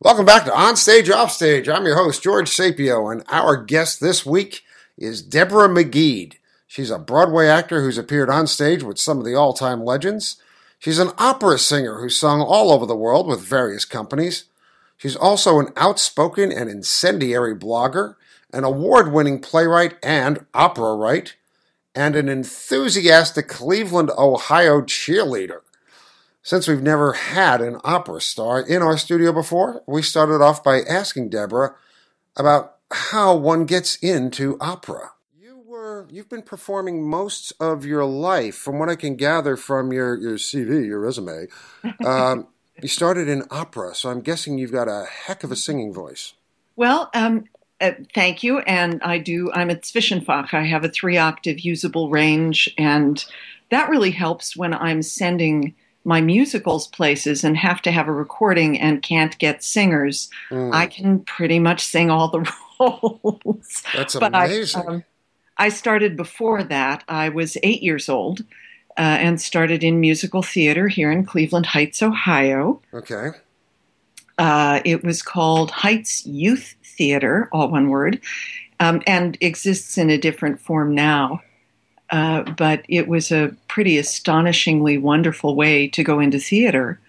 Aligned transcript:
Welcome 0.00 0.26
back 0.26 0.44
to 0.44 0.50
Onstage 0.50 1.08
Offstage. 1.08 1.68
I'm 1.68 1.86
your 1.86 1.94
host, 1.94 2.20
George 2.20 2.50
Sapio, 2.50 3.12
and 3.12 3.22
our 3.28 3.56
guest 3.56 4.00
this 4.00 4.26
week 4.26 4.62
is 4.98 5.22
Deborah 5.22 5.68
Magid. 5.68 6.34
She's 6.66 6.90
a 6.90 6.98
Broadway 6.98 7.46
actor 7.46 7.80
who's 7.80 7.96
appeared 7.96 8.28
on 8.28 8.48
stage 8.48 8.82
with 8.82 8.98
some 8.98 9.18
of 9.18 9.24
the 9.24 9.36
all 9.36 9.54
time 9.54 9.84
legends. 9.84 10.36
She's 10.80 10.98
an 10.98 11.12
opera 11.16 11.58
singer 11.58 12.00
who's 12.00 12.16
sung 12.16 12.40
all 12.40 12.72
over 12.72 12.86
the 12.86 12.96
world 12.96 13.28
with 13.28 13.40
various 13.40 13.84
companies. 13.84 14.44
She's 14.96 15.14
also 15.14 15.60
an 15.60 15.72
outspoken 15.76 16.50
and 16.50 16.68
incendiary 16.68 17.54
blogger, 17.54 18.16
an 18.52 18.64
award 18.64 19.12
winning 19.12 19.40
playwright 19.40 19.94
and 20.02 20.44
opera 20.54 20.96
writer, 20.96 21.34
and 21.94 22.16
an 22.16 22.28
enthusiastic 22.28 23.46
Cleveland, 23.46 24.10
Ohio 24.18 24.80
cheerleader. 24.80 25.60
Since 26.44 26.68
we've 26.68 26.82
never 26.82 27.14
had 27.14 27.62
an 27.62 27.78
opera 27.84 28.20
star 28.20 28.60
in 28.60 28.82
our 28.82 28.98
studio 28.98 29.32
before, 29.32 29.82
we 29.86 30.02
started 30.02 30.42
off 30.42 30.62
by 30.62 30.82
asking 30.82 31.30
Deborah 31.30 31.74
about 32.36 32.76
how 32.90 33.34
one 33.34 33.64
gets 33.64 33.96
into 33.96 34.58
opera. 34.60 35.12
You 35.40 35.62
were 35.66 36.06
you've 36.10 36.28
been 36.28 36.42
performing 36.42 37.08
most 37.08 37.54
of 37.58 37.86
your 37.86 38.04
life, 38.04 38.56
from 38.56 38.78
what 38.78 38.90
I 38.90 38.94
can 38.94 39.16
gather 39.16 39.56
from 39.56 39.90
your, 39.90 40.16
your 40.16 40.36
CV, 40.36 40.86
your 40.86 41.00
resume. 41.00 41.46
Um, 42.04 42.48
you 42.82 42.88
started 42.88 43.26
in 43.26 43.44
opera, 43.50 43.94
so 43.94 44.10
I'm 44.10 44.20
guessing 44.20 44.58
you've 44.58 44.72
got 44.72 44.86
a 44.88 45.06
heck 45.06 45.44
of 45.44 45.52
a 45.52 45.56
singing 45.56 45.94
voice. 45.94 46.34
Well, 46.76 47.08
um, 47.14 47.44
uh, 47.80 47.92
thank 48.14 48.42
you. 48.42 48.58
And 48.58 49.00
I 49.02 49.16
do, 49.16 49.50
I'm 49.52 49.70
at 49.70 49.82
Zwischenfach. 49.82 50.52
I 50.52 50.64
have 50.64 50.84
a 50.84 50.90
three 50.90 51.16
octave 51.16 51.60
usable 51.60 52.10
range, 52.10 52.68
and 52.76 53.24
that 53.70 53.88
really 53.88 54.10
helps 54.10 54.56
when 54.56 54.74
I'm 54.74 55.00
sending 55.00 55.74
my 56.04 56.20
musicals 56.20 56.86
places 56.86 57.44
and 57.44 57.56
have 57.56 57.80
to 57.82 57.90
have 57.90 58.08
a 58.08 58.12
recording 58.12 58.78
and 58.78 59.02
can't 59.02 59.38
get 59.38 59.64
singers, 59.64 60.28
mm. 60.50 60.72
I 60.72 60.86
can 60.86 61.20
pretty 61.20 61.58
much 61.58 61.82
sing 61.84 62.10
all 62.10 62.28
the 62.28 62.52
roles. 62.80 63.82
That's 63.94 64.14
amazing. 64.14 64.82
I, 64.82 64.86
um, 64.86 65.04
I, 65.56 65.68
started 65.70 66.16
before 66.16 66.62
that. 66.64 67.04
I 67.08 67.30
was 67.30 67.56
eight 67.62 67.82
years 67.82 68.08
old 68.08 68.40
uh, 68.96 69.00
and 69.00 69.40
started 69.40 69.82
in 69.82 70.00
musical 70.00 70.42
theater 70.42 70.88
here 70.88 71.10
in 71.10 71.24
Cleveland 71.24 71.66
Heights, 71.66 72.02
Ohio. 72.02 72.80
Okay. 72.92 73.30
Uh, 74.36 74.80
it 74.84 75.04
was 75.04 75.22
called 75.22 75.70
Heights 75.70 76.26
Youth 76.26 76.74
Theater, 76.84 77.48
all 77.52 77.70
one 77.70 77.88
word, 77.88 78.20
um, 78.80 79.00
and 79.06 79.38
exists 79.40 79.96
in 79.96 80.10
a 80.10 80.18
different 80.18 80.60
form 80.60 80.94
now. 80.94 81.40
Uh, 82.10 82.42
but 82.42 82.84
it 82.88 83.08
was 83.08 83.32
a 83.32 83.54
pretty 83.68 83.98
astonishingly 83.98 84.98
wonderful 84.98 85.56
way 85.56 85.88
to 85.88 86.04
go 86.04 86.20
into 86.20 86.38
theater. 86.38 87.00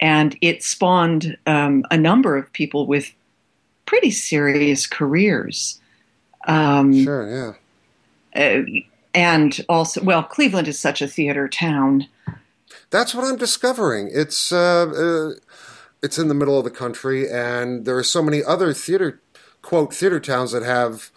And 0.00 0.36
it 0.40 0.62
spawned 0.62 1.36
um, 1.46 1.84
a 1.90 1.96
number 1.96 2.36
of 2.36 2.52
people 2.52 2.86
with 2.86 3.12
pretty 3.86 4.10
serious 4.10 4.86
careers. 4.86 5.80
Um, 6.46 7.04
sure, 7.04 7.56
yeah. 8.34 8.40
Uh, 8.40 8.62
and 9.14 9.64
also, 9.68 10.02
well, 10.02 10.22
Cleveland 10.22 10.68
is 10.68 10.78
such 10.78 11.00
a 11.00 11.06
theater 11.06 11.48
town. 11.48 12.08
That's 12.90 13.14
what 13.14 13.24
I'm 13.24 13.36
discovering. 13.36 14.10
It's 14.12 14.52
uh, 14.52 14.86
uh 14.90 15.40
it's 16.02 16.18
in 16.18 16.28
the 16.28 16.34
middle 16.34 16.58
of 16.58 16.64
the 16.64 16.70
country, 16.70 17.30
and 17.30 17.84
there 17.86 17.96
are 17.96 18.04
so 18.04 18.22
many 18.22 18.42
other 18.42 18.74
theater 18.74 19.20
quote 19.62 19.94
theater 19.94 20.20
towns 20.20 20.52
that 20.52 20.62
have 20.62 21.10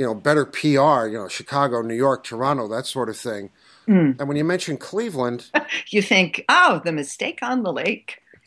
you 0.00 0.06
know, 0.06 0.14
better 0.14 0.46
PR, 0.46 1.08
you 1.08 1.18
know, 1.18 1.28
Chicago, 1.28 1.82
New 1.82 1.94
York, 1.94 2.24
Toronto, 2.24 2.66
that 2.68 2.86
sort 2.86 3.10
of 3.10 3.18
thing. 3.18 3.50
Mm. 3.86 4.18
And 4.18 4.28
when 4.28 4.38
you 4.38 4.44
mention 4.44 4.78
Cleveland, 4.78 5.50
you 5.88 6.00
think, 6.00 6.42
oh, 6.48 6.80
the 6.82 6.90
mistake 6.90 7.40
on 7.42 7.64
the 7.64 7.70
lake. 7.70 8.16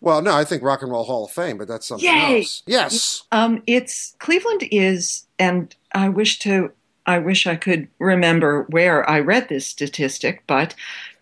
well, 0.00 0.22
no, 0.22 0.32
I 0.32 0.44
think 0.44 0.62
Rock 0.62 0.82
and 0.82 0.92
Roll 0.92 1.02
Hall 1.02 1.24
of 1.24 1.32
Fame, 1.32 1.58
but 1.58 1.66
that's 1.66 1.88
something 1.88 2.08
Yay! 2.08 2.36
else. 2.36 2.62
Yes, 2.68 3.24
um, 3.32 3.64
it's 3.66 4.14
Cleveland 4.20 4.62
is, 4.70 5.26
and 5.40 5.74
I 5.90 6.08
wish 6.08 6.38
to, 6.40 6.70
I 7.04 7.18
wish 7.18 7.48
I 7.48 7.56
could 7.56 7.88
remember 7.98 8.62
where 8.70 9.10
I 9.10 9.18
read 9.18 9.48
this 9.48 9.66
statistic, 9.66 10.44
but 10.46 10.72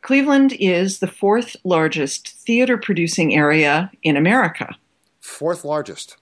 Cleveland 0.03 0.53
is 0.61 0.99
the 0.99 1.07
fourth 1.07 1.57
largest 1.65 2.29
theater 2.41 2.77
producing 2.77 3.35
area 3.35 3.91
in 4.03 4.19
America. 4.19 4.77
Fourth 5.21 5.65
largest. 5.65 6.19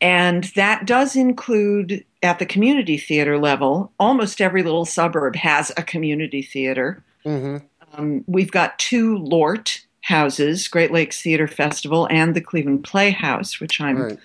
And 0.00 0.44
that 0.56 0.86
does 0.86 1.16
include 1.16 2.04
at 2.22 2.38
the 2.38 2.46
community 2.46 2.98
theater 2.98 3.38
level, 3.38 3.92
almost 3.98 4.40
every 4.40 4.62
little 4.62 4.84
suburb 4.84 5.36
has 5.36 5.70
a 5.76 5.82
community 5.82 6.42
theater. 6.42 7.02
Mm-hmm. 7.24 7.64
Um, 7.92 8.24
we've 8.26 8.50
got 8.50 8.78
two 8.78 9.18
LORT 9.18 9.82
houses, 10.02 10.68
Great 10.68 10.92
Lakes 10.92 11.22
Theater 11.22 11.48
Festival 11.48 12.06
and 12.10 12.34
the 12.34 12.40
Cleveland 12.40 12.84
Playhouse, 12.84 13.60
which 13.60 13.80
I'm 13.80 13.98
right. 13.98 14.18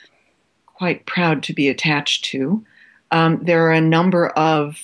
quite 0.65 1.05
proud 1.05 1.43
to 1.43 1.53
be 1.53 1.69
attached 1.69 2.25
to. 2.25 2.65
Um, 3.11 3.43
there 3.43 3.65
are 3.67 3.71
a 3.71 3.81
number 3.81 4.27
of 4.29 4.81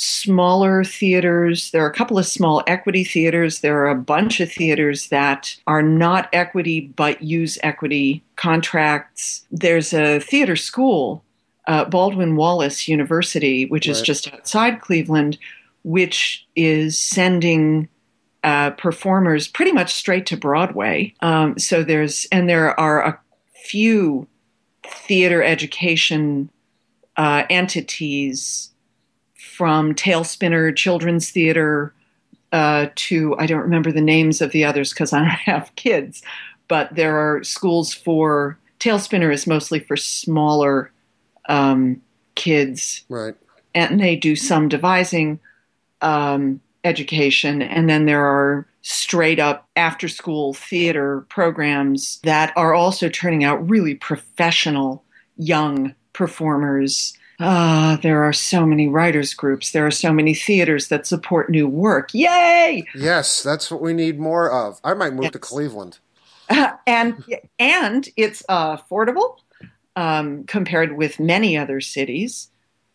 smaller 0.00 0.84
theaters. 0.84 1.72
There 1.72 1.84
are 1.84 1.90
a 1.90 1.92
couple 1.92 2.18
of 2.18 2.26
small 2.26 2.62
equity 2.68 3.02
theaters. 3.02 3.62
There 3.62 3.80
are 3.80 3.88
a 3.88 3.96
bunch 3.96 4.38
of 4.38 4.52
theaters 4.52 5.08
that 5.08 5.56
are 5.66 5.82
not 5.82 6.28
equity 6.32 6.92
but 6.94 7.20
use 7.20 7.58
equity 7.64 8.22
contracts. 8.36 9.44
There's 9.50 9.92
a 9.92 10.20
theater 10.20 10.54
school, 10.54 11.24
uh, 11.66 11.84
Baldwin 11.86 12.36
Wallace 12.36 12.86
University, 12.86 13.66
which 13.66 13.88
right. 13.88 13.96
is 13.96 14.00
just 14.00 14.32
outside 14.32 14.80
Cleveland, 14.80 15.36
which 15.82 16.46
is 16.54 16.96
sending 16.96 17.88
uh, 18.44 18.70
performers 18.70 19.48
pretty 19.48 19.72
much 19.72 19.92
straight 19.92 20.26
to 20.26 20.36
Broadway. 20.36 21.12
Um, 21.22 21.58
so 21.58 21.82
there's, 21.82 22.24
and 22.30 22.48
there 22.48 22.78
are 22.78 23.04
a 23.04 23.20
few 23.64 24.28
theater 24.84 25.42
education 25.42 26.50
uh, 27.16 27.42
entities 27.50 28.70
from 29.58 29.92
Talespinner 29.92 30.74
Children's 30.74 31.32
Theater 31.32 31.92
uh, 32.52 32.86
to 32.94 33.36
I 33.40 33.46
don't 33.46 33.62
remember 33.62 33.90
the 33.90 34.00
names 34.00 34.40
of 34.40 34.52
the 34.52 34.64
others 34.64 34.90
because 34.90 35.12
I 35.12 35.18
don't 35.18 35.28
have 35.30 35.74
kids, 35.74 36.22
but 36.68 36.94
there 36.94 37.18
are 37.18 37.42
schools 37.42 37.92
for 37.92 38.56
Talespinner 38.78 39.34
is 39.34 39.48
mostly 39.48 39.80
for 39.80 39.96
smaller 39.96 40.92
um, 41.48 42.00
kids, 42.36 43.04
right? 43.08 43.34
And 43.74 43.98
they 43.98 44.14
do 44.14 44.36
some 44.36 44.68
devising 44.68 45.40
um, 46.02 46.60
education, 46.84 47.60
and 47.60 47.90
then 47.90 48.06
there 48.06 48.24
are 48.24 48.64
straight 48.82 49.40
up 49.40 49.68
after 49.74 50.06
school 50.06 50.54
theater 50.54 51.26
programs 51.28 52.20
that 52.22 52.52
are 52.56 52.74
also 52.74 53.08
turning 53.08 53.42
out 53.42 53.68
really 53.68 53.96
professional 53.96 55.02
young 55.36 55.96
performers 56.12 57.17
Ah, 57.40 57.98
there 58.02 58.24
are 58.24 58.32
so 58.32 58.66
many 58.66 58.88
writers 58.88 59.32
groups. 59.32 59.70
There 59.70 59.86
are 59.86 59.92
so 59.92 60.12
many 60.12 60.34
theaters 60.34 60.88
that 60.88 61.06
support 61.06 61.50
new 61.50 61.68
work. 61.68 62.12
Yay! 62.12 62.84
Yes, 62.94 63.42
that's 63.42 63.70
what 63.70 63.80
we 63.80 63.92
need 63.92 64.18
more 64.18 64.50
of. 64.50 64.80
I 64.82 64.94
might 64.94 65.12
move 65.12 65.24
yes. 65.24 65.32
to 65.32 65.38
Cleveland. 65.38 65.98
Uh, 66.48 66.72
and 66.86 67.24
and 67.58 68.08
it's 68.16 68.42
uh, 68.48 68.76
affordable 68.76 69.36
um, 69.94 70.44
compared 70.44 70.96
with 70.96 71.20
many 71.20 71.56
other 71.56 71.80
cities. 71.80 72.48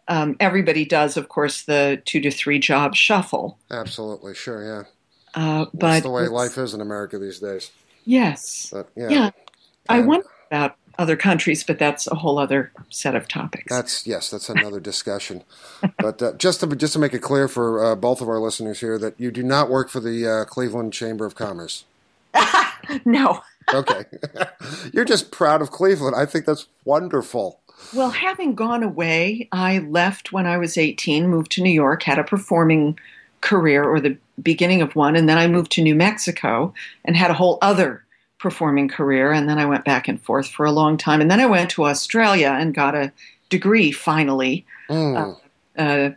Um, 0.09 0.35
everybody 0.41 0.83
does, 0.83 1.15
of 1.15 1.29
course, 1.29 1.63
the 1.63 2.01
two 2.03 2.19
to 2.21 2.31
three 2.31 2.59
job 2.59 2.95
shuffle. 2.95 3.57
Absolutely, 3.71 4.35
sure, 4.35 4.65
yeah. 4.65 4.83
Uh, 5.33 5.65
but 5.73 5.79
That's 5.79 6.03
the 6.03 6.11
way 6.11 6.27
life 6.27 6.57
is 6.57 6.73
in 6.73 6.81
America 6.81 7.17
these 7.17 7.39
days. 7.39 7.71
Yes. 8.05 8.69
But, 8.71 8.89
yeah. 8.95 9.09
yeah. 9.09 9.29
I 9.89 10.01
wonder 10.01 10.27
about 10.51 10.75
other 10.97 11.15
countries, 11.15 11.63
but 11.63 11.79
that's 11.79 12.07
a 12.07 12.15
whole 12.15 12.37
other 12.37 12.71
set 12.89 13.15
of 13.15 13.27
topics. 13.27 13.65
That's 13.69 14.05
yes, 14.05 14.29
that's 14.29 14.49
another 14.49 14.79
discussion. 14.79 15.43
but 15.97 16.21
uh, 16.21 16.33
just 16.33 16.59
to 16.61 16.67
just 16.75 16.93
to 16.93 16.99
make 16.99 17.13
it 17.13 17.21
clear 17.21 17.47
for 17.47 17.83
uh, 17.83 17.95
both 17.95 18.21
of 18.21 18.29
our 18.29 18.39
listeners 18.39 18.79
here 18.79 18.97
that 18.99 19.19
you 19.19 19.31
do 19.31 19.43
not 19.43 19.69
work 19.69 19.89
for 19.89 19.99
the 19.99 20.27
uh, 20.27 20.45
Cleveland 20.45 20.93
Chamber 20.93 21.25
of 21.25 21.35
Commerce. 21.35 21.85
no. 23.05 23.41
okay, 23.73 24.03
you're 24.91 25.05
just 25.05 25.31
proud 25.31 25.61
of 25.61 25.71
Cleveland. 25.71 26.15
I 26.17 26.25
think 26.25 26.45
that's 26.45 26.67
wonderful. 26.83 27.61
Well, 27.95 28.09
having 28.09 28.55
gone 28.55 28.83
away, 28.83 29.47
I 29.53 29.79
left 29.79 30.33
when 30.33 30.45
I 30.45 30.57
was 30.57 30.77
18, 30.77 31.29
moved 31.29 31.51
to 31.53 31.61
New 31.61 31.71
York, 31.71 32.03
had 32.03 32.19
a 32.19 32.23
performing 32.23 32.99
career 33.39 33.83
or 33.83 34.01
the 34.01 34.17
beginning 34.41 34.81
of 34.81 34.95
one, 34.95 35.15
and 35.15 35.29
then 35.29 35.37
I 35.37 35.47
moved 35.47 35.71
to 35.73 35.81
New 35.81 35.95
Mexico 35.95 36.73
and 37.05 37.15
had 37.15 37.31
a 37.31 37.35
whole 37.35 37.57
other 37.61 38.03
performing 38.43 38.87
career, 38.89 39.31
and 39.31 39.49
then 39.49 39.57
I 39.57 39.65
went 39.65 39.85
back 39.85 40.09
and 40.09 40.21
forth 40.21 40.49
for 40.49 40.65
a 40.65 40.71
long 40.71 40.97
time, 40.97 41.21
and 41.21 41.31
then 41.31 41.39
I 41.39 41.45
went 41.45 41.69
to 41.71 41.85
Australia 41.85 42.57
and 42.59 42.75
got 42.75 42.93
a 42.93 43.13
degree 43.49 43.93
finally, 43.93 44.65
mm. 44.89 45.17
uh, 45.17 45.35
a 45.81 46.13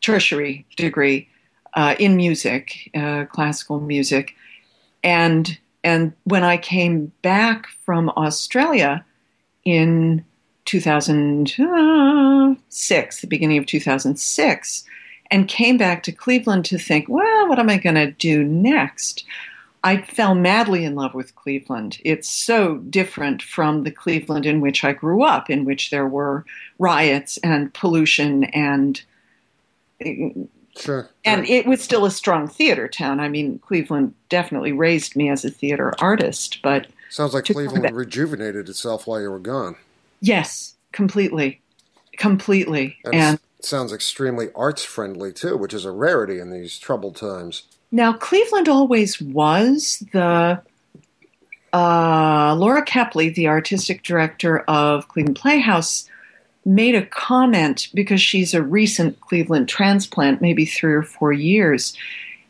tertiary 0.00 0.64
degree 0.76 1.28
uh, 1.74 1.96
in 1.98 2.14
music, 2.16 2.88
uh, 2.94 3.24
classical 3.24 3.80
music, 3.80 4.36
and 5.02 5.58
and 5.82 6.12
when 6.24 6.44
I 6.44 6.56
came 6.56 7.10
back 7.22 7.66
from 7.84 8.10
Australia 8.10 9.04
in 9.64 10.24
2006, 10.66 13.20
the 13.20 13.26
beginning 13.26 13.58
of 13.58 13.66
2006, 13.66 14.84
and 15.32 15.48
came 15.48 15.78
back 15.78 16.04
to 16.04 16.12
Cleveland 16.12 16.64
to 16.66 16.78
think, 16.78 17.08
well, 17.08 17.48
what 17.48 17.58
am 17.58 17.70
I 17.70 17.78
going 17.78 17.96
to 17.96 18.12
do 18.12 18.44
next? 18.44 19.24
I 19.82 20.02
fell 20.02 20.34
madly 20.34 20.84
in 20.84 20.94
love 20.94 21.14
with 21.14 21.34
Cleveland. 21.34 21.98
It's 22.04 22.28
so 22.28 22.76
different 22.76 23.42
from 23.42 23.84
the 23.84 23.90
Cleveland 23.90 24.44
in 24.44 24.60
which 24.60 24.84
I 24.84 24.92
grew 24.92 25.22
up, 25.22 25.48
in 25.48 25.64
which 25.64 25.90
there 25.90 26.06
were 26.06 26.44
riots 26.78 27.38
and 27.38 27.72
pollution 27.72 28.44
and 28.44 29.00
Sure. 30.76 31.10
And 31.24 31.46
it 31.46 31.66
was 31.66 31.82
still 31.82 32.04
a 32.04 32.10
strong 32.10 32.48
theater 32.48 32.88
town. 32.88 33.20
I 33.20 33.28
mean, 33.28 33.58
Cleveland 33.58 34.14
definitely 34.28 34.72
raised 34.72 35.16
me 35.16 35.28
as 35.28 35.44
a 35.44 35.50
theater 35.50 35.92
artist, 35.98 36.60
but 36.62 36.86
sounds 37.10 37.34
like 37.34 37.44
Cleveland 37.44 37.94
rejuvenated 37.94 38.68
itself 38.68 39.06
while 39.06 39.20
you 39.20 39.30
were 39.30 39.38
gone. 39.38 39.76
Yes, 40.20 40.74
completely, 40.92 41.60
completely. 42.16 42.98
And, 43.04 43.14
and 43.14 43.40
sounds 43.60 43.92
extremely 43.92 44.48
arts 44.54 44.84
friendly 44.84 45.32
too, 45.32 45.56
which 45.56 45.74
is 45.74 45.84
a 45.84 45.90
rarity 45.90 46.38
in 46.38 46.50
these 46.50 46.78
troubled 46.78 47.16
times. 47.16 47.64
Now, 47.92 48.12
Cleveland 48.12 48.68
always 48.68 49.20
was 49.20 50.04
the 50.12 50.62
uh, 51.72 52.54
Laura 52.56 52.84
Kepley, 52.84 53.34
the 53.34 53.48
artistic 53.48 54.02
director 54.02 54.60
of 54.60 55.08
Cleveland 55.08 55.36
Playhouse, 55.36 56.08
made 56.64 56.94
a 56.94 57.06
comment 57.06 57.88
because 57.94 58.20
she's 58.20 58.54
a 58.54 58.62
recent 58.62 59.20
Cleveland 59.20 59.68
transplant, 59.68 60.40
maybe 60.40 60.64
three 60.64 60.92
or 60.92 61.02
four 61.02 61.32
years. 61.32 61.96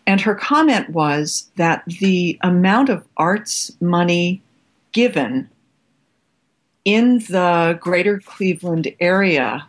And 0.06 0.20
her 0.20 0.34
comment 0.34 0.90
was 0.90 1.50
that 1.56 1.84
the 1.86 2.38
amount 2.42 2.88
of 2.88 3.06
arts 3.16 3.70
money 3.80 4.42
given 4.92 5.48
in 6.84 7.18
the 7.28 7.78
greater 7.80 8.18
Cleveland 8.18 8.92
area 9.00 9.66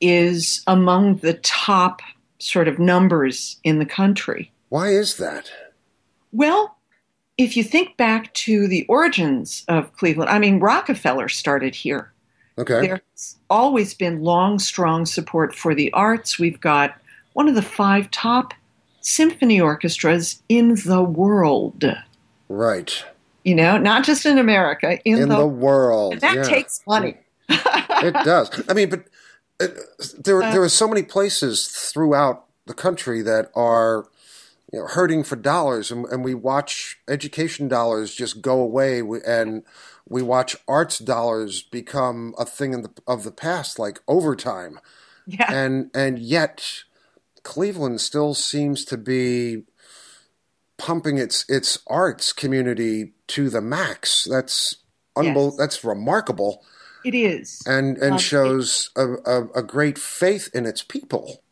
is 0.00 0.62
among 0.66 1.16
the 1.18 1.34
top 1.34 2.02
sort 2.42 2.68
of 2.68 2.78
numbers 2.78 3.56
in 3.64 3.78
the 3.78 3.86
country. 3.86 4.52
Why 4.68 4.88
is 4.88 5.16
that? 5.18 5.50
Well, 6.32 6.76
if 7.38 7.56
you 7.56 7.64
think 7.64 7.96
back 7.96 8.32
to 8.34 8.66
the 8.66 8.84
origins 8.86 9.64
of 9.68 9.92
Cleveland, 9.96 10.30
I 10.30 10.38
mean, 10.38 10.60
Rockefeller 10.60 11.28
started 11.28 11.74
here. 11.74 12.12
Okay. 12.58 12.86
There's 12.86 13.38
always 13.48 13.94
been 13.94 14.22
long, 14.22 14.58
strong 14.58 15.06
support 15.06 15.54
for 15.54 15.74
the 15.74 15.92
arts. 15.92 16.38
We've 16.38 16.60
got 16.60 17.00
one 17.32 17.48
of 17.48 17.54
the 17.54 17.62
five 17.62 18.10
top 18.10 18.54
symphony 19.00 19.60
orchestras 19.60 20.42
in 20.48 20.74
the 20.86 21.02
world. 21.02 21.84
Right. 22.48 23.04
You 23.44 23.54
know, 23.54 23.78
not 23.78 24.04
just 24.04 24.26
in 24.26 24.38
America, 24.38 24.98
in, 25.04 25.22
in 25.22 25.28
the, 25.28 25.38
the, 25.38 25.46
world. 25.46 26.20
that 26.20 26.36
yeah. 26.36 26.42
takes 26.42 26.82
money. 26.86 27.16
it 27.48 28.14
does. 28.24 28.62
I 28.68 28.74
mean, 28.74 28.90
but 28.90 29.04
there, 29.58 30.42
uh, 30.42 30.52
there 30.52 30.62
are 30.62 30.68
so 30.68 30.88
many 30.88 31.02
places 31.02 31.68
throughout 31.68 32.46
the 32.66 32.74
country 32.74 33.22
that 33.22 33.50
are 33.54 34.06
you 34.72 34.80
know, 34.80 34.86
hurting 34.86 35.22
for 35.22 35.36
dollars, 35.36 35.90
and, 35.90 36.06
and 36.06 36.24
we 36.24 36.34
watch 36.34 36.98
education 37.06 37.68
dollars 37.68 38.14
just 38.14 38.40
go 38.40 38.60
away, 38.60 39.02
and 39.26 39.62
we 40.08 40.22
watch 40.22 40.56
arts 40.66 40.98
dollars 40.98 41.62
become 41.62 42.34
a 42.38 42.44
thing 42.44 42.70
the, 42.82 42.90
of 43.06 43.24
the 43.24 43.32
past, 43.32 43.78
like 43.78 44.00
overtime. 44.08 44.80
Yeah. 45.26 45.52
And 45.52 45.90
and 45.94 46.18
yet, 46.18 46.84
Cleveland 47.42 48.00
still 48.00 48.34
seems 48.34 48.84
to 48.86 48.96
be 48.96 49.64
pumping 50.78 51.18
its 51.18 51.48
its 51.48 51.78
arts 51.86 52.32
community 52.32 53.12
to 53.28 53.50
the 53.50 53.60
max. 53.60 54.26
That's 54.28 54.76
unbel- 55.16 55.50
yes. 55.50 55.56
That's 55.58 55.84
remarkable. 55.84 56.64
It 57.04 57.14
is, 57.14 57.62
and 57.66 57.96
and 57.98 58.14
um, 58.14 58.18
shows 58.18 58.90
a, 58.96 59.14
a, 59.24 59.48
a 59.56 59.62
great 59.62 59.98
faith 59.98 60.48
in 60.54 60.66
its 60.66 60.82
people. 60.82 61.42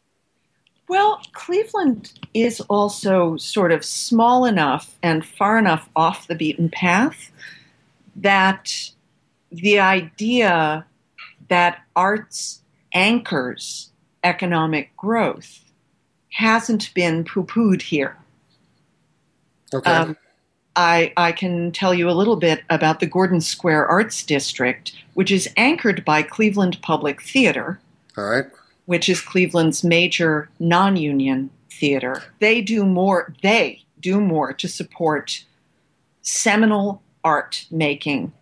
Well, 0.88 1.20
Cleveland 1.32 2.12
is 2.34 2.60
also 2.62 3.36
sort 3.36 3.70
of 3.70 3.84
small 3.84 4.44
enough 4.44 4.98
and 5.04 5.24
far 5.24 5.56
enough 5.56 5.88
off 5.94 6.26
the 6.26 6.34
beaten 6.34 6.68
path 6.68 7.30
that 8.16 8.90
the 9.52 9.78
idea 9.78 10.84
that 11.48 11.78
arts 11.94 12.62
anchors 12.92 13.92
economic 14.24 14.96
growth 14.96 15.60
hasn't 16.32 16.92
been 16.94 17.24
poo 17.24 17.44
pooed 17.44 17.82
here. 17.82 18.16
Okay. 19.72 19.90
Um, 19.90 20.16
I, 20.76 21.12
I 21.16 21.32
can 21.32 21.72
tell 21.72 21.92
you 21.92 22.08
a 22.08 22.12
little 22.12 22.36
bit 22.36 22.62
about 22.70 23.00
the 23.00 23.06
Gordon 23.06 23.40
Square 23.40 23.86
Arts 23.88 24.22
District, 24.24 24.92
which 25.14 25.30
is 25.30 25.48
anchored 25.56 26.04
by 26.04 26.22
Cleveland 26.22 26.80
Public 26.82 27.22
Theater. 27.22 27.80
All 28.16 28.24
right. 28.24 28.46
Which 28.86 29.08
is 29.08 29.20
Cleveland's 29.20 29.84
major 29.84 30.48
non 30.58 30.96
union 30.96 31.50
theater. 31.70 32.22
They 32.38 32.60
do 32.60 32.84
more, 32.84 33.34
they 33.42 33.82
do 34.00 34.20
more 34.20 34.52
to 34.52 34.68
support 34.68 35.44
seminal 36.22 37.02
art 37.24 37.66
making 37.70 38.32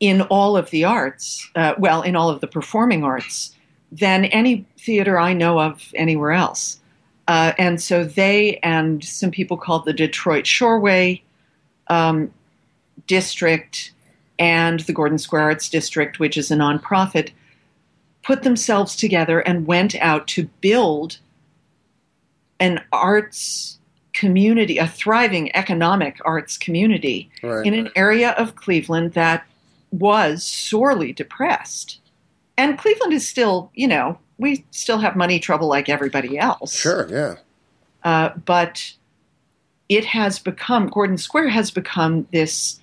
in 0.00 0.22
all 0.22 0.56
of 0.56 0.70
the 0.70 0.84
arts, 0.84 1.48
uh, 1.56 1.74
well, 1.78 2.02
in 2.02 2.14
all 2.14 2.30
of 2.30 2.40
the 2.40 2.46
performing 2.46 3.02
arts, 3.02 3.54
than 3.90 4.26
any 4.26 4.64
theater 4.78 5.18
I 5.18 5.32
know 5.32 5.60
of 5.60 5.92
anywhere 5.94 6.32
else. 6.32 6.78
Uh, 7.26 7.52
and 7.58 7.80
so 7.80 8.04
they 8.04 8.58
and 8.62 9.04
some 9.04 9.30
people 9.30 9.56
called 9.56 9.84
the 9.84 9.92
Detroit 9.92 10.44
Shoreway 10.44 11.20
um, 11.88 12.32
District 13.06 13.92
and 14.38 14.80
the 14.80 14.92
Gordon 14.92 15.18
Square 15.18 15.42
Arts 15.42 15.68
District, 15.68 16.18
which 16.18 16.36
is 16.36 16.50
a 16.50 16.56
nonprofit, 16.56 17.30
put 18.22 18.42
themselves 18.42 18.94
together 18.94 19.40
and 19.40 19.66
went 19.66 19.94
out 19.96 20.28
to 20.28 20.48
build 20.60 21.18
an 22.60 22.80
arts 22.92 23.78
community, 24.12 24.78
a 24.78 24.86
thriving 24.86 25.54
economic 25.54 26.18
arts 26.24 26.58
community 26.58 27.30
right. 27.42 27.64
in 27.64 27.74
an 27.74 27.88
area 27.94 28.32
of 28.32 28.56
Cleveland 28.56 29.12
that 29.12 29.46
was 29.90 30.44
sorely 30.44 31.12
depressed. 31.12 32.00
And 32.56 32.76
Cleveland 32.76 33.12
is 33.12 33.26
still, 33.26 33.70
you 33.74 33.86
know, 33.86 34.18
we 34.38 34.64
still 34.70 34.98
have 34.98 35.16
money 35.16 35.38
trouble 35.38 35.68
like 35.68 35.88
everybody 35.88 36.38
else. 36.38 36.74
Sure, 36.74 37.08
yeah. 37.08 37.36
Uh, 38.04 38.36
but 38.44 38.92
it 39.88 40.04
has 40.04 40.38
become, 40.38 40.88
Gordon 40.88 41.18
Square 41.18 41.48
has 41.48 41.70
become 41.70 42.26
this 42.32 42.80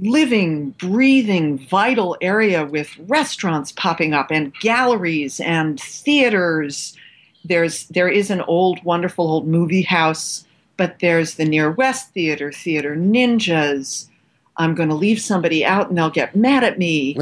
living, 0.00 0.70
breathing, 0.70 1.58
vital 1.58 2.16
area 2.20 2.64
with 2.64 2.96
restaurants 3.00 3.72
popping 3.72 4.14
up 4.14 4.30
and 4.30 4.54
galleries 4.60 5.38
and 5.40 5.78
theaters 5.80 6.96
there's 7.44 7.86
there 7.88 8.08
is 8.08 8.30
an 8.30 8.40
old, 8.42 8.82
wonderful 8.84 9.30
old 9.30 9.46
movie 9.46 9.82
house, 9.82 10.46
but 10.76 10.98
there's 11.00 11.34
the 11.34 11.44
Near 11.44 11.70
West 11.70 12.12
Theater, 12.12 12.52
Theater 12.52 12.96
Ninjas. 12.96 14.08
I'm 14.56 14.74
going 14.74 14.90
to 14.90 14.94
leave 14.94 15.20
somebody 15.20 15.64
out 15.64 15.88
and 15.88 15.96
they'll 15.98 16.10
get 16.10 16.36
mad 16.36 16.62
at 16.62 16.78
me. 16.78 17.18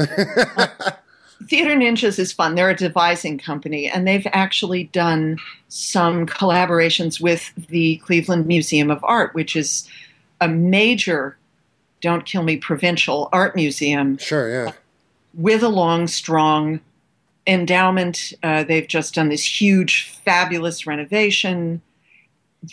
Theater 1.47 1.75
Ninjas 1.75 2.19
is 2.19 2.31
fun. 2.31 2.55
They're 2.55 2.69
a 2.69 2.75
devising 2.75 3.37
company, 3.37 3.89
and 3.89 4.07
they've 4.07 4.27
actually 4.31 4.85
done 4.85 5.37
some 5.69 6.25
collaborations 6.25 7.21
with 7.21 7.51
the 7.69 7.97
Cleveland 7.97 8.45
Museum 8.45 8.91
of 8.91 9.03
Art, 9.03 9.33
which 9.33 9.55
is 9.55 9.87
a 10.39 10.47
major, 10.47 11.37
don't 12.01 12.25
kill 12.25 12.43
me, 12.43 12.57
provincial 12.57 13.29
art 13.31 13.55
museum. 13.55 14.17
Sure, 14.17 14.65
yeah. 14.65 14.71
With 15.33 15.63
a 15.63 15.69
long, 15.69 16.07
strong 16.07 16.81
endowment. 17.47 18.33
Uh, 18.43 18.63
they've 18.63 18.87
just 18.87 19.15
done 19.15 19.29
this 19.29 19.61
huge, 19.61 20.09
fabulous 20.23 20.85
renovation. 20.85 21.81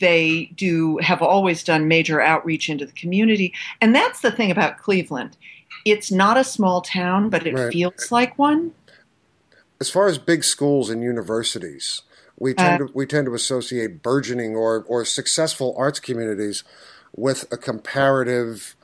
They 0.00 0.50
do 0.54 0.98
have 0.98 1.22
always 1.22 1.64
done 1.64 1.88
major 1.88 2.20
outreach 2.20 2.68
into 2.68 2.84
the 2.84 2.92
community, 2.92 3.54
and 3.80 3.94
that's 3.94 4.20
the 4.20 4.30
thing 4.30 4.50
about 4.50 4.78
Cleveland. 4.78 5.36
It's 5.90 6.10
not 6.10 6.36
a 6.36 6.44
small 6.44 6.80
town, 6.80 7.30
but 7.30 7.46
it 7.46 7.54
right. 7.54 7.72
feels 7.72 8.10
like 8.10 8.38
one. 8.38 8.72
As 9.80 9.90
far 9.90 10.08
as 10.08 10.18
big 10.18 10.44
schools 10.44 10.90
and 10.90 11.02
universities, 11.02 12.02
we 12.38 12.54
tend 12.54 12.82
uh, 12.82 12.86
to 12.86 12.92
we 12.94 13.06
tend 13.06 13.26
to 13.26 13.34
associate 13.34 14.02
burgeoning 14.02 14.56
or 14.56 14.84
or 14.88 15.04
successful 15.04 15.74
arts 15.76 16.00
communities 16.00 16.64
with 17.16 17.50
a 17.52 17.56
comparative 17.56 18.76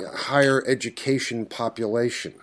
higher 0.00 0.62
education 0.66 1.46
population. 1.46 2.34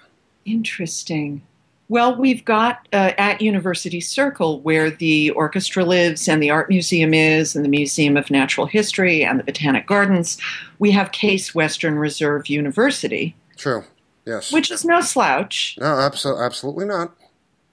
Interesting. 0.46 1.44
Well, 1.90 2.16
we've 2.16 2.44
got 2.44 2.88
uh, 2.94 3.12
at 3.18 3.42
University 3.42 4.02
Circle, 4.02 4.62
where 4.62 4.90
the 4.90 5.30
orchestra 5.32 5.84
lives 5.84 6.28
and 6.28 6.42
the 6.42 6.50
art 6.50 6.70
museum 6.70 7.14
is, 7.14 7.56
and 7.56 7.64
the 7.64 7.70
Museum 7.70 8.18
of 8.18 8.32
Natural 8.32 8.66
History 8.66 9.24
and 9.24 9.40
the 9.40 9.44
Botanic 9.44 9.86
Gardens, 9.86 10.40
we 10.80 10.92
have 10.92 11.12
Case 11.12 11.54
Western 11.54 12.00
Reserve 12.00 12.48
University. 12.48 13.36
True, 13.64 13.86
yes. 14.26 14.52
Which 14.52 14.70
is 14.72 14.84
no 14.84 15.00
slouch. 15.00 15.78
No, 15.80 15.86
absolutely, 15.86 16.44
absolutely 16.44 16.84
not. 16.84 17.16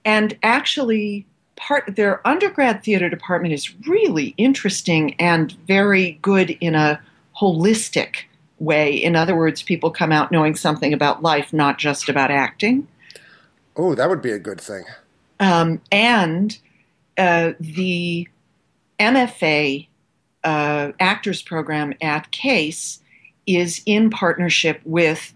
And 0.05 0.37
actually, 0.41 1.25
part 1.57 1.97
their 1.97 2.25
undergrad 2.25 2.81
theater 2.81 3.09
department 3.09 3.53
is 3.53 3.75
really 3.85 4.33
interesting 4.37 5.15
and 5.15 5.51
very 5.67 6.13
good 6.21 6.51
in 6.61 6.75
a 6.75 7.01
holistic 7.37 8.19
way. 8.57 8.93
In 8.95 9.17
other 9.17 9.35
words, 9.35 9.63
people 9.63 9.91
come 9.91 10.13
out 10.13 10.31
knowing 10.31 10.55
something 10.55 10.93
about 10.93 11.23
life, 11.23 11.51
not 11.51 11.77
just 11.77 12.07
about 12.07 12.31
acting. 12.31 12.87
Oh, 13.75 13.93
that 13.93 14.07
would 14.07 14.21
be 14.21 14.31
a 14.31 14.39
good 14.39 14.61
thing. 14.61 14.85
Um, 15.41 15.81
and 15.91 16.57
uh, 17.17 17.51
the 17.59 18.29
MFA 18.97 19.89
uh, 20.45 20.93
actors 21.01 21.41
program 21.41 21.95
at 22.01 22.31
Case 22.31 23.01
is 23.45 23.81
in 23.85 24.09
partnership 24.09 24.79
with 24.85 25.33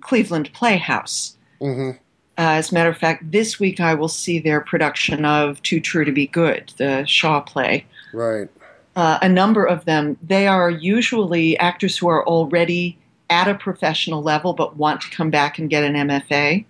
Cleveland 0.00 0.50
Playhouse. 0.52 1.36
Mm-hmm. 1.60 1.90
Uh, 1.90 1.96
as 2.36 2.70
a 2.70 2.74
matter 2.74 2.90
of 2.90 2.96
fact, 2.96 3.30
this 3.32 3.58
week 3.58 3.80
I 3.80 3.94
will 3.94 4.08
see 4.08 4.38
their 4.38 4.60
production 4.60 5.24
of 5.24 5.60
Too 5.62 5.80
True 5.80 6.04
to 6.04 6.12
Be 6.12 6.26
Good, 6.26 6.72
the 6.76 7.04
Shaw 7.04 7.40
play. 7.40 7.84
Right. 8.14 8.48
Uh, 8.94 9.18
a 9.22 9.28
number 9.28 9.64
of 9.64 9.84
them, 9.84 10.16
they 10.22 10.46
are 10.46 10.70
usually 10.70 11.58
actors 11.58 11.98
who 11.98 12.08
are 12.08 12.26
already 12.26 12.98
at 13.30 13.48
a 13.48 13.54
professional 13.54 14.22
level 14.22 14.52
but 14.52 14.76
want 14.76 15.00
to 15.02 15.10
come 15.10 15.30
back 15.30 15.58
and 15.58 15.68
get 15.70 15.84
an 15.84 15.94
MFA. 15.94 16.64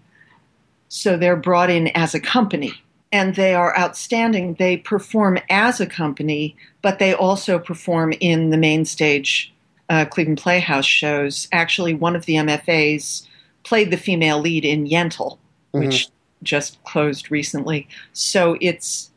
So 0.89 1.17
they're 1.17 1.37
brought 1.37 1.71
in 1.71 1.89
as 1.89 2.15
a 2.15 2.21
company 2.21 2.73
and 3.13 3.35
they 3.35 3.55
are 3.55 3.79
outstanding. 3.79 4.55
They 4.55 4.79
perform 4.79 5.39
as 5.51 5.81
a 5.81 5.87
company, 5.87 6.57
but 6.83 6.99
they 6.99 7.15
also 7.15 7.59
perform 7.59 8.13
in 8.21 8.51
the 8.51 8.57
main 8.57 8.85
stage 8.85 9.53
uh, 9.89 10.05
Cleveland 10.07 10.39
Playhouse 10.39 10.87
shows. 10.87 11.49
Actually, 11.53 11.95
one 11.95 12.15
of 12.17 12.27
the 12.27 12.35
MFAs 12.35 13.27
played 13.65 13.91
the 13.91 13.97
female 13.97 14.39
lead 14.41 14.65
in 14.65 14.87
Yentl, 14.87 15.39
Mm-hmm. 15.75 15.85
which 15.85 16.09
just 16.43 16.83
closed 16.85 17.31
recently. 17.31 17.87
So 18.15 18.57
it's 18.61 19.11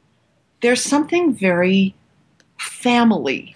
there's 0.62 0.84
something 0.84 1.34
very 1.34 1.96
family 2.60 3.56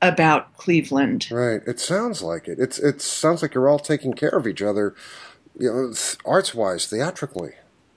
about 0.00 0.56
Cleveland. 0.56 1.28
Right. 1.30 1.60
It 1.66 1.78
sounds 1.78 2.22
like 2.22 2.48
it. 2.48 2.58
It's 2.58 2.78
it 2.78 3.02
sounds 3.02 3.42
like 3.42 3.54
you're 3.54 3.68
all 3.68 3.78
taking 3.78 4.14
care 4.14 4.30
of 4.30 4.46
each 4.46 4.62
other, 4.62 4.94
you 5.58 5.70
know, 5.70 5.92
arts 6.24 6.54
wise, 6.54 6.86
theatrically. 6.86 7.52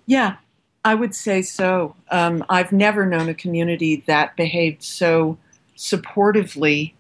Yeah, 0.06 0.36
I 0.84 0.96
would 0.96 1.16
say 1.16 1.42
so. 1.42 1.96
Um, 2.12 2.44
I've 2.50 2.72
never 2.74 3.06
known 3.06 3.30
a 3.30 3.34
community 3.34 4.04
that 4.08 4.36
behaved 4.36 4.84
so 4.84 5.38
supportively. 5.78 6.94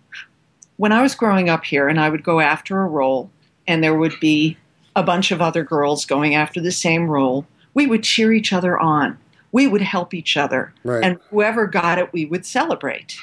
When 0.77 0.91
I 0.91 1.01
was 1.01 1.15
growing 1.15 1.49
up 1.49 1.63
here 1.63 1.87
and 1.87 1.99
I 1.99 2.09
would 2.09 2.23
go 2.23 2.39
after 2.39 2.81
a 2.81 2.87
role, 2.87 3.29
and 3.67 3.83
there 3.83 3.95
would 3.95 4.19
be 4.19 4.57
a 4.95 5.03
bunch 5.03 5.31
of 5.31 5.41
other 5.41 5.63
girls 5.63 6.05
going 6.05 6.35
after 6.35 6.59
the 6.61 6.71
same 6.71 7.07
role, 7.09 7.45
we 7.73 7.87
would 7.87 8.03
cheer 8.03 8.31
each 8.33 8.53
other 8.53 8.77
on. 8.79 9.17
We 9.51 9.67
would 9.67 9.81
help 9.81 10.13
each 10.13 10.35
other. 10.37 10.73
Right. 10.83 11.03
And 11.03 11.19
whoever 11.29 11.65
got 11.65 11.97
it, 11.97 12.11
we 12.13 12.25
would 12.25 12.45
celebrate. 12.45 13.17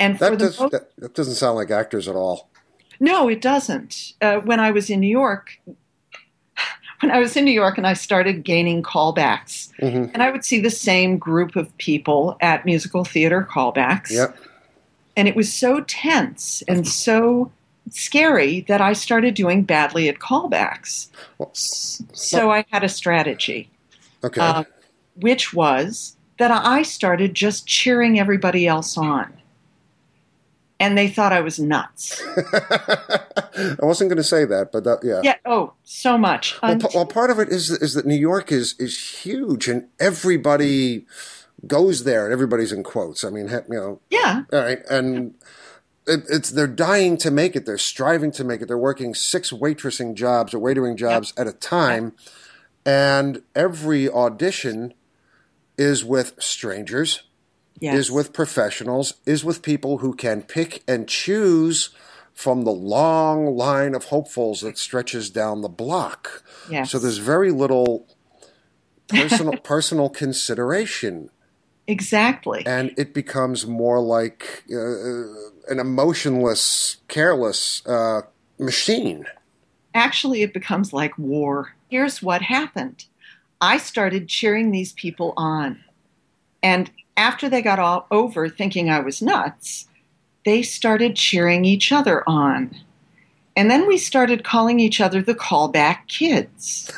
And 0.00 0.18
for 0.18 0.24
That 0.30 0.30
the 0.32 0.36
does 0.46 0.60
most 0.60 0.72
that, 0.72 0.90
that 0.98 1.14
doesn't 1.14 1.34
sound 1.34 1.56
like 1.56 1.70
actors 1.70 2.08
at 2.08 2.14
all. 2.16 2.48
no, 3.00 3.28
it 3.28 3.40
doesn't. 3.40 4.12
Uh, 4.20 4.36
when 4.40 4.60
I 4.60 4.70
was 4.72 4.90
in 4.90 5.00
New 5.00 5.08
York, 5.10 5.58
when 7.00 7.10
I 7.12 7.18
was 7.18 7.36
in 7.36 7.44
New 7.44 7.52
York 7.52 7.78
and 7.78 7.86
I 7.86 7.92
started 7.94 8.42
gaining 8.44 8.82
callbacks, 8.82 9.68
Mm-hmm. 9.80 10.10
and 10.14 10.22
I 10.22 10.30
would 10.30 10.44
see 10.44 10.60
the 10.60 10.70
same 10.70 11.16
group 11.18 11.54
of 11.56 11.76
people 11.78 12.36
at 12.40 12.64
musical 12.66 13.04
theater 13.04 13.46
callbacks, 13.48 14.10
Yep. 14.10 14.36
And 15.18 15.28
it 15.28 15.36
was 15.36 15.52
so 15.52 15.80
tense 15.82 16.62
and 16.68 16.86
so 16.88 17.50
scary 17.90 18.60
that 18.68 18.80
I 18.80 18.92
started 18.92 19.34
doing 19.34 19.64
badly 19.64 20.08
at 20.08 20.18
callbacks. 20.20 21.08
Well, 21.38 21.50
So 21.54 22.50
I 22.50 22.64
had 22.70 22.84
a 22.84 22.88
strategy, 22.88 23.68
Okay. 24.22 24.40
uh, 24.40 24.64
which 25.16 25.52
was 25.52 26.16
that 26.38 26.50
I 26.52 26.82
started 26.82 27.34
just 27.34 27.66
cheering 27.66 28.18
everybody 28.20 28.66
else 28.68 28.96
on. 28.96 29.32
And 30.80 30.96
they 30.96 31.08
thought 31.08 31.32
I 31.32 31.40
was 31.40 31.58
nuts. 31.58 32.22
I 32.52 33.74
wasn't 33.80 34.10
going 34.10 34.18
to 34.18 34.22
say 34.22 34.44
that, 34.44 34.70
but 34.70 34.84
that, 34.84 35.00
yeah. 35.02 35.20
Yeah. 35.24 35.34
Oh, 35.44 35.72
so 35.82 36.16
much. 36.16 36.54
Well, 36.62 36.70
Un- 36.70 36.78
p- 36.80 36.86
well, 36.94 37.04
part 37.06 37.30
of 37.30 37.40
it 37.40 37.48
is 37.48 37.70
is 37.70 37.94
that 37.94 38.06
New 38.06 38.14
York 38.14 38.52
is 38.52 38.76
is 38.78 38.96
huge, 39.24 39.66
and 39.66 39.88
everybody 39.98 41.04
goes 41.66 42.04
there, 42.04 42.24
and 42.24 42.32
everybody's 42.32 42.72
in 42.72 42.82
quotes. 42.82 43.24
I 43.24 43.30
mean, 43.30 43.48
you 43.48 43.62
know, 43.76 44.00
yeah. 44.10 44.42
all 44.52 44.58
right, 44.60 44.78
and 44.90 45.34
it, 46.06 46.20
it's 46.28 46.50
they're 46.50 46.66
dying 46.66 47.16
to 47.18 47.30
make 47.30 47.56
it. 47.56 47.66
They're 47.66 47.78
striving 47.78 48.30
to 48.32 48.44
make 48.44 48.62
it. 48.62 48.68
They're 48.68 48.78
working 48.78 49.14
six 49.14 49.50
waitressing 49.50 50.14
jobs 50.14 50.54
or 50.54 50.60
waitering 50.60 50.96
jobs 50.96 51.32
at 51.36 51.46
a 51.46 51.52
time, 51.52 52.12
and 52.86 53.42
every 53.54 54.08
audition 54.08 54.94
is 55.76 56.04
with 56.04 56.34
strangers, 56.40 57.22
Yes. 57.80 57.94
is 57.96 58.10
with 58.10 58.32
professionals, 58.32 59.14
is 59.26 59.44
with 59.44 59.62
people 59.62 59.98
who 59.98 60.12
can 60.14 60.42
pick 60.42 60.82
and 60.88 61.06
choose 61.08 61.90
from 62.34 62.64
the 62.64 62.72
long 62.72 63.56
line 63.56 63.94
of 63.94 64.06
hopefuls 64.06 64.60
that 64.60 64.78
stretches 64.78 65.28
down 65.30 65.60
the 65.60 65.68
block. 65.68 66.42
Yes. 66.70 66.90
So 66.90 66.98
there's 66.98 67.18
very 67.18 67.50
little 67.52 68.06
personal 69.08 69.56
personal 69.62 70.08
consideration, 70.08 71.30
exactly. 71.88 72.62
and 72.66 72.94
it 72.96 73.12
becomes 73.12 73.66
more 73.66 74.00
like 74.00 74.62
uh, 74.72 75.24
an 75.68 75.80
emotionless, 75.80 76.98
careless 77.08 77.84
uh, 77.86 78.22
machine. 78.58 79.26
Actually, 79.94 80.42
it 80.42 80.54
becomes 80.54 80.92
like 80.92 81.18
war. 81.18 81.74
Here's 81.88 82.22
what 82.22 82.42
happened 82.42 83.06
I 83.60 83.78
started 83.78 84.28
cheering 84.28 84.70
these 84.70 84.92
people 84.92 85.34
on. 85.36 85.82
And 86.62 86.90
after 87.16 87.48
they 87.48 87.62
got 87.62 87.78
all 87.78 88.06
over 88.10 88.48
thinking 88.48 88.88
I 88.90 89.00
was 89.00 89.20
nuts, 89.20 89.88
they 90.44 90.62
started 90.62 91.16
cheering 91.16 91.64
each 91.64 91.90
other 91.90 92.22
on. 92.28 92.74
And 93.56 93.70
then 93.70 93.88
we 93.88 93.98
started 93.98 94.44
calling 94.44 94.78
each 94.78 95.00
other 95.00 95.20
the 95.20 95.34
callback 95.34 96.06
kids. 96.06 96.92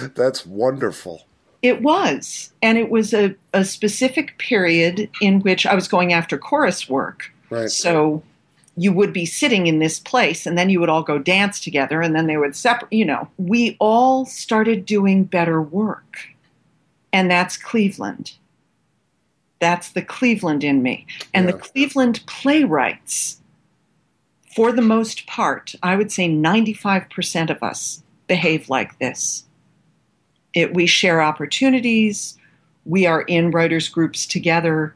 That's 0.16 0.44
wonderful. 0.44 1.22
It 1.62 1.82
was. 1.82 2.52
And 2.62 2.78
it 2.78 2.90
was 2.90 3.12
a, 3.12 3.34
a 3.52 3.64
specific 3.64 4.38
period 4.38 5.10
in 5.20 5.40
which 5.40 5.66
I 5.66 5.74
was 5.74 5.88
going 5.88 6.12
after 6.12 6.38
chorus 6.38 6.88
work. 6.88 7.32
Right. 7.50 7.70
So 7.70 8.22
you 8.76 8.92
would 8.92 9.12
be 9.12 9.26
sitting 9.26 9.66
in 9.66 9.78
this 9.78 9.98
place 10.00 10.46
and 10.46 10.56
then 10.56 10.70
you 10.70 10.80
would 10.80 10.88
all 10.88 11.02
go 11.02 11.18
dance 11.18 11.60
together 11.60 12.00
and 12.00 12.14
then 12.14 12.26
they 12.26 12.36
would 12.38 12.56
separate, 12.56 12.92
you 12.92 13.04
know. 13.04 13.28
We 13.36 13.76
all 13.78 14.24
started 14.24 14.86
doing 14.86 15.24
better 15.24 15.60
work. 15.60 16.18
And 17.12 17.30
that's 17.30 17.56
Cleveland. 17.56 18.32
That's 19.58 19.90
the 19.90 20.02
Cleveland 20.02 20.64
in 20.64 20.82
me. 20.82 21.06
And 21.34 21.44
Yeah. 21.44 21.52
the 21.52 21.58
Cleveland 21.58 22.20
playwrights, 22.26 23.40
for 24.54 24.72
the 24.72 24.82
most 24.82 25.26
part, 25.26 25.74
I 25.82 25.96
would 25.96 26.10
say 26.10 26.28
95% 26.28 27.50
of 27.50 27.62
us 27.62 28.02
behave 28.26 28.70
like 28.70 28.98
this. 28.98 29.44
It, 30.54 30.74
we 30.74 30.86
share 30.86 31.22
opportunities. 31.22 32.36
We 32.84 33.06
are 33.06 33.22
in 33.22 33.50
writers' 33.50 33.88
groups 33.88 34.26
together 34.26 34.94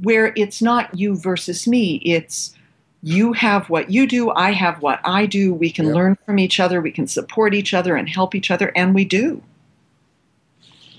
where 0.00 0.32
it's 0.36 0.62
not 0.62 0.98
you 0.98 1.16
versus 1.16 1.66
me. 1.66 1.96
It's 1.96 2.54
you 3.02 3.32
have 3.32 3.68
what 3.68 3.90
you 3.90 4.06
do, 4.06 4.30
I 4.30 4.52
have 4.52 4.80
what 4.80 5.00
I 5.04 5.26
do. 5.26 5.52
We 5.52 5.70
can 5.70 5.86
Yep. 5.86 5.94
learn 5.94 6.18
from 6.24 6.38
each 6.38 6.60
other, 6.60 6.80
we 6.80 6.92
can 6.92 7.06
support 7.06 7.52
each 7.52 7.74
other 7.74 7.96
and 7.96 8.08
help 8.08 8.34
each 8.34 8.50
other, 8.50 8.72
and 8.76 8.94
we 8.94 9.04
do. 9.04 9.42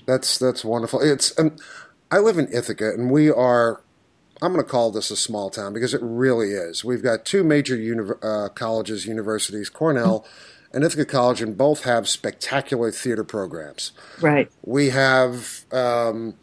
That's 0.06 0.38
that's 0.38 0.64
wonderful. 0.64 1.00
It's 1.00 1.36
um, 1.38 1.56
I 2.10 2.18
live 2.18 2.38
in 2.38 2.52
Ithaca, 2.52 2.92
and 2.92 3.10
we 3.10 3.30
are. 3.30 3.80
I'm 4.42 4.52
going 4.52 4.62
to 4.62 4.70
call 4.70 4.90
this 4.90 5.10
a 5.10 5.16
small 5.16 5.48
town 5.48 5.72
because 5.72 5.94
it 5.94 6.00
really 6.02 6.50
is. 6.50 6.84
We've 6.84 7.02
got 7.02 7.24
two 7.24 7.42
major 7.44 7.76
uni- 7.76 8.10
uh, 8.20 8.48
colleges, 8.48 9.06
universities, 9.06 9.70
Cornell 9.70 10.26
and 10.74 10.84
Ithaca 10.84 11.06
College, 11.06 11.40
and 11.40 11.56
both 11.56 11.84
have 11.84 12.08
spectacular 12.08 12.90
theater 12.90 13.24
programs. 13.24 13.92
Right. 14.20 14.50
We 14.62 14.90
have 14.90 15.64
um, 15.72 16.34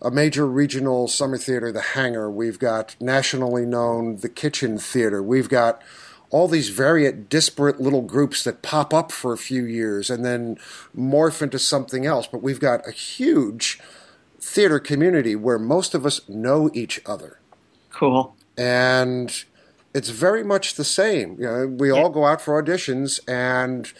a 0.00 0.10
major 0.10 0.46
regional 0.46 1.08
summer 1.08 1.36
theater, 1.36 1.72
the 1.72 1.82
Hangar. 1.82 2.30
We've 2.30 2.58
got 2.58 2.96
nationally 3.00 3.66
known 3.66 4.16
the 4.16 4.28
Kitchen 4.28 4.78
Theater. 4.78 5.22
We've 5.22 5.48
got 5.48 5.82
all 6.30 6.48
these 6.48 6.70
varied, 6.70 7.28
disparate 7.28 7.80
little 7.80 8.00
groups 8.00 8.42
that 8.44 8.62
pop 8.62 8.94
up 8.94 9.12
for 9.12 9.32
a 9.32 9.38
few 9.38 9.64
years 9.64 10.08
and 10.08 10.24
then 10.24 10.56
morph 10.96 11.42
into 11.42 11.58
something 11.58 12.06
else. 12.06 12.26
But 12.26 12.42
we've 12.42 12.60
got 12.60 12.86
a 12.88 12.90
huge 12.90 13.78
theater 14.40 14.78
community 14.78 15.36
where 15.36 15.58
most 15.58 15.94
of 15.94 16.06
us 16.06 16.26
know 16.28 16.70
each 16.72 17.00
other. 17.04 17.38
Cool. 17.90 18.34
And 18.56 19.44
it's 19.94 20.08
very 20.10 20.42
much 20.44 20.74
the 20.74 20.84
same. 20.84 21.36
You 21.38 21.46
know, 21.46 21.66
we 21.66 21.90
all 21.90 22.08
go 22.10 22.24
out 22.24 22.40
for 22.40 22.60
auditions, 22.62 23.20
and 23.28 23.92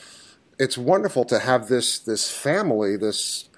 it's 0.58 0.78
wonderful 0.78 1.24
to 1.26 1.38
have 1.38 1.68
this 1.68 1.98
this 1.98 2.30
family, 2.30 2.96
this 2.96 3.48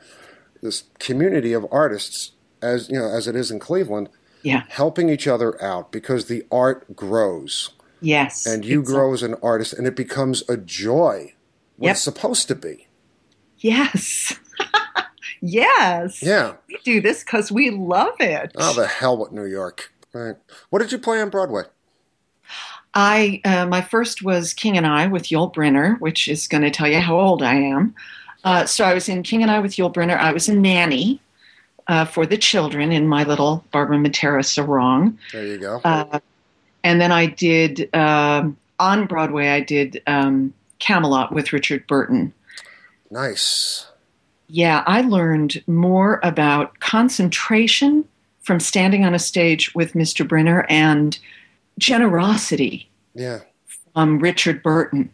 this 0.62 0.84
community 0.98 1.52
of 1.52 1.66
artists, 1.70 2.32
as 2.62 2.88
you 2.88 2.98
know, 2.98 3.06
as 3.08 3.28
it 3.28 3.36
is 3.36 3.50
in 3.50 3.58
Cleveland, 3.58 4.08
Yeah. 4.42 4.62
helping 4.68 5.08
each 5.10 5.26
other 5.28 5.62
out 5.62 5.92
because 5.92 6.26
the 6.26 6.44
art 6.50 6.96
grows, 6.96 7.70
Yes. 8.00 8.46
and 8.46 8.64
you 8.64 8.82
grow 8.82 9.12
as 9.12 9.22
an 9.22 9.34
artist, 9.42 9.74
and 9.74 9.86
it 9.86 9.94
becomes 9.96 10.42
a 10.48 10.56
joy. 10.56 11.34
What 11.76 11.86
Yep. 11.88 11.92
it's 11.96 12.02
supposed 12.02 12.48
to 12.48 12.54
be. 12.54 12.88
Yes. 13.58 14.32
yes. 15.40 16.22
Yeah. 16.22 16.54
We 16.68 16.78
do 16.84 17.00
this 17.00 17.22
because 17.24 17.50
we 17.52 17.70
love 17.70 18.14
it. 18.20 18.52
Oh, 18.56 18.72
the 18.74 18.86
hell 18.86 19.16
with 19.18 19.32
New 19.32 19.44
York. 19.46 19.92
Right. 20.12 20.36
What 20.70 20.78
did 20.80 20.92
you 20.92 20.98
play 20.98 21.20
on 21.20 21.30
Broadway? 21.30 21.64
I 22.94 23.40
uh, 23.44 23.66
my 23.66 23.82
first 23.82 24.22
was 24.22 24.54
King 24.54 24.76
and 24.76 24.86
I 24.86 25.06
with 25.06 25.24
Yul 25.24 25.52
Brynner, 25.52 26.00
which 26.00 26.28
is 26.28 26.46
going 26.46 26.62
to 26.62 26.70
tell 26.70 26.88
you 26.88 27.00
how 27.00 27.18
old 27.18 27.42
I 27.42 27.54
am. 27.54 27.94
Uh, 28.44 28.66
so 28.66 28.84
I 28.84 28.94
was 28.94 29.08
in 29.08 29.22
King 29.22 29.42
and 29.42 29.50
I 29.50 29.58
with 29.58 29.72
Yul 29.72 29.92
Brynner. 29.92 30.18
I 30.18 30.32
was 30.32 30.48
in 30.48 30.62
Nanny, 30.62 31.20
uh, 31.86 32.04
for 32.04 32.26
the 32.26 32.38
children 32.38 32.92
in 32.92 33.06
my 33.08 33.24
little 33.24 33.64
Barbara 33.70 33.98
Matera 33.98 34.44
sarong. 34.44 35.18
There 35.32 35.46
you 35.46 35.58
go. 35.58 35.80
Uh, 35.84 36.20
and 36.82 37.00
then 37.00 37.12
I 37.12 37.26
did 37.26 37.94
um, 37.94 38.56
on 38.78 39.06
Broadway. 39.06 39.48
I 39.48 39.60
did 39.60 40.02
um, 40.06 40.52
Camelot 40.78 41.32
with 41.32 41.52
Richard 41.52 41.86
Burton. 41.86 42.32
Nice. 43.10 43.86
Yeah, 44.48 44.84
I 44.86 45.02
learned 45.02 45.62
more 45.66 46.20
about 46.22 46.78
concentration 46.80 48.04
from 48.42 48.60
standing 48.60 49.04
on 49.04 49.14
a 49.14 49.18
stage 49.18 49.74
with 49.74 49.94
Mr. 49.94 50.26
Brynner 50.26 50.66
and 50.68 51.18
generosity 51.78 52.88
Yeah. 53.14 53.40
from 53.92 54.18
Richard 54.18 54.62
Burton 54.62 55.10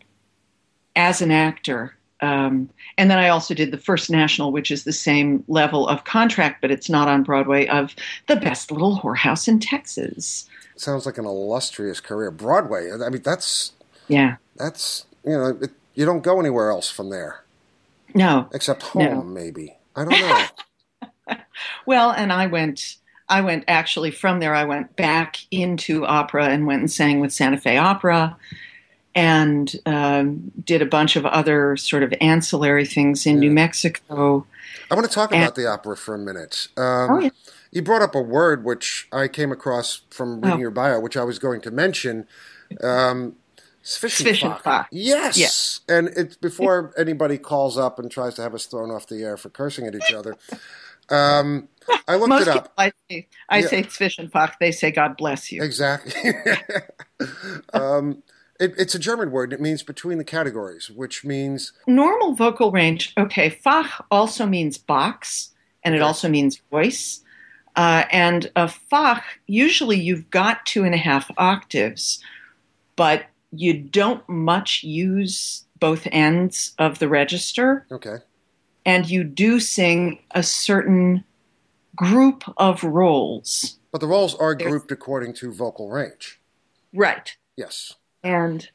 as 0.97 1.21
an 1.23 1.31
actor. 1.31 1.95
Um, 2.23 2.69
and 2.99 3.11
then 3.11 3.19
I 3.19 3.29
also 3.31 3.55
did 3.55 3.71
the 3.71 3.79
first 3.79 4.11
national, 4.11 4.52
which 4.52 4.71
is 4.71 4.85
the 4.85 4.93
same 4.93 5.43
level 5.49 5.88
of 5.88 6.05
contract, 6.05 6.61
but 6.61 6.71
it's 6.71 6.90
not 6.90 7.09
on 7.09 7.23
Broadway, 7.23 7.67
of 7.67 7.95
the 8.29 8.37
best 8.37 8.71
little 8.71 8.99
whorehouse 9.00 9.49
in 9.49 9.59
Texas. 9.59 10.47
Sounds 10.76 11.07
like 11.07 11.17
an 11.19 11.25
illustrious 11.25 11.99
career. 12.00 12.31
Broadway. 12.31 12.90
I 12.93 13.09
mean, 13.09 13.23
that's 13.23 13.73
Yeah. 14.09 14.37
that's 14.57 15.07
you 15.25 15.33
know, 15.33 15.59
it, 15.62 15.71
you 15.95 16.05
don't 16.07 16.23
go 16.23 16.40
anywhere 16.40 16.71
else 16.71 16.90
from 16.90 17.11
there 17.11 17.43
No. 18.14 18.49
except 18.52 18.83
home, 18.83 19.05
No. 19.05 19.23
maybe. 19.23 19.75
I 19.97 20.05
don't 20.05 20.21
know. 20.21 21.37
Well, 21.87 22.11
and 22.11 22.33
I 22.33 22.47
went. 22.47 22.97
I 23.30 23.40
went 23.40 23.64
actually 23.68 24.10
from 24.10 24.40
there. 24.40 24.54
I 24.54 24.64
went 24.64 24.96
back 24.96 25.38
into 25.50 26.04
opera 26.04 26.49
and 26.49 26.66
went 26.66 26.80
and 26.80 26.90
sang 26.90 27.20
with 27.20 27.32
Santa 27.32 27.56
Fe 27.58 27.78
Opera, 27.78 28.37
and 29.14 29.75
um, 29.87 30.52
did 30.64 30.82
a 30.82 30.87
bunch 30.87 31.16
of 31.16 31.25
other 31.25 31.76
sort 31.76 32.02
of 32.02 32.12
ancillary 32.20 32.84
things 32.87 33.26
in 33.26 33.38
New 33.38 33.50
Mexico. 33.50 34.46
I 34.90 34.94
want 34.94 35.06
to 35.06 35.12
talk 35.12 35.32
And- 35.32 35.42
about 35.42 35.54
the 35.54 35.66
opera 35.66 35.96
for 35.96 36.14
a 36.14 36.18
minute. 36.18 36.68
Um, 36.76 37.10
Oh, 37.10 37.18
yeah. 37.20 37.30
You 37.72 37.82
brought 37.82 38.02
up 38.02 38.16
a 38.16 38.20
word 38.20 38.64
which 38.64 39.06
I 39.12 39.28
came 39.28 39.52
across 39.52 40.02
from 40.10 40.40
reading 40.40 40.58
Oh. 40.58 40.58
your 40.58 40.70
bio, 40.72 40.99
which 40.99 41.16
I 41.16 41.22
was 41.22 41.38
going 41.38 41.60
to 41.62 41.70
mention. 41.70 42.26
Um. 42.82 43.37
Zwischenfach. 43.82 44.87
Yes. 44.90 45.80
And 45.88 46.08
it's 46.08 46.37
before 46.37 46.92
anybody 46.99 47.38
calls 47.38 47.78
up 47.78 47.99
and 47.99 48.10
tries 48.10 48.34
to 48.34 48.42
have 48.42 48.54
us 48.54 48.66
thrown 48.66 48.90
off 48.90 49.06
the 49.06 49.22
air 49.22 49.37
for 49.38 49.49
cursing 49.49 49.87
at 49.87 49.94
each 49.94 50.12
other. 50.12 50.37
Um, 51.08 51.68
I 52.06 52.16
looked 52.16 52.28
Most 52.28 52.42
it 52.42 52.52
people, 52.52 52.60
up. 52.60 52.72
I 52.78 52.92
say, 53.10 53.28
I 53.49 53.58
Yeah. 53.60 53.66
say 53.68 53.82
Zwischenfach. 53.84 54.52
They 54.60 54.72
say 54.72 54.90
God 54.90 55.16
bless 55.16 55.50
you. 55.50 55.62
Exactly. 55.62 56.12
um, 57.72 58.22
it, 58.58 58.75
it's 58.76 58.94
a 58.94 58.99
German 58.99 59.30
word. 59.30 59.52
It 59.52 59.60
means 59.60 59.82
between 59.82 60.18
the 60.18 60.25
categories, 60.25 60.90
which 60.90 61.25
means 61.25 61.72
Normal 61.87 62.34
vocal 62.34 62.70
range. 62.70 63.12
Okay, 63.16 63.50
Fach 63.50 64.04
also 64.10 64.46
means 64.46 64.76
box, 64.78 65.50
and 65.82 65.94
it 65.94 65.99
Okay. 65.99 66.04
also 66.04 66.28
means 66.28 66.60
voice. 66.70 67.20
Uh, 67.76 68.04
and 68.12 68.50
a 68.56 68.66
Fach, 68.66 69.22
usually 69.46 69.99
you've 69.99 70.28
got 70.30 70.66
two 70.66 70.84
and 70.84 70.94
a 70.94 70.99
half 70.99 71.30
octaves, 71.38 72.22
but 72.96 73.25
you 73.52 73.72
don't 73.72 74.28
much 74.28 74.82
use 74.82 75.64
both 75.78 76.06
ends 76.12 76.72
of 76.78 76.99
the 76.99 77.08
register, 77.08 77.87
okay. 77.90 78.16
and 78.84 79.08
you 79.08 79.25
do 79.25 79.58
sing 79.58 80.18
a 80.32 80.42
certain 80.42 81.25
group 82.00 82.45
of 82.57 82.83
roles. 82.83 83.78
But 83.92 84.00
the 84.00 84.07
roles 84.07 84.35
are 84.35 84.54
There's- 84.54 84.71
grouped 84.71 84.90
according 84.90 85.35
to 85.35 85.52
vocal 85.52 85.90
range. 85.90 86.40
Right. 86.95 87.37
Yes. 87.57 87.95
And 88.25 88.69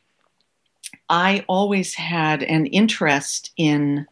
I 1.10 1.44
always 1.48 1.96
had 1.96 2.44
an 2.44 2.66
interest 2.68 3.52
in, 3.58 4.06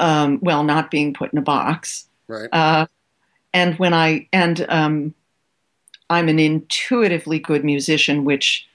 um, 0.00 0.38
well, 0.42 0.64
not 0.64 0.90
being 0.90 1.14
put 1.14 1.32
in 1.32 1.38
a 1.38 1.42
box. 1.42 2.08
Right. 2.26 2.48
Uh, 2.52 2.86
and 3.52 3.78
when 3.78 3.94
I, 3.94 4.28
and 4.32 4.66
um, 4.68 5.14
I'm 6.10 6.28
an 6.28 6.38
intuitively 6.38 7.38
good 7.38 7.64
musician, 7.64 8.24
which 8.24 8.66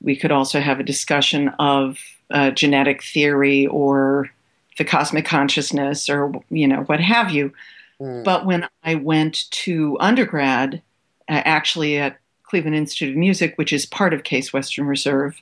we 0.00 0.16
could 0.16 0.32
also 0.32 0.60
have 0.60 0.80
a 0.80 0.84
discussion 0.84 1.48
of 1.58 1.98
uh, 2.30 2.50
genetic 2.52 3.02
theory 3.02 3.66
or 3.66 4.30
the 4.78 4.84
cosmic 4.84 5.26
consciousness 5.26 6.08
or, 6.08 6.32
you 6.50 6.66
know, 6.68 6.82
what 6.84 7.00
have 7.00 7.30
you. 7.30 7.52
Mm. 8.00 8.24
But 8.24 8.46
when 8.46 8.66
I 8.82 8.94
went 8.94 9.50
to 9.50 9.96
undergrad, 10.00 10.82
uh, 11.28 11.42
actually 11.44 11.98
at 11.98 12.18
Cleveland 12.44 12.76
Institute 12.76 13.10
of 13.10 13.16
Music, 13.16 13.54
which 13.56 13.72
is 13.72 13.86
part 13.86 14.14
of 14.14 14.24
Case 14.24 14.52
Western 14.52 14.86
Reserve, 14.86 15.40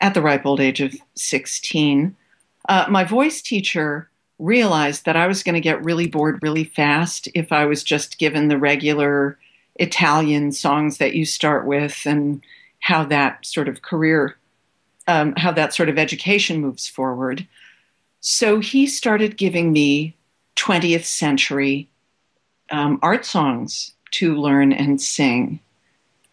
at 0.00 0.14
the 0.14 0.22
ripe 0.22 0.46
old 0.46 0.60
age 0.60 0.80
of 0.80 0.94
16, 1.14 2.14
uh, 2.68 2.86
my 2.88 3.04
voice 3.04 3.42
teacher 3.42 4.08
realized 4.38 5.04
that 5.04 5.16
I 5.16 5.26
was 5.26 5.42
going 5.42 5.54
to 5.54 5.60
get 5.60 5.82
really 5.82 6.06
bored 6.06 6.38
really 6.42 6.64
fast 6.64 7.28
if 7.34 7.50
I 7.50 7.64
was 7.64 7.82
just 7.82 8.18
given 8.18 8.48
the 8.48 8.58
regular 8.58 9.36
Italian 9.76 10.52
songs 10.52 10.98
that 10.98 11.14
you 11.14 11.24
start 11.24 11.66
with 11.66 12.02
and 12.04 12.42
how 12.80 13.04
that 13.06 13.44
sort 13.44 13.68
of 13.68 13.82
career, 13.82 14.36
um, 15.08 15.34
how 15.36 15.50
that 15.52 15.74
sort 15.74 15.88
of 15.88 15.98
education 15.98 16.60
moves 16.60 16.86
forward. 16.86 17.46
So 18.20 18.60
he 18.60 18.86
started 18.86 19.36
giving 19.36 19.72
me 19.72 20.14
20th 20.58 21.04
century 21.04 21.88
um, 22.70 22.98
art 23.02 23.24
songs 23.24 23.92
to 24.10 24.34
learn 24.34 24.72
and 24.72 25.00
sing. 25.00 25.60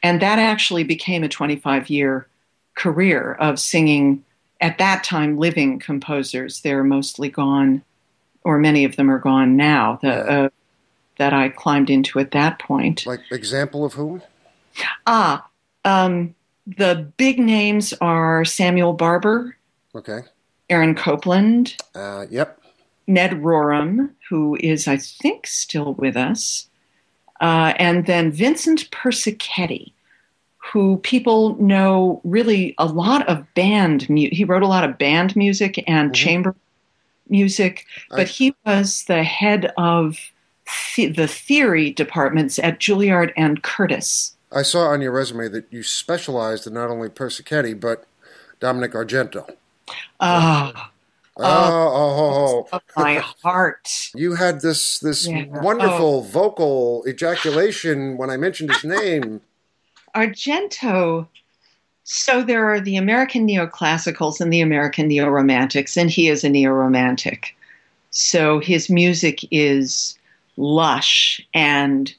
And 0.04 0.22
that 0.22 0.40
actually 0.40 0.84
became 0.84 1.24
a 1.24 1.30
25 1.30 1.90
year 1.90 2.28
career 2.76 3.34
of 3.34 3.60
singing 3.60 4.24
at 4.62 4.78
that 4.78 5.04
time 5.04 5.38
living 5.38 5.80
composers. 5.80 6.62
They're 6.62 6.84
mostly 6.84 7.30
gone, 7.30 7.84
or 8.44 8.58
many 8.60 8.84
of 8.86 8.96
them 8.96 9.10
are 9.10 9.20
gone 9.20 9.56
now, 9.56 10.00
the, 10.02 10.14
uh, 10.14 10.50
that 11.18 11.34
I 11.34 11.50
climbed 11.50 11.90
into 11.90 12.20
at 12.20 12.32
that 12.32 12.60
point. 12.60 13.06
Like 13.06 13.22
example 13.32 13.86
of 13.86 13.94
whom? 13.94 14.22
Ah, 15.08 15.48
um, 15.86 16.36
the 16.68 17.12
big 17.18 17.40
names 17.40 17.94
are 18.02 18.44
Samuel 18.44 18.94
Barber, 18.94 19.56
Okay. 19.94 20.22
Aaron 20.70 20.96
Copland, 20.96 21.78
Uh, 21.94 22.26
yep. 22.30 22.60
Ned 23.08 23.32
Rorem, 23.32 24.10
who 24.30 24.58
is, 24.60 24.88
I 24.88 24.98
think, 24.98 25.48
still 25.48 25.94
with 25.94 26.18
us, 26.18 26.70
uh, 27.42 27.74
and 27.78 28.06
then 28.06 28.32
Vincent 28.32 28.90
Persichetti, 28.92 29.92
who 30.58 30.98
people 30.98 31.56
know 31.62 32.22
really 32.24 32.74
a 32.78 32.86
lot 32.86 33.28
of 33.28 33.54
band 33.54 34.10
music. 34.10 34.34
He 34.34 34.44
wrote 34.44 34.64
a 34.64 34.68
lot 34.68 34.84
of 34.84 34.98
band 34.98 35.36
music 35.36 35.84
and 35.88 36.12
Mhm. 36.12 36.16
chamber 36.16 36.56
music, 37.30 37.86
I- 38.12 38.16
but 38.18 38.28
he 38.28 38.56
was 38.66 39.04
the 39.04 39.24
head 39.24 39.72
of 39.78 40.18
the, 40.96 41.08
the 41.08 41.28
theory 41.28 41.92
departments 41.92 42.58
at 42.58 42.80
Juilliard 42.80 43.32
and 43.38 43.62
Curtis. 43.62 44.36
I 44.52 44.64
saw 44.64 44.88
on 44.88 45.02
your 45.02 45.12
resume 45.12 45.48
that 45.50 45.66
you 45.70 45.84
specialized 45.84 46.66
in 46.66 46.74
not 46.74 46.90
only 46.90 47.10
Persichetti 47.10 47.80
but 47.80 48.06
Dominic 48.60 48.94
Argento. 48.94 49.48
Ah, 50.20 50.92
Oh, 51.38 51.44
oh, 51.44 52.68
oh, 52.72 52.78
oh. 52.78 52.80
my 52.96 53.16
heart. 53.44 54.10
You 54.16 54.36
had 54.36 54.62
this 54.62 55.00
this 55.00 55.28
Yeah. 55.28 55.46
wonderful 55.62 56.22
vocal 56.24 57.04
ejaculation 57.08 58.18
when 58.18 58.30
I 58.30 58.38
mentioned 58.38 58.72
his 58.74 58.84
name. 58.84 59.42
Argento. 60.16 61.28
So 62.04 62.44
there 62.44 62.70
are 62.72 62.80
the 62.80 62.98
American 62.98 63.48
neoclassicals 63.48 64.40
and 64.40 64.54
the 64.54 64.62
American 64.62 65.10
neoromantics, 65.10 65.98
and 65.98 66.10
he 66.10 66.30
is 66.30 66.44
a 66.44 66.50
neoromantic. 66.50 67.48
So 68.12 68.60
his 68.60 68.90
music 68.90 69.40
is 69.52 70.18
lush 70.56 71.42
and 71.54 72.14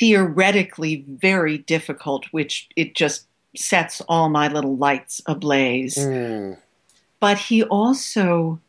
theoretically 0.00 1.04
very 1.06 1.58
difficult, 1.58 2.26
which 2.32 2.68
it 2.76 2.94
just 2.94 3.26
sets 3.56 4.00
all 4.08 4.28
my 4.28 4.48
little 4.48 4.76
lights 4.76 5.20
ablaze. 5.26 5.96
Mm, 5.96 6.58
But 7.24 7.38
he 7.38 7.62
also, 7.62 8.60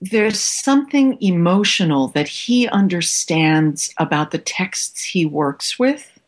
there's 0.00 0.40
something 0.40 1.18
emotional 1.20 2.08
that 2.14 2.26
he 2.26 2.68
understands 2.68 3.92
about 3.98 4.30
the 4.30 4.38
texts 4.38 5.04
he 5.04 5.26
works 5.26 5.78
with 5.78 6.18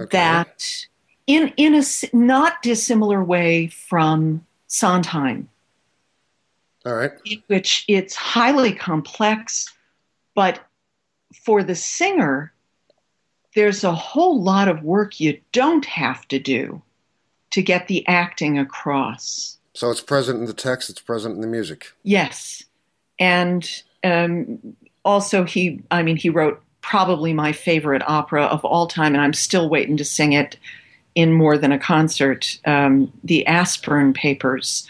Okay. 0.00 0.18
that 0.18 0.84
in 1.28 1.52
in 1.56 1.76
a 1.76 1.84
not 2.12 2.60
dissimilar 2.60 3.22
way 3.22 3.68
from 3.68 4.44
Sondheim, 4.66 5.48
all 6.84 6.94
right. 6.94 7.12
in 7.24 7.40
which 7.46 7.84
it's 7.86 8.16
highly 8.16 8.72
complex, 8.72 9.72
but 10.34 10.66
for 11.44 11.62
the 11.62 11.76
singer, 11.76 12.52
there's 13.54 13.84
a 13.84 13.94
whole 13.94 14.42
lot 14.42 14.66
of 14.66 14.82
work 14.82 15.20
you 15.20 15.40
don't 15.52 15.84
have 15.84 16.26
to 16.26 16.40
do 16.40 16.82
to 17.52 17.62
get 17.62 17.88
the 17.88 18.06
acting 18.06 18.58
across. 18.58 19.56
So 19.74 19.90
it's 19.90 20.00
present 20.00 20.40
in 20.40 20.46
the 20.46 20.52
text. 20.52 20.90
It's 20.90 21.00
present 21.00 21.34
in 21.36 21.40
the 21.40 21.46
music. 21.46 21.92
Yes, 22.02 22.64
and 23.18 23.82
um, 24.04 24.76
also 25.04 25.44
he, 25.44 25.82
I 25.90 26.02
mean, 26.02 26.16
he 26.16 26.28
wrote 26.28 26.62
probably 26.82 27.32
my 27.32 27.52
favorite 27.52 28.02
opera 28.06 28.44
of 28.44 28.64
all 28.64 28.86
time, 28.86 29.14
and 29.14 29.22
I'm 29.22 29.32
still 29.32 29.68
waiting 29.68 29.96
to 29.96 30.04
sing 30.04 30.32
it 30.32 30.58
in 31.14 31.32
more 31.32 31.56
than 31.56 31.72
a 31.72 31.78
concert. 31.78 32.58
Um, 32.64 33.12
the 33.24 33.46
Aspern 33.46 34.12
Papers, 34.14 34.86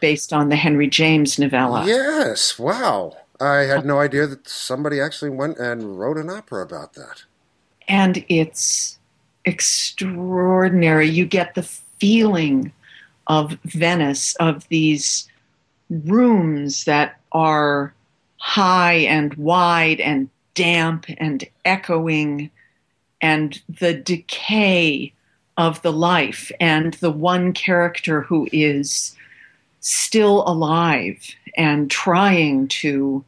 based 0.00 0.32
on 0.32 0.48
the 0.48 0.56
Henry 0.56 0.88
James 0.88 1.38
novella. 1.38 1.86
Yes. 1.86 2.58
Wow. 2.58 3.16
I 3.40 3.60
had 3.60 3.86
no 3.86 3.98
idea 3.98 4.26
that 4.26 4.48
somebody 4.48 5.00
actually 5.00 5.30
went 5.30 5.58
and 5.58 5.98
wrote 5.98 6.18
an 6.18 6.28
opera 6.28 6.62
about 6.62 6.92
that. 6.94 7.24
And 7.88 8.24
it's 8.28 8.98
extraordinary. 9.44 11.08
You 11.08 11.24
get 11.24 11.54
the 11.54 11.62
feeling 12.00 12.72
of 13.26 13.56
Venice, 13.64 14.34
of 14.36 14.66
these 14.68 15.28
rooms 15.88 16.84
that 16.84 17.20
are 17.32 17.94
high 18.38 18.94
and 18.94 19.34
wide 19.34 20.00
and 20.00 20.28
damp 20.54 21.06
and 21.18 21.44
echoing, 21.64 22.50
and 23.20 23.60
the 23.68 23.94
decay 23.94 25.12
of 25.56 25.80
the 25.82 25.92
life, 25.92 26.50
and 26.58 26.94
the 26.94 27.10
one 27.10 27.52
character 27.52 28.22
who 28.22 28.48
is 28.52 29.14
still 29.80 30.42
alive 30.46 31.34
and 31.56 31.90
trying 31.90 32.66
to, 32.68 33.24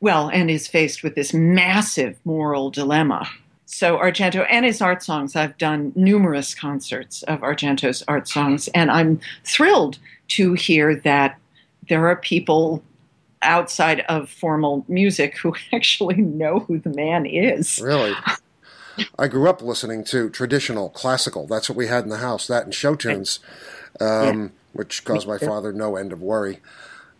well, 0.00 0.28
and 0.28 0.50
is 0.50 0.66
faced 0.66 1.02
with 1.02 1.14
this 1.14 1.32
massive 1.32 2.18
moral 2.24 2.70
dilemma. 2.70 3.28
So, 3.72 3.96
Argento 3.96 4.46
and 4.50 4.66
his 4.66 4.82
art 4.82 5.02
songs, 5.02 5.34
I've 5.34 5.56
done 5.56 5.92
numerous 5.96 6.54
concerts 6.54 7.22
of 7.22 7.40
Argento's 7.40 8.04
art 8.06 8.28
songs, 8.28 8.68
and 8.74 8.90
I'm 8.90 9.18
thrilled 9.44 9.98
to 10.28 10.52
hear 10.52 10.94
that 10.96 11.40
there 11.88 12.06
are 12.06 12.16
people 12.16 12.82
outside 13.40 14.00
of 14.10 14.28
formal 14.28 14.84
music 14.88 15.38
who 15.38 15.54
actually 15.72 16.16
know 16.16 16.58
who 16.60 16.80
the 16.80 16.90
man 16.90 17.24
is. 17.24 17.80
Really? 17.82 18.12
I 19.18 19.26
grew 19.26 19.48
up 19.48 19.62
listening 19.62 20.04
to 20.04 20.28
traditional, 20.28 20.90
classical. 20.90 21.46
That's 21.46 21.70
what 21.70 21.76
we 21.78 21.86
had 21.86 22.04
in 22.04 22.10
the 22.10 22.18
house, 22.18 22.46
that 22.48 22.64
and 22.64 22.74
show 22.74 22.94
tunes, 22.94 23.40
um, 24.00 24.06
yeah. 24.06 24.48
which 24.74 25.02
caused 25.02 25.26
my 25.26 25.38
father 25.38 25.72
no 25.72 25.96
end 25.96 26.12
of 26.12 26.20
worry. 26.20 26.60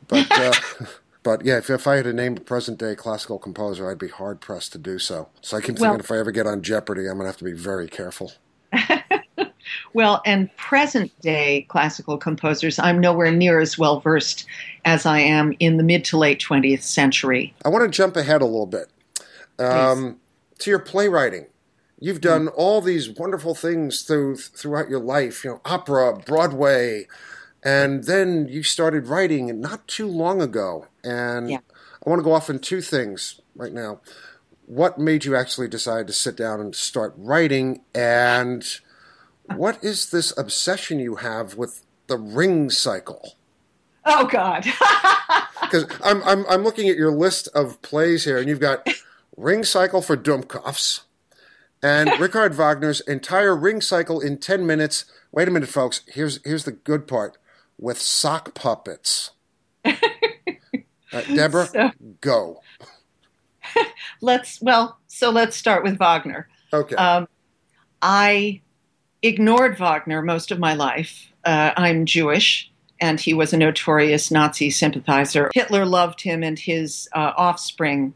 But, 0.07 0.31
uh, 0.31 0.53
but 1.23 1.45
yeah, 1.45 1.59
if, 1.59 1.71
if, 1.71 1.87
I 1.87 1.97
had 1.97 2.05
to 2.05 2.13
name 2.13 2.37
a 2.37 2.41
present 2.41 2.79
day 2.79 2.95
classical 2.95 3.39
composer, 3.39 3.91
I'd 3.91 3.99
be 3.99 4.09
hard 4.09 4.41
pressed 4.41 4.73
to 4.73 4.79
do 4.79 4.99
so. 4.99 5.29
So 5.41 5.57
I 5.57 5.61
keep 5.61 5.77
thinking 5.77 5.89
well, 5.91 6.01
if 6.01 6.11
I 6.11 6.19
ever 6.19 6.33
get 6.33 6.47
on 6.47 6.63
Jeopardy, 6.63 7.03
I'm 7.03 7.15
going 7.15 7.21
to 7.21 7.27
have 7.27 7.37
to 7.39 7.45
be 7.45 7.53
very 7.53 7.89
careful. 7.89 8.33
well, 9.95 10.21
and 10.27 10.55
present 10.57 11.13
day 11.21 11.67
classical 11.69 12.19
composers, 12.19 12.79
I'm 12.79 13.01
nowhere 13.01 13.31
near 13.31 13.61
as 13.61 13.79
well 13.79 14.01
versed 14.01 14.47
as 14.85 15.07
I 15.07 15.21
am 15.21 15.55
in 15.61 15.77
the 15.77 15.85
mid 15.85 16.05
to 16.07 16.19
late 16.19 16.41
20th 16.41 16.83
century. 16.83 17.55
I 17.65 17.69
want 17.69 17.85
to 17.85 17.97
jump 17.97 18.17
ahead 18.17 18.43
a 18.43 18.47
little 18.47 18.67
bit 18.67 18.91
um, 19.59 20.19
to 20.59 20.71
your 20.71 20.81
playwriting. 20.81 21.47
You've 22.01 22.21
done 22.21 22.47
mm. 22.47 22.53
all 22.57 22.81
these 22.81 23.09
wonderful 23.11 23.55
things 23.55 24.03
through, 24.03 24.37
throughout 24.37 24.91
your 24.91 24.99
life, 24.99 25.45
you 25.45 25.51
know, 25.51 25.61
opera, 25.65 26.17
Broadway, 26.17 27.07
and 27.63 28.05
then 28.05 28.49
you 28.49 28.63
started 28.63 29.07
writing 29.07 29.61
not 29.61 29.87
too 29.87 30.07
long 30.07 30.43
ago. 30.43 30.87
And 31.05 31.51
yeah. 31.51 31.59
I 32.05 32.11
want 32.11 32.19
to 32.19 32.25
go 32.25 32.33
off 32.33 32.51
on 32.51 32.59
two 32.59 32.81
things 32.81 33.41
right 33.55 33.73
now. 33.73 34.01
What 34.67 34.99
made 34.99 35.25
you 35.25 35.37
actually 35.37 35.69
decide 35.69 36.07
to 36.09 36.13
sit 36.13 36.37
down 36.37 36.61
and 36.61 36.75
start 36.75 37.15
writing? 37.17 37.83
And 37.95 38.65
what 39.55 39.83
is 39.83 40.11
this 40.11 40.37
obsession 40.37 40.99
you 40.99 41.17
have 41.17 41.57
with 41.57 41.85
the 42.09 42.17
ring 42.17 42.71
cycle? 42.71 43.35
Oh 44.05 44.27
God! 44.27 44.67
Because 45.63 45.87
I'm, 46.05 46.23
I'm 46.25 46.45
I'm 46.51 46.65
looking 46.65 46.91
at 46.91 46.97
your 46.97 47.13
list 47.13 47.49
of 47.55 47.81
plays 47.81 48.25
here, 48.25 48.37
and 48.37 48.47
you've 48.47 48.61
got 48.61 48.87
Ring 49.39 49.65
Cycle 49.65 50.03
for 50.03 50.19
Dummkopfs, 50.19 51.03
and 51.83 52.11
Richard 52.21 52.55
Wagner's 52.59 53.01
entire 53.01 53.57
Ring 53.57 53.81
Cycle 53.81 54.21
in 54.21 54.37
ten 54.37 54.67
minutes. 54.67 55.07
Wait 55.31 55.49
a 55.49 55.51
minute, 55.51 55.71
folks. 55.71 56.03
Here's 56.09 56.41
here's 56.45 56.65
the 56.65 56.73
good 56.73 57.07
part 57.07 57.39
with 57.83 58.01
sock 58.01 58.55
puppets. 58.55 59.33
uh, 59.85 59.93
Deborah, 61.35 61.67
so, 61.67 61.91
go. 62.21 62.63
let's 64.23 64.63
well, 64.63 64.99
so 65.09 65.31
let's 65.31 65.57
start 65.57 65.83
with 65.83 65.99
Wagner. 65.99 66.49
Okay. 66.73 66.95
Um, 66.95 67.29
I 68.01 68.63
ignored 69.21 69.77
Wagner 69.79 70.23
most 70.23 70.51
of 70.53 70.59
my 70.59 70.75
life. 70.75 71.33
Uh, 71.45 71.73
I'm 71.77 72.07
Jewish, 72.07 72.71
and 73.01 73.21
he 73.21 73.35
was 73.35 73.53
a 73.53 73.57
notorious 73.57 74.31
Nazi 74.31 74.71
sympathizer. 74.71 75.51
Hitler 75.53 75.85
loved 75.85 76.23
him, 76.23 76.45
and 76.45 76.59
his 76.59 77.09
uh, 77.13 77.33
offspring 77.37 78.15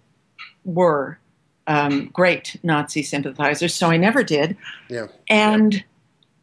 were 0.64 1.18
um, 1.66 2.06
great 2.12 2.56
Nazi 2.62 3.02
sympathizers, 3.02 3.74
so 3.74 3.88
I 3.88 3.96
never 3.96 4.22
did. 4.22 4.56
Yeah. 4.88 5.08
And 5.28 5.84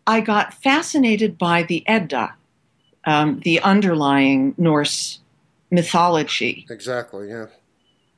I 0.06 0.20
got 0.20 0.54
fascinated 0.54 1.38
by 1.38 1.64
the 1.64 1.88
Edda, 1.88 2.36
um, 3.06 3.40
the 3.44 3.60
underlying 3.62 4.54
Norse 4.58 5.20
mythology. 5.72 6.66
Exactly, 6.70 7.30
yeah. 7.30 7.48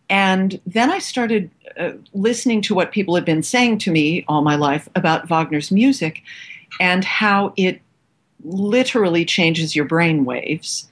And 0.10 0.62
then 0.66 0.92
I 0.92 1.00
started 1.00 1.50
uh, 1.80 1.94
listening 2.14 2.62
to 2.64 2.76
what 2.76 2.92
people 2.92 3.16
had 3.16 3.26
been 3.26 3.42
saying 3.42 3.80
to 3.80 3.92
me 3.92 4.24
all 4.28 4.42
my 4.44 4.56
life 4.56 4.88
about 4.96 5.28
Wagner's 5.30 5.72
music 5.72 6.22
and 6.80 7.04
how 7.04 7.54
it 7.58 7.82
literally 8.44 9.26
changes 9.26 9.76
your 9.76 9.86
brain 9.86 10.26
waves. 10.26 10.90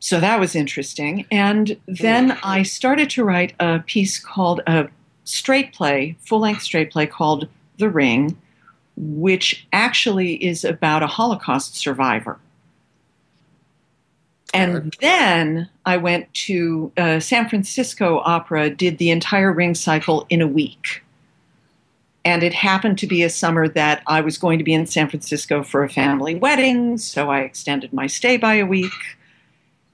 So 0.00 0.20
that 0.20 0.38
was 0.38 0.54
interesting. 0.54 1.26
And 1.30 1.76
then 1.88 2.38
I 2.44 2.62
started 2.62 3.10
to 3.10 3.24
write 3.24 3.54
a 3.58 3.80
piece 3.80 4.18
called 4.18 4.60
a 4.66 4.88
straight 5.24 5.72
play, 5.72 6.16
full 6.20 6.40
length 6.40 6.62
straight 6.62 6.92
play 6.92 7.06
called 7.06 7.48
The 7.78 7.90
Ring, 7.90 8.36
which 8.96 9.66
actually 9.72 10.34
is 10.34 10.64
about 10.64 11.02
a 11.02 11.08
Holocaust 11.08 11.76
survivor. 11.76 12.38
And 14.54 14.94
then 15.00 15.68
I 15.84 15.96
went 15.98 16.32
to 16.34 16.90
uh, 16.96 17.20
San 17.20 17.48
Francisco 17.48 18.20
Opera, 18.24 18.70
did 18.70 18.98
the 18.98 19.10
entire 19.10 19.52
ring 19.52 19.74
cycle 19.74 20.26
in 20.30 20.40
a 20.40 20.46
week. 20.46 21.02
And 22.24 22.42
it 22.42 22.54
happened 22.54 22.98
to 22.98 23.06
be 23.06 23.22
a 23.22 23.30
summer 23.30 23.68
that 23.68 24.02
I 24.06 24.20
was 24.20 24.38
going 24.38 24.58
to 24.58 24.64
be 24.64 24.74
in 24.74 24.86
San 24.86 25.08
Francisco 25.08 25.62
for 25.62 25.82
a 25.82 25.88
family 25.88 26.34
wedding, 26.34 26.98
so 26.98 27.30
I 27.30 27.40
extended 27.40 27.92
my 27.92 28.06
stay 28.06 28.36
by 28.36 28.54
a 28.54 28.66
week. 28.66 28.92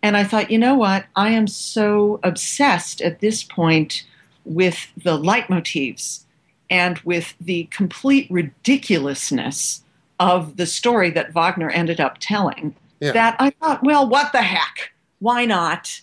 And 0.03 0.17
I 0.17 0.25
thought, 0.25 0.51
you 0.51 0.59
know 0.59 0.75
what? 0.75 1.07
I 1.17 1.31
am 1.31 1.47
so 1.47 2.21
obsessed 2.23 3.01
at 3.01 3.21
this 3.21 3.43
point 3.43 4.05
with 4.45 4.89
the 4.97 5.19
leitmotifs 5.19 6.25
and 6.71 6.99
with 7.01 7.35
the 7.41 7.65
complete 7.71 8.27
ridiculousness 8.31 9.83
of 10.21 10.57
the 10.57 10.67
story 10.67 11.11
that 11.11 11.33
Wagner 11.33 11.71
ended 11.71 12.01
up 12.01 12.17
telling 12.21 12.75
yeah. 13.01 13.13
that 13.13 13.37
I 13.39 13.51
thought, 13.51 13.83
well, 13.83 14.09
what 14.09 14.33
the 14.33 14.43
heck? 14.43 14.93
Why 15.19 15.45
not 15.45 16.01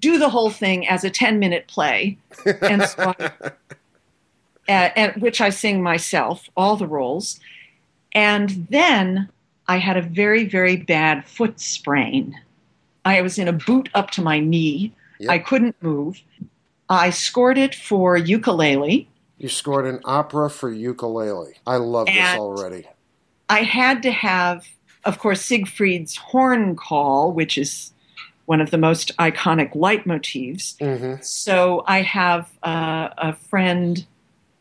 do 0.00 0.18
the 0.18 0.28
whole 0.28 0.50
thing 0.50 0.86
as 0.86 1.04
a 1.04 1.10
10 1.10 1.38
minute 1.38 1.66
play? 1.68 2.18
And 2.62 2.82
so 2.82 3.14
I, 3.18 3.30
uh, 4.68 4.90
and, 4.96 5.22
which 5.22 5.40
I 5.40 5.50
sing 5.50 5.82
myself, 5.82 6.48
all 6.56 6.76
the 6.76 6.86
roles. 6.86 7.40
And 8.14 8.66
then 8.70 9.28
I 9.66 9.78
had 9.78 9.96
a 9.96 10.02
very, 10.02 10.46
very 10.46 10.76
bad 10.76 11.26
foot 11.26 11.60
sprain. 11.60 12.38
I 13.04 13.20
was 13.20 13.38
in 13.38 13.48
a 13.48 13.52
boot 13.52 13.88
up 13.94 14.10
to 14.12 14.22
my 14.22 14.40
knee. 14.40 14.92
Yep. 15.18 15.30
I 15.30 15.38
couldn't 15.38 15.82
move. 15.82 16.22
I 16.88 17.10
scored 17.10 17.58
it 17.58 17.74
for 17.74 18.16
ukulele. 18.16 19.08
You 19.38 19.48
scored 19.48 19.86
an 19.86 20.00
opera 20.04 20.48
for 20.48 20.70
ukulele. 20.70 21.54
I 21.66 21.76
love 21.76 22.08
and 22.08 22.16
this 22.16 22.38
already. 22.38 22.86
I 23.48 23.62
had 23.62 24.02
to 24.02 24.10
have 24.10 24.66
of 25.04 25.18
course, 25.18 25.42
Siegfried's 25.42 26.16
horn 26.16 26.76
call, 26.76 27.32
which 27.32 27.58
is 27.58 27.92
one 28.46 28.60
of 28.60 28.70
the 28.70 28.78
most 28.78 29.16
iconic 29.18 29.74
leitmotifs. 29.74 30.76
Mm-hmm. 30.76 31.22
So 31.22 31.84
I 31.86 32.02
have 32.02 32.50
uh, 32.62 33.10
a 33.16 33.32
friend, 33.34 34.04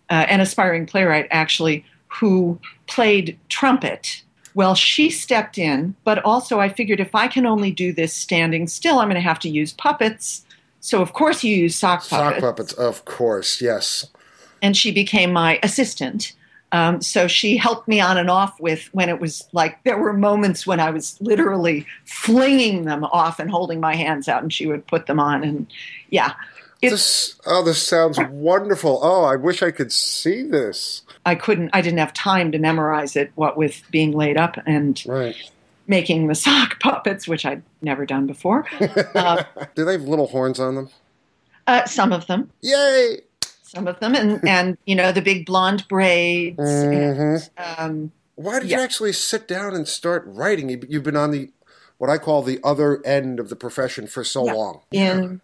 uh, 0.10 0.26
an 0.30 0.40
aspiring 0.40 0.86
playwright 0.86 1.28
actually, 1.32 1.86
who 2.08 2.60
played 2.88 3.38
trumpet. 3.50 4.22
Well, 4.56 4.76
she 4.76 5.10
stepped 5.10 5.58
in, 5.58 5.96
but 6.04 6.24
also 6.24 6.60
I 6.60 6.70
figured 6.70 7.00
if 7.00 7.16
I 7.16 7.28
can 7.28 7.46
only 7.46 7.72
do 7.72 7.92
this 7.92 8.14
standing 8.14 8.68
still, 8.68 9.00
I'm 9.00 9.08
going 9.08 9.16
to 9.16 9.22
have 9.22 9.40
to 9.40 9.50
use 9.50 9.74
puppets. 9.74 10.46
So 10.80 11.02
of 11.02 11.14
course 11.14 11.44
you 11.44 11.56
use 11.56 11.76
sock 11.76 12.08
puppets. 12.08 12.36
Sock 12.36 12.40
puppets, 12.40 12.74
of 12.74 13.06
course, 13.06 13.62
yes. 13.62 14.08
And 14.62 14.78
she 14.78 14.92
became 14.92 15.34
my 15.34 15.60
assistant. 15.64 16.34
Um, 16.74 17.02
so 17.02 17.28
she 17.28 17.56
helped 17.56 17.88
me 17.88 18.02
on 18.02 18.18
and 18.18 18.32
off 18.32 18.60
with 18.60 18.90
when 18.94 19.08
it 19.08 19.20
was 19.22 19.48
like 19.54 19.82
there 19.84 19.98
were 19.98 20.12
moments 20.12 20.66
when 20.66 20.80
I 20.80 20.90
was 20.90 21.22
literally 21.22 21.86
flinging 22.06 22.86
them 22.86 23.04
off 23.06 23.40
and 23.40 23.50
holding 23.50 23.80
my 23.80 23.96
hands 23.96 24.28
out, 24.28 24.42
and 24.42 24.52
she 24.52 24.66
would 24.66 24.86
put 24.88 25.06
them 25.06 25.20
on. 25.20 25.44
And 25.44 25.68
yeah, 26.10 26.34
this 26.82 27.36
oh, 27.46 27.64
this 27.64 27.82
sounds 27.82 28.20
wonderful. 28.20 29.00
Oh, 29.04 29.24
I 29.24 29.36
wish 29.36 29.62
I 29.62 29.70
could 29.70 29.92
see 29.92 30.42
this. 30.42 31.04
I 31.28 31.36
couldn't. 31.36 31.70
I 31.74 31.82
didn't 31.82 32.00
have 32.00 32.12
time 32.12 32.52
to 32.52 32.58
memorize 32.58 33.16
it. 33.16 33.32
What 33.36 33.56
with 33.56 33.84
being 33.92 34.12
laid 34.12 34.36
up 34.36 34.58
and 34.66 35.02
right. 35.06 35.36
making 35.86 36.28
the 36.28 36.36
sock 36.36 36.80
puppets, 36.82 37.28
which 37.28 37.46
I'd 37.46 37.62
never 37.84 38.06
done 38.06 38.26
before. 38.26 38.66
Uh, 39.14 39.44
Do 39.76 39.86
they 39.86 39.92
have 39.94 40.04
little 40.04 40.28
horns 40.28 40.60
on 40.60 40.74
them? 40.74 40.90
Uh, 41.68 41.86
some 41.86 42.12
of 42.12 42.26
them. 42.26 42.50
Yay! 42.62 43.20
Some 43.74 43.88
of 43.88 44.00
them, 44.00 44.16
and 44.16 44.40
and 44.48 44.78
you 44.86 44.96
know 44.96 45.12
the 45.12 45.22
big 45.22 45.46
blonde 45.46 45.88
braids. 45.88 46.60
Mm-hmm. 46.60 47.62
And, 47.62 47.80
um, 47.80 48.12
Why 48.36 48.60
did 48.60 48.70
yeah. 48.70 48.78
you 48.78 48.84
actually 48.84 49.14
sit 49.14 49.48
down 49.48 49.74
and 49.76 49.88
start 49.88 50.24
writing? 50.26 50.70
You've 50.88 51.04
been 51.04 51.18
on 51.18 51.32
the 51.32 51.50
what 51.98 52.10
I 52.10 52.18
call 52.18 52.42
the 52.42 52.60
other 52.64 53.06
end 53.06 53.40
of 53.40 53.50
the 53.50 53.56
profession 53.56 54.08
for 54.08 54.24
so 54.24 54.46
yeah. 54.46 54.54
long. 54.54 54.82
In 54.92 55.42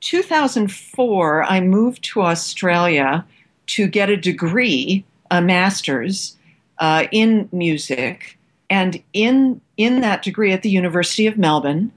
2004, 0.00 1.44
I 1.44 1.60
moved 1.60 2.04
to 2.04 2.22
Australia 2.22 3.24
to 3.68 3.86
get 3.86 4.10
a 4.10 4.16
degree, 4.16 5.04
a 5.30 5.40
master's 5.40 6.36
uh, 6.78 7.06
in 7.10 7.48
music. 7.52 8.38
And 8.68 9.02
in, 9.12 9.60
in 9.76 10.00
that 10.00 10.22
degree 10.22 10.52
at 10.52 10.62
the 10.62 10.70
University 10.70 11.26
of 11.26 11.38
Melbourne, 11.38 11.92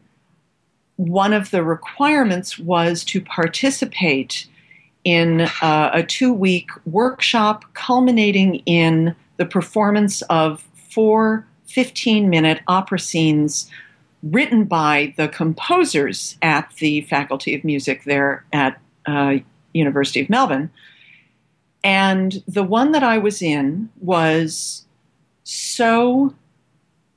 one 0.97 1.33
of 1.33 1.51
the 1.51 1.63
requirements 1.63 2.59
was 2.59 3.03
to 3.05 3.21
participate 3.21 4.45
in 5.03 5.41
uh, 5.61 5.91
a 5.93 6.03
two 6.03 6.33
week 6.33 6.69
workshop 6.85 7.65
culminating 7.73 8.55
in 8.65 9.15
the 9.37 9.45
performance 9.45 10.21
of 10.23 10.61
four 10.91 11.45
15 11.67 12.29
minute 12.29 12.61
opera 12.67 12.99
scenes 12.99 13.69
written 14.23 14.65
by 14.65 15.13
the 15.17 15.27
composers 15.29 16.37
at 16.41 16.69
the 16.79 17.01
Faculty 17.01 17.55
of 17.55 17.63
Music 17.63 18.03
there 18.03 18.43
at 18.51 18.79
uh, 19.05 19.35
University 19.73 20.19
of 20.19 20.29
Melbourne. 20.29 20.69
And 21.83 22.43
the 22.47 22.63
one 22.63 22.91
that 22.91 23.03
I 23.03 23.17
was 23.17 23.41
in 23.41 23.89
was 24.01 24.85
so 25.43 26.33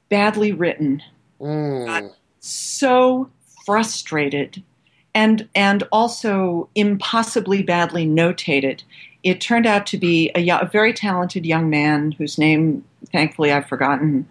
badly 0.09 0.53
written, 0.53 1.03
Mm. 1.41 2.13
so 2.39 3.29
frustrated, 3.67 4.63
and 5.15 5.49
and 5.55 5.83
also 5.93 6.69
impossibly 6.75 7.63
badly 7.63 8.07
notated. 8.07 8.83
It 9.23 9.41
turned 9.41 9.67
out 9.67 9.87
to 9.87 9.99
be 9.99 10.31
a, 10.35 10.49
a 10.49 10.69
very 10.73 10.93
talented 10.93 11.47
young 11.47 11.71
man 11.71 12.13
whose 12.13 12.39
name, 12.39 12.85
thankfully, 13.13 13.53
I've 13.53 13.69
forgotten, 13.69 14.27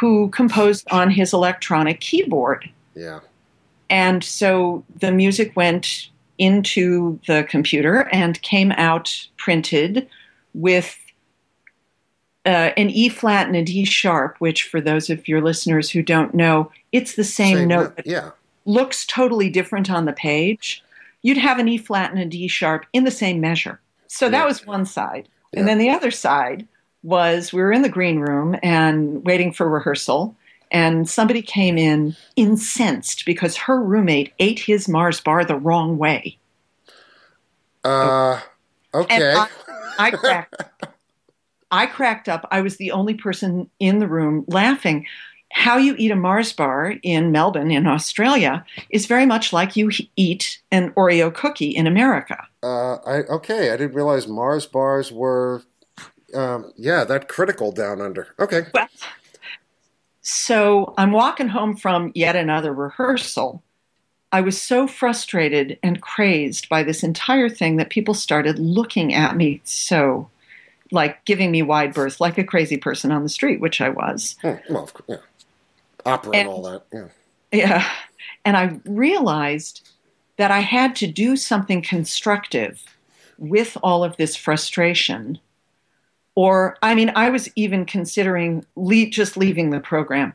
who 0.00 0.28
composed 0.30 0.90
on 0.90 1.10
his 1.10 1.32
electronic 1.32 2.00
keyboard. 2.00 2.68
Yeah. 2.94 3.20
And 3.90 4.24
so 4.24 4.84
the 4.98 5.12
music 5.12 5.54
went 5.54 6.08
into 6.38 7.20
the 7.26 7.44
computer 7.44 8.08
and 8.10 8.40
came 8.42 8.72
out 8.72 9.28
printed 9.36 10.08
with 10.54 10.98
uh, 12.44 12.70
an 12.76 12.90
E 12.90 13.08
flat 13.08 13.46
and 13.46 13.54
a 13.54 13.62
D 13.62 13.84
sharp, 13.84 14.36
which 14.38 14.64
for 14.64 14.80
those 14.80 15.10
of 15.10 15.28
your 15.28 15.40
listeners 15.40 15.90
who 15.90 16.02
don't 16.02 16.34
know, 16.34 16.72
it's 16.90 17.14
the 17.14 17.24
same, 17.24 17.58
Same 17.58 17.68
note. 17.68 17.96
note, 17.96 18.06
yeah. 18.06 18.30
Looks 18.64 19.06
totally 19.06 19.50
different 19.50 19.90
on 19.90 20.04
the 20.04 20.12
page. 20.12 20.82
You'd 21.22 21.38
have 21.38 21.58
an 21.58 21.68
E 21.68 21.78
flat 21.78 22.10
and 22.10 22.20
a 22.20 22.24
D 22.26 22.48
sharp 22.48 22.86
in 22.92 23.04
the 23.04 23.10
same 23.10 23.40
measure. 23.40 23.80
So 24.08 24.28
that 24.28 24.40
Yeah. 24.40 24.44
was 24.46 24.66
one 24.66 24.84
side. 24.86 25.28
Yeah. 25.52 25.60
And 25.60 25.68
then 25.68 25.78
the 25.78 25.90
other 25.90 26.10
side 26.10 26.66
was 27.02 27.52
we 27.52 27.60
were 27.60 27.72
in 27.72 27.82
the 27.82 27.88
green 27.88 28.18
room 28.18 28.56
and 28.62 29.24
waiting 29.24 29.52
for 29.52 29.68
rehearsal. 29.68 30.36
And 30.70 31.08
somebody 31.08 31.42
came 31.42 31.76
in 31.76 32.16
incensed 32.36 33.26
because 33.26 33.56
her 33.56 33.82
roommate 33.82 34.32
ate 34.38 34.58
his 34.60 34.88
Mars 34.88 35.20
bar 35.20 35.44
the 35.44 35.56
wrong 35.56 35.98
way. 35.98 36.38
Uh, 37.84 38.40
okay. 38.94 39.34
I, 39.34 39.48
I 39.98 40.10
cracked. 40.12 40.62
I 41.70 41.86
cracked 41.86 42.28
up. 42.28 42.46
I 42.50 42.60
was 42.60 42.76
the 42.76 42.92
only 42.92 43.14
person 43.14 43.68
in 43.80 43.98
the 43.98 44.06
room 44.06 44.44
laughing. 44.46 45.06
How 45.52 45.76
you 45.76 45.94
eat 45.98 46.10
a 46.10 46.16
Mars 46.16 46.52
bar 46.52 46.94
in 47.02 47.30
Melbourne, 47.30 47.70
in 47.70 47.86
Australia, 47.86 48.64
is 48.90 49.06
very 49.06 49.26
much 49.26 49.52
like 49.52 49.76
you 49.76 49.90
eat 50.16 50.60
an 50.70 50.90
Oreo 50.92 51.32
cookie 51.32 51.70
in 51.70 51.86
America. 51.86 52.46
Uh, 52.62 52.94
I 52.94 53.22
okay. 53.28 53.70
I 53.70 53.76
didn't 53.76 53.94
realize 53.94 54.26
Mars 54.26 54.66
bars 54.66 55.12
were, 55.12 55.62
um, 56.34 56.72
yeah, 56.76 57.04
that 57.04 57.28
critical 57.28 57.70
down 57.70 58.00
under. 58.00 58.34
Okay. 58.40 58.62
Well, 58.72 58.88
so 60.22 60.94
I'm 60.96 61.12
walking 61.12 61.48
home 61.48 61.76
from 61.76 62.12
yet 62.14 62.36
another 62.36 62.72
rehearsal. 62.72 63.62
I 64.30 64.40
was 64.40 64.60
so 64.60 64.86
frustrated 64.86 65.78
and 65.82 66.00
crazed 66.00 66.68
by 66.68 66.82
this 66.82 67.02
entire 67.02 67.50
thing 67.50 67.76
that 67.76 67.90
people 67.90 68.14
started 68.14 68.58
looking 68.58 69.12
at 69.12 69.36
me 69.36 69.60
so, 69.64 70.30
like 70.90 71.22
giving 71.26 71.50
me 71.50 71.60
wide 71.60 71.92
berth, 71.92 72.20
like 72.20 72.38
a 72.38 72.44
crazy 72.44 72.78
person 72.78 73.12
on 73.12 73.24
the 73.24 73.28
street, 73.28 73.60
which 73.60 73.82
I 73.82 73.90
was. 73.90 74.36
Hmm, 74.40 74.54
well, 74.70 74.84
of 74.84 74.94
course, 74.94 75.06
yeah. 75.08 75.16
Opera 76.06 76.32
and, 76.34 76.40
And- 76.40 76.48
all 76.48 76.62
that. 76.62 76.82
Yeah. 76.92 77.08
Yeah. 77.52 77.90
And 78.44 78.56
I 78.56 78.80
realized 78.86 79.88
that 80.36 80.50
I 80.50 80.60
had 80.60 80.96
to 80.96 81.06
do 81.06 81.36
something 81.36 81.82
constructive 81.82 82.82
with 83.38 83.76
all 83.82 84.02
of 84.02 84.16
this 84.16 84.34
frustration. 84.34 85.38
Or, 86.34 86.76
I 86.82 86.94
mean, 86.94 87.12
I 87.14 87.28
was 87.30 87.50
even 87.56 87.84
considering 87.84 88.64
le- 88.74 89.06
just 89.10 89.36
leaving 89.36 89.70
the 89.70 89.80
program 89.80 90.32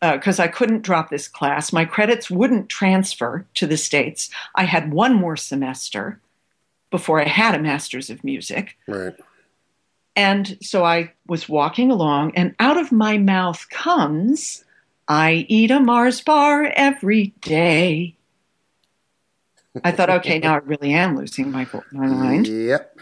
uh, 0.00 0.12
because 0.12 0.38
I 0.38 0.46
couldn't 0.48 0.82
drop 0.82 1.10
this 1.10 1.26
class. 1.26 1.72
My 1.72 1.84
credits 1.84 2.30
wouldn't 2.30 2.68
transfer 2.68 3.44
to 3.54 3.66
the 3.66 3.76
States. 3.76 4.30
I 4.54 4.64
had 4.64 4.92
one 4.92 5.14
more 5.14 5.36
semester 5.36 6.20
before 6.90 7.20
I 7.20 7.26
had 7.28 7.54
a 7.54 7.58
master's 7.58 8.10
of 8.10 8.22
music. 8.22 8.76
Right. 8.86 9.14
And 10.16 10.56
so 10.62 10.82
I 10.82 11.12
was 11.26 11.48
walking 11.48 11.90
along, 11.90 12.32
and 12.34 12.54
out 12.58 12.78
of 12.78 12.90
my 12.90 13.18
mouth 13.18 13.68
comes, 13.68 14.64
I 15.06 15.44
eat 15.48 15.70
a 15.70 15.78
Mars 15.78 16.22
bar 16.22 16.72
every 16.74 17.34
day. 17.42 18.16
I 19.84 19.92
thought, 19.92 20.08
okay, 20.08 20.38
now 20.38 20.54
I 20.54 20.58
really 20.58 20.94
am 20.94 21.16
losing 21.16 21.50
my, 21.50 21.66
my 21.92 22.06
mind. 22.06 22.48
Yep. 22.48 22.98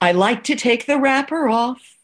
I 0.00 0.12
like 0.12 0.44
to 0.44 0.54
take 0.54 0.86
the 0.86 0.98
wrapper 0.98 1.48
off 1.48 1.96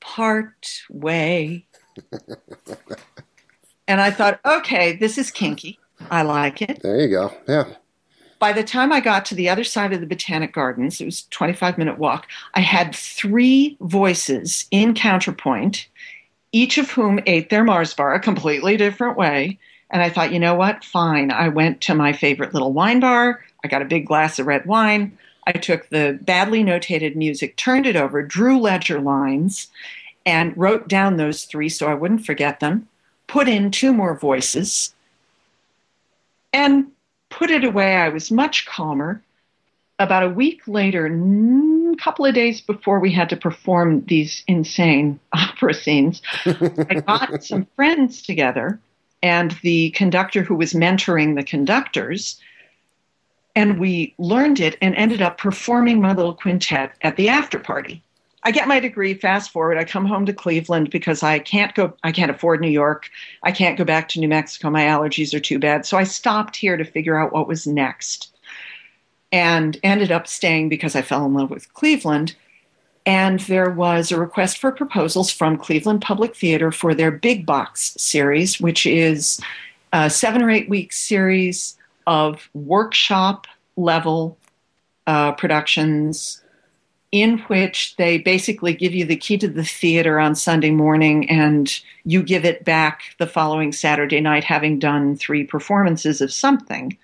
part 0.00 0.82
way. 0.90 1.66
and 3.86 4.00
I 4.00 4.10
thought, 4.10 4.40
okay, 4.44 4.96
this 4.96 5.16
is 5.16 5.30
kinky. 5.30 5.78
I 6.10 6.22
like 6.22 6.60
it. 6.60 6.82
There 6.82 7.00
you 7.00 7.08
go. 7.08 7.32
Yeah. 7.46 7.66
By 8.42 8.52
the 8.52 8.64
time 8.64 8.92
I 8.92 8.98
got 8.98 9.24
to 9.26 9.36
the 9.36 9.48
other 9.48 9.62
side 9.62 9.92
of 9.92 10.00
the 10.00 10.06
Botanic 10.06 10.52
Gardens, 10.52 11.00
it 11.00 11.04
was 11.04 11.20
a 11.20 11.30
25 11.30 11.78
minute 11.78 11.96
walk, 11.96 12.26
I 12.54 12.60
had 12.60 12.92
three 12.92 13.76
voices 13.80 14.66
in 14.72 14.94
counterpoint, 14.94 15.86
each 16.50 16.76
of 16.76 16.90
whom 16.90 17.20
ate 17.26 17.50
their 17.50 17.62
Mars 17.62 17.94
bar 17.94 18.14
a 18.14 18.18
completely 18.18 18.76
different 18.76 19.16
way. 19.16 19.60
And 19.90 20.02
I 20.02 20.10
thought, 20.10 20.32
you 20.32 20.40
know 20.40 20.56
what? 20.56 20.84
Fine. 20.84 21.30
I 21.30 21.50
went 21.50 21.82
to 21.82 21.94
my 21.94 22.12
favorite 22.12 22.52
little 22.52 22.72
wine 22.72 22.98
bar. 22.98 23.44
I 23.62 23.68
got 23.68 23.80
a 23.80 23.84
big 23.84 24.06
glass 24.06 24.40
of 24.40 24.46
red 24.48 24.66
wine. 24.66 25.16
I 25.46 25.52
took 25.52 25.88
the 25.90 26.18
badly 26.22 26.64
notated 26.64 27.14
music, 27.14 27.54
turned 27.56 27.86
it 27.86 27.94
over, 27.94 28.24
drew 28.24 28.58
ledger 28.58 29.00
lines, 29.00 29.68
and 30.26 30.52
wrote 30.56 30.88
down 30.88 31.16
those 31.16 31.44
three 31.44 31.68
so 31.68 31.86
I 31.86 31.94
wouldn't 31.94 32.26
forget 32.26 32.58
them, 32.58 32.88
put 33.28 33.48
in 33.48 33.70
two 33.70 33.92
more 33.92 34.18
voices, 34.18 34.92
and 36.52 36.88
put 37.32 37.50
it 37.50 37.64
away. 37.64 37.96
I 37.96 38.08
was 38.08 38.30
much 38.30 38.66
calmer. 38.66 39.22
About 39.98 40.24
a 40.24 40.28
week 40.28 40.62
later, 40.66 41.06
a 41.06 41.96
couple 41.96 42.24
of 42.24 42.34
days 42.34 42.60
before 42.60 42.98
we 42.98 43.12
had 43.12 43.28
to 43.28 43.36
perform 43.36 44.04
these 44.06 44.42
insane 44.48 45.20
opera 45.32 45.74
scenes, 45.74 46.22
I 46.46 47.02
got 47.06 47.44
some 47.52 47.66
friends 47.76 48.22
together 48.22 48.80
and 49.22 49.52
the 49.62 49.90
conductor 49.90 50.42
who 50.42 50.56
was 50.56 50.72
mentoring 50.72 51.36
the 51.36 51.44
conductors. 51.44 52.40
And 53.54 53.78
we 53.78 54.14
learned 54.18 54.60
it 54.60 54.76
and 54.80 54.94
ended 54.96 55.22
up 55.22 55.38
performing 55.38 56.00
my 56.00 56.12
little 56.14 56.34
quintet 56.34 56.92
at 57.02 57.16
the 57.16 57.28
after 57.28 57.58
party. 57.58 58.02
I 58.44 58.50
get 58.50 58.66
my 58.66 58.80
degree, 58.80 59.14
fast 59.14 59.52
forward, 59.52 59.78
I 59.78 59.84
come 59.84 60.04
home 60.04 60.26
to 60.26 60.32
Cleveland 60.32 60.90
because 60.90 61.22
I 61.22 61.38
can't 61.38 61.74
go, 61.74 61.94
I 62.02 62.10
can't 62.10 62.30
afford 62.30 62.60
New 62.60 62.68
York. 62.68 63.08
I 63.42 63.52
can't 63.52 63.78
go 63.78 63.84
back 63.84 64.08
to 64.10 64.20
New 64.20 64.28
Mexico. 64.28 64.68
My 64.68 64.82
allergies 64.82 65.32
are 65.32 65.40
too 65.40 65.60
bad. 65.60 65.86
So 65.86 65.96
I 65.96 66.04
stopped 66.04 66.56
here 66.56 66.76
to 66.76 66.84
figure 66.84 67.16
out 67.16 67.32
what 67.32 67.46
was 67.46 67.66
next 67.66 68.34
and 69.30 69.78
ended 69.84 70.10
up 70.10 70.26
staying 70.26 70.68
because 70.68 70.96
I 70.96 71.02
fell 71.02 71.24
in 71.24 71.34
love 71.34 71.50
with 71.50 71.72
Cleveland. 71.74 72.34
And 73.06 73.40
there 73.40 73.70
was 73.70 74.10
a 74.10 74.18
request 74.18 74.58
for 74.58 74.72
proposals 74.72 75.30
from 75.30 75.56
Cleveland 75.56 76.02
Public 76.02 76.36
Theater 76.36 76.70
for 76.72 76.94
their 76.94 77.10
Big 77.10 77.46
Box 77.46 77.94
series, 77.96 78.60
which 78.60 78.86
is 78.86 79.40
a 79.92 80.10
seven 80.10 80.42
or 80.42 80.50
eight 80.50 80.68
week 80.68 80.92
series 80.92 81.76
of 82.06 82.48
workshop 82.54 83.46
level 83.76 84.36
uh, 85.06 85.32
productions 85.32 86.41
in 87.12 87.38
which 87.40 87.94
they 87.96 88.18
basically 88.18 88.72
give 88.72 88.94
you 88.94 89.04
the 89.04 89.16
key 89.16 89.36
to 89.36 89.46
the 89.46 89.64
theater 89.64 90.18
on 90.18 90.34
Sunday 90.34 90.70
morning 90.70 91.28
and 91.28 91.80
you 92.04 92.22
give 92.22 92.46
it 92.46 92.64
back 92.64 93.14
the 93.18 93.26
following 93.26 93.70
Saturday 93.70 94.18
night, 94.18 94.44
having 94.44 94.78
done 94.78 95.14
three 95.14 95.44
performances 95.44 96.22
of 96.22 96.32
something. 96.32 96.96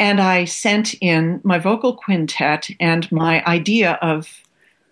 And 0.00 0.20
I 0.20 0.44
sent 0.44 0.94
in 0.94 1.40
my 1.44 1.58
vocal 1.58 1.94
quintet 1.94 2.68
and 2.80 3.10
my 3.12 3.44
idea 3.44 3.92
of 4.02 4.42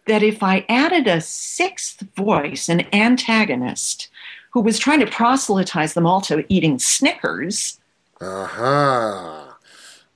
that 0.06 0.22
if 0.22 0.42
I 0.42 0.64
added 0.68 1.08
a 1.08 1.20
sixth 1.20 2.00
voice, 2.14 2.68
an 2.68 2.86
antagonist, 2.94 4.08
who 4.50 4.60
was 4.60 4.78
trying 4.78 5.00
to 5.00 5.06
proselytize 5.06 5.94
them 5.94 6.06
all 6.06 6.20
to 6.22 6.44
eating 6.48 6.78
Snickers. 6.78 7.78
Uh-huh. 8.20 9.44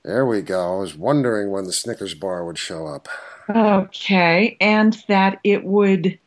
There 0.03 0.25
we 0.25 0.41
go. 0.41 0.77
I 0.77 0.79
was 0.79 0.95
wondering 0.95 1.51
when 1.51 1.65
the 1.65 1.73
Snickers 1.73 2.13
bar 2.13 2.45
would 2.45 2.57
show 2.57 2.87
up. 2.87 3.07
Okay, 3.49 4.57
and 4.61 5.03
that 5.07 5.39
it 5.43 5.63
would 5.63 6.17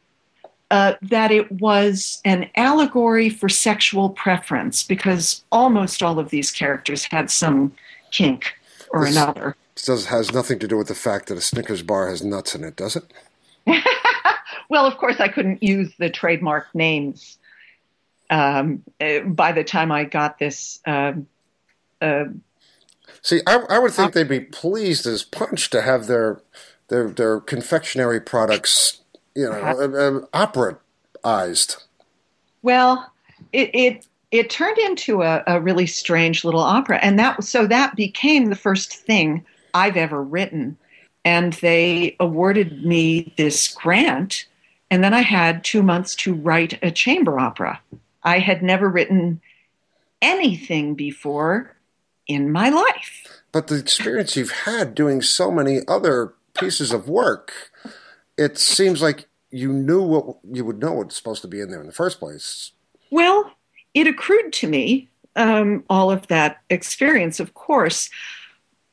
uh, 0.70 0.94
that 1.02 1.30
it 1.30 1.50
was 1.52 2.20
an 2.24 2.50
allegory 2.56 3.30
for 3.30 3.48
sexual 3.48 4.10
preference 4.10 4.82
because 4.82 5.44
almost 5.52 6.02
all 6.02 6.18
of 6.18 6.30
these 6.30 6.50
characters 6.50 7.04
had 7.04 7.30
some 7.30 7.72
kink 8.10 8.54
or 8.90 9.04
This- 9.04 9.16
another. 9.16 9.56
This 9.74 9.84
does, 9.84 10.06
has 10.06 10.32
nothing 10.32 10.58
to 10.60 10.66
do 10.66 10.78
with 10.78 10.88
the 10.88 10.94
fact 10.94 11.26
that 11.28 11.36
a 11.36 11.40
Snickers 11.42 11.82
bar 11.82 12.08
has 12.08 12.24
nuts 12.24 12.54
in 12.54 12.64
it, 12.64 12.76
does 12.76 12.96
it? 12.96 13.04
Well, 14.68 14.86
of 14.86 14.96
course, 14.98 15.20
I 15.20 15.28
couldn't 15.28 15.62
use 15.62 15.92
the 15.98 16.10
trademark 16.10 16.74
names 16.74 17.38
um, 18.30 18.82
uh, 19.00 19.20
by 19.20 19.52
the 19.52 19.64
time 19.64 19.92
I 19.92 20.04
got 20.04 20.38
this. 20.38 20.80
Um, 20.86 21.26
uh, 22.00 22.24
See, 23.22 23.40
I, 23.46 23.58
I 23.68 23.78
would 23.78 23.92
think 23.92 24.12
they'd 24.12 24.28
be 24.28 24.40
pleased 24.40 25.06
as 25.06 25.22
punch 25.22 25.70
to 25.70 25.82
have 25.82 26.06
their 26.06 26.40
their 26.88 27.08
their 27.10 27.40
confectionery 27.40 28.20
products, 28.20 29.00
you 29.34 29.48
know, 29.48 29.52
uh, 29.52 30.28
uh, 30.34 30.46
operaized. 30.46 31.82
well, 32.62 33.12
it, 33.52 33.70
it 33.74 34.06
it 34.30 34.50
turned 34.50 34.78
into 34.78 35.22
a, 35.22 35.42
a 35.46 35.60
really 35.60 35.86
strange 35.86 36.44
little 36.44 36.60
opera, 36.60 36.98
and 36.98 37.18
that 37.18 37.42
so 37.44 37.66
that 37.66 37.96
became 37.96 38.46
the 38.46 38.56
first 38.56 38.92
thing 38.92 39.44
I've 39.74 39.96
ever 39.96 40.22
written. 40.22 40.76
And 41.24 41.54
they 41.54 42.14
awarded 42.20 42.84
me 42.84 43.34
this 43.36 43.68
grant, 43.68 44.46
and 44.90 45.02
then 45.02 45.12
I 45.12 45.22
had 45.22 45.64
two 45.64 45.82
months 45.82 46.14
to 46.16 46.34
write 46.34 46.78
a 46.82 46.90
chamber 46.92 47.40
opera. 47.40 47.80
I 48.22 48.38
had 48.38 48.62
never 48.62 48.88
written 48.88 49.40
anything 50.22 50.94
before 50.94 51.74
in 52.26 52.50
my 52.52 52.68
life. 52.68 53.42
But 53.52 53.68
the 53.68 53.76
experience 53.76 54.36
you've 54.36 54.50
had 54.50 54.94
doing 54.94 55.22
so 55.22 55.50
many 55.50 55.80
other 55.88 56.34
pieces 56.56 56.92
of 56.92 57.08
work, 57.08 57.52
it 58.36 58.58
seems 58.58 59.00
like 59.02 59.26
you 59.50 59.72
knew 59.72 60.02
what 60.02 60.36
you 60.52 60.64
would 60.64 60.78
know 60.80 60.92
what's 60.94 61.16
supposed 61.16 61.42
to 61.42 61.48
be 61.48 61.60
in 61.60 61.70
there 61.70 61.80
in 61.80 61.86
the 61.86 61.92
first 61.92 62.18
place. 62.18 62.72
Well, 63.10 63.52
it 63.94 64.06
accrued 64.06 64.52
to 64.54 64.66
me, 64.66 65.08
um, 65.36 65.84
all 65.88 66.10
of 66.10 66.26
that 66.26 66.60
experience, 66.70 67.40
of 67.40 67.54
course. 67.54 68.10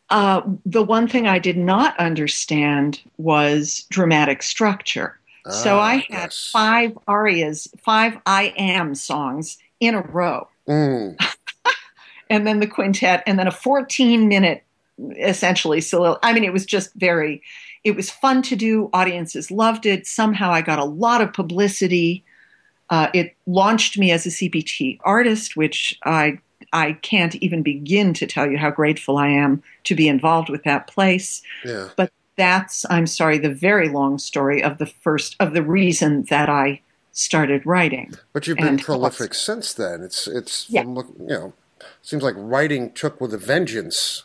Uh, 0.10 0.42
the 0.66 0.84
one 0.84 1.08
thing 1.08 1.28
I 1.28 1.40
did 1.40 1.58
not 1.58 1.98
understand 2.00 3.02
was 3.18 3.86
dramatic 3.90 4.44
structure. 4.44 5.18
so 5.50 5.78
Ah, 5.78 5.82
I 5.82 5.96
had 6.10 6.30
yes. 6.32 6.50
five 6.54 6.98
arias, 7.08 7.68
five 7.80 8.18
I 8.26 8.54
am 8.58 8.96
songs 8.96 9.58
in 9.80 9.96
a 9.96 10.02
row, 10.02 10.48
Mm, 10.68 11.18
and 12.30 12.46
then 12.48 12.60
the 12.62 12.68
quintet, 12.68 13.24
and 13.28 13.38
then 13.40 13.48
a 13.48 13.52
14 13.52 14.28
minute 14.30 14.64
essentially 15.18 15.82
solil- 15.82 16.20
I 16.24 16.34
mean, 16.34 16.44
it 16.44 16.54
was 16.54 16.66
just 16.66 16.94
very, 16.96 17.42
it 17.84 17.96
was 17.96 18.10
fun 18.10 18.42
to 18.44 18.56
do. 18.56 18.90
Audiences 18.94 19.52
loved 19.52 19.86
it. 19.86 20.06
Somehow 20.08 20.52
I 20.52 20.62
got 20.62 20.80
a 20.80 20.86
lot 20.86 21.22
of 21.22 21.34
publicity. 21.34 22.24
Uh, 22.90 23.10
it 23.14 23.36
launched 23.48 23.98
me 23.98 24.12
as 24.12 24.26
a 24.26 24.30
CPT 24.30 25.00
artist, 25.04 25.56
which 25.56 25.98
I 26.06 26.40
I 26.72 26.94
can't 26.94 27.36
even 27.36 27.62
begin 27.62 28.14
to 28.16 28.26
tell 28.26 28.50
you 28.50 28.58
how 28.58 28.72
grateful 28.72 29.18
I 29.18 29.28
am 29.28 29.62
to 29.84 29.94
be 29.96 30.08
involved 30.08 30.50
with 30.50 30.64
that 30.64 30.88
place. 30.88 31.42
yeah. 31.64 31.90
But 31.96 32.12
that's 32.36 32.86
I'm 32.90 33.06
sorry, 33.06 33.38
the 33.38 33.54
very 33.54 33.90
long 33.90 34.18
story 34.18 34.64
of 34.64 34.78
the 34.80 34.86
first 34.88 35.36
of 35.40 35.54
the 35.54 35.62
reason 35.62 36.24
that 36.30 36.50
I 36.50 36.82
started 37.12 37.64
writing. 37.66 38.14
But 38.32 38.48
you've 38.48 38.58
been 38.58 38.68
And- 38.68 38.82
prolific 38.82 39.34
since 39.34 39.74
then. 39.74 40.02
It's 40.02 40.28
it's 40.28 40.68
Yeah. 40.70 40.84
look 40.86 41.08
you 41.20 41.28
know, 41.28 41.54
seems 42.02 42.24
like 42.24 42.36
writing 42.38 42.92
took 42.92 43.20
with 43.22 43.34
a 43.34 43.38
vengeance. 43.38 44.24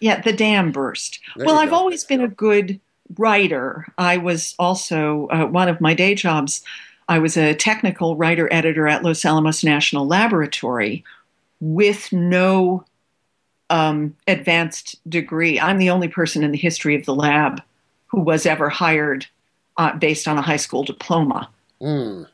Yeah, 0.00 0.20
the 0.20 0.32
dam 0.32 0.72
burst. 0.72 1.20
There 1.36 1.46
well, 1.46 1.56
I've 1.58 1.70
go. 1.70 1.76
always 1.76 2.04
been 2.04 2.20
a 2.20 2.28
good 2.28 2.80
writer. 3.18 3.86
I 3.98 4.16
was 4.16 4.54
also 4.58 5.28
uh, 5.28 5.46
one 5.46 5.68
of 5.68 5.80
my 5.80 5.94
day 5.94 6.14
jobs. 6.14 6.62
I 7.08 7.18
was 7.18 7.36
a 7.36 7.54
technical 7.54 8.16
writer 8.16 8.52
editor 8.52 8.88
at 8.88 9.04
Los 9.04 9.24
Alamos 9.24 9.62
National 9.62 10.06
Laboratory 10.06 11.04
with 11.60 12.12
no 12.12 12.84
um, 13.70 14.16
advanced 14.26 14.98
degree. 15.08 15.58
I'm 15.60 15.78
the 15.78 15.90
only 15.90 16.08
person 16.08 16.42
in 16.42 16.50
the 16.50 16.58
history 16.58 16.94
of 16.96 17.04
the 17.04 17.14
lab 17.14 17.62
who 18.08 18.20
was 18.20 18.44
ever 18.44 18.68
hired 18.68 19.26
uh, 19.76 19.96
based 19.96 20.26
on 20.26 20.36
a 20.38 20.42
high 20.42 20.56
school 20.56 20.82
diploma 20.82 21.48
Mm, 21.80 22.26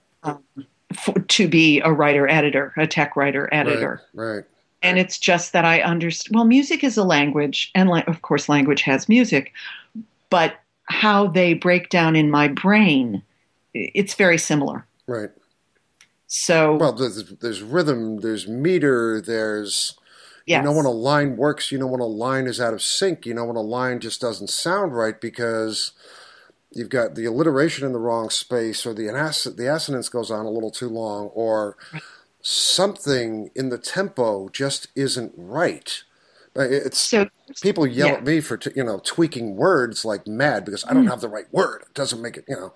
for, 0.95 1.13
to 1.21 1.49
be 1.49 1.81
a 1.81 1.93
writer 1.93 2.29
editor, 2.29 2.73
a 2.77 2.87
tech 2.87 3.17
writer 3.17 3.49
editor. 3.53 4.03
Right, 4.15 4.35
right. 4.35 4.45
And 4.83 4.99
it's 4.99 5.19
just 5.19 5.53
that 5.53 5.65
I 5.65 5.81
understand. 5.81 6.37
Well, 6.37 6.45
music 6.45 6.83
is 6.85 6.97
a 6.97 7.05
language, 7.05 7.71
and 7.75 7.89
la- 7.89 8.03
of 8.07 8.23
course, 8.23 8.49
language 8.49 8.83
has 8.83 9.09
music, 9.09 9.53
but 10.31 10.57
how 10.85 11.29
they 11.29 11.55
break 11.55 11.89
down 11.89 12.17
in 12.17 12.31
my 12.31 12.49
brain, 12.49 13.23
it's 13.75 14.15
very 14.15 14.39
similar. 14.39 14.87
Right. 15.07 15.31
So, 16.27 16.77
Well, 16.77 16.93
there's, 16.93 17.25
there's 17.41 17.63
rhythm, 17.63 18.21
there's 18.21 18.49
meter, 18.49 19.21
there's 19.21 19.99
yes. 20.47 20.59
you 20.59 20.65
know 20.65 20.73
when 20.73 20.87
a 20.87 20.91
line 20.91 21.37
works, 21.37 21.71
you 21.71 21.79
know 21.79 21.87
when 21.87 22.01
a 22.01 22.07
line 22.07 22.47
is 22.47 22.61
out 22.61 22.75
of 22.75 22.83
sync, 22.83 23.27
you 23.27 23.35
know 23.35 23.45
when 23.45 23.57
a 23.57 23.61
line 23.61 24.01
just 24.01 24.21
doesn't 24.21 24.49
sound 24.49 24.97
right 24.97 25.21
because 25.21 25.93
you've 26.73 26.89
got 26.89 27.15
the 27.15 27.27
alliteration 27.27 27.85
in 27.85 27.93
the 27.93 27.99
wrong 27.99 28.31
space, 28.31 28.87
or 28.87 28.95
the 28.95 29.09
ass- 29.09 29.45
the 29.45 29.73
assonance 29.73 30.09
goes 30.09 30.31
on 30.31 30.47
a 30.47 30.51
little 30.51 30.71
too 30.71 30.89
long, 30.89 31.27
or 31.29 31.77
something 32.43 33.51
in 33.55 33.69
the 33.71 33.79
tempo 33.79 34.49
just 34.49 34.89
isn't 34.95 35.33
right. 35.37 36.03
It's 36.55 36.99
so 36.99 37.29
people 37.63 37.87
yell 37.87 38.09
yeah. 38.09 38.15
at 38.15 38.25
me 38.25 38.41
for 38.41 38.59
t- 38.59 38.73
you 38.77 38.85
know 38.85 39.01
tweaking 39.03 39.57
words 39.57 40.05
like 40.05 40.27
mad 40.27 40.67
because 40.67 40.85
I 40.85 40.93
don't 40.93 41.07
mm. 41.07 41.11
have 41.11 41.23
the 41.23 41.29
right 41.29 41.47
word. 41.51 41.83
It 41.83 41.95
doesn't 41.95 42.21
make 42.21 42.37
it 42.37 42.45
you 42.47 42.57
know. 42.57 42.75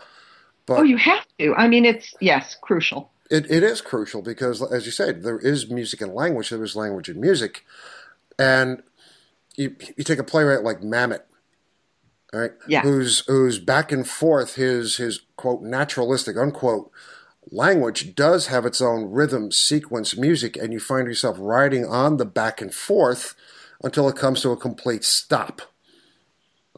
But 0.65 0.79
oh, 0.79 0.83
you 0.83 0.97
have 0.97 1.27
to. 1.39 1.55
I 1.55 1.69
mean, 1.69 1.85
it's 1.85 2.15
yes, 2.21 2.57
crucial. 2.61 3.11
it, 3.31 3.51
it 3.51 3.63
is 3.63 3.81
crucial 3.81 4.23
because, 4.23 4.63
as 4.73 4.87
you 4.87 4.93
said, 4.93 5.23
there 5.23 5.39
is 5.39 5.71
music 5.71 6.01
and 6.01 6.15
language. 6.15 6.49
There 6.51 6.65
is 6.65 6.75
language 6.75 7.09
and 7.09 7.21
music, 7.21 7.65
and 8.39 8.83
you 9.57 9.77
you 9.97 10.05
take 10.05 10.19
a 10.19 10.25
playwright 10.25 10.65
like 10.65 10.81
Mamet, 10.81 11.21
all 12.33 12.41
right, 12.41 12.53
Yeah. 12.67 12.83
who's 12.83 13.21
who's 13.27 13.59
back 13.59 13.93
and 13.93 14.09
forth 14.09 14.55
his 14.55 14.97
his 14.97 15.21
quote 15.37 15.63
naturalistic 15.63 16.37
unquote 16.37 16.91
language 17.51 18.15
does 18.15 18.49
have 18.49 18.67
its 18.67 18.81
own 18.81 19.11
rhythm, 19.11 19.53
sequence, 19.53 20.17
music, 20.17 20.57
and 20.57 20.73
you 20.73 20.81
find 20.81 21.07
yourself 21.07 21.37
riding 21.41 21.85
on 21.85 22.17
the 22.17 22.25
back 22.25 22.61
and 22.61 22.75
forth 22.75 23.35
until 23.83 24.09
it 24.09 24.17
comes 24.17 24.41
to 24.43 24.51
a 24.51 24.57
complete 24.57 25.05
stop. 25.05 25.63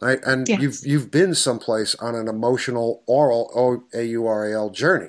Right, 0.01 0.21
and 0.25 0.49
Yes. 0.49 0.61
you've 0.61 0.87
you've 0.87 1.11
been 1.11 1.35
someplace 1.35 1.97
on 1.97 2.15
an 2.15 2.29
emotional 2.29 3.03
aural 3.09 3.51
O 3.55 3.83
A 3.99 4.05
U 4.05 4.27
R 4.29 4.47
A 4.49 4.53
L 4.55 4.71
journey, 4.71 5.09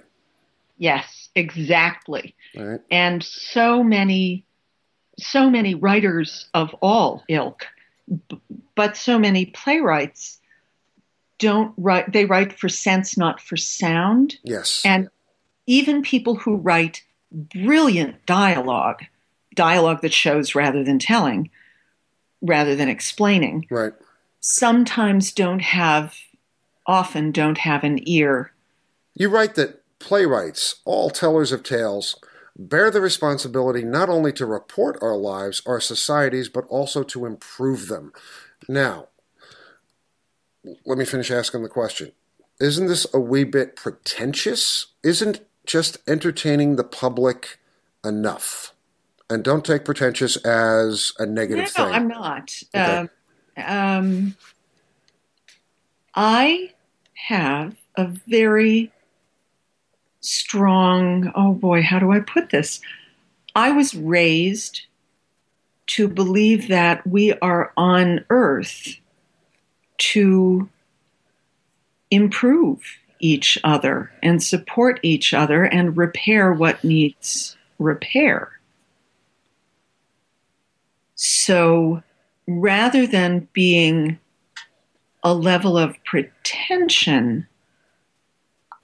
Yes, 0.79 1.29
exactly. 1.35 2.33
right? 2.57 2.79
And 2.89 3.23
so 3.23 3.83
many, 3.83 4.45
so 5.19 5.47
many 5.47 5.75
writers 5.75 6.47
of 6.55 6.73
all 6.81 7.23
ilk, 7.27 7.67
but 8.73 8.97
so 8.97 9.19
many 9.19 9.45
playwrights 9.45 10.39
don't 11.37 11.71
write. 11.77 12.11
They 12.11 12.25
write 12.25 12.57
for 12.57 12.67
sense, 12.67 13.15
not 13.15 13.39
for 13.39 13.57
sound. 13.57 14.37
Yes. 14.43 14.81
And 14.83 15.07
even 15.69 16.01
people 16.01 16.33
who 16.33 16.55
write 16.55 17.03
brilliant 17.31 18.25
dialogue, 18.25 19.03
dialogue 19.53 20.01
that 20.01 20.11
shows 20.11 20.55
rather 20.55 20.83
than 20.83 20.97
telling, 20.97 21.51
rather 22.41 22.75
than 22.75 22.89
explaining, 22.89 23.67
right. 23.69 23.93
sometimes 24.39 25.31
don't 25.31 25.61
have, 25.61 26.15
often 26.87 27.31
don't 27.31 27.59
have 27.59 27.83
an 27.83 27.99
ear. 28.09 28.51
You 29.13 29.29
write 29.29 29.53
that 29.55 29.83
playwrights, 29.99 30.77
all 30.85 31.11
tellers 31.11 31.51
of 31.51 31.61
tales, 31.61 32.15
bear 32.57 32.89
the 32.89 32.99
responsibility 32.99 33.83
not 33.83 34.09
only 34.09 34.33
to 34.33 34.47
report 34.47 34.97
our 35.03 35.15
lives, 35.15 35.61
our 35.67 35.79
societies, 35.79 36.49
but 36.49 36.65
also 36.67 37.03
to 37.03 37.27
improve 37.27 37.89
them. 37.89 38.11
Now, 38.67 39.09
let 40.83 40.97
me 40.97 41.05
finish 41.05 41.29
asking 41.29 41.61
the 41.61 41.69
question. 41.69 42.13
Isn't 42.59 42.87
this 42.87 43.05
a 43.13 43.19
wee 43.19 43.43
bit 43.43 43.75
pretentious? 43.75 44.87
Isn't 45.03 45.41
just 45.69 45.97
entertaining 46.07 46.75
the 46.75 46.83
public 46.83 47.59
enough? 48.03 48.73
And 49.29 49.43
don't 49.43 49.63
take 49.63 49.85
pretentious 49.85 50.35
as 50.37 51.13
a 51.19 51.25
negative 51.25 51.65
no, 51.65 51.69
thing. 51.69 51.85
No, 51.85 51.91
I'm 51.91 52.07
not. 52.07 52.53
Okay. 52.75 52.81
Um, 52.81 53.09
um, 53.63 54.35
I 56.15 56.73
have 57.13 57.75
a 57.95 58.07
very 58.07 58.91
strong, 60.21 61.31
oh 61.35 61.53
boy, 61.53 61.83
how 61.83 61.99
do 61.99 62.11
I 62.11 62.19
put 62.19 62.49
this? 62.49 62.81
I 63.55 63.71
was 63.71 63.93
raised 63.93 64.87
to 65.87 66.07
believe 66.07 66.67
that 66.69 67.05
we 67.05 67.33
are 67.33 67.71
on 67.77 68.25
earth 68.31 68.95
to 69.97 70.67
improve 72.09 72.81
each 73.19 73.57
other 73.63 74.11
and 74.23 74.41
support 74.41 74.99
each 75.03 75.33
other 75.33 75.65
and 75.65 75.97
repair 75.97 76.53
what 76.53 76.83
needs 76.83 77.57
repair. 77.77 78.59
So 81.15 82.01
rather 82.47 83.05
than 83.05 83.47
being 83.53 84.19
a 85.23 85.33
level 85.33 85.77
of 85.77 86.01
pretension, 86.05 87.47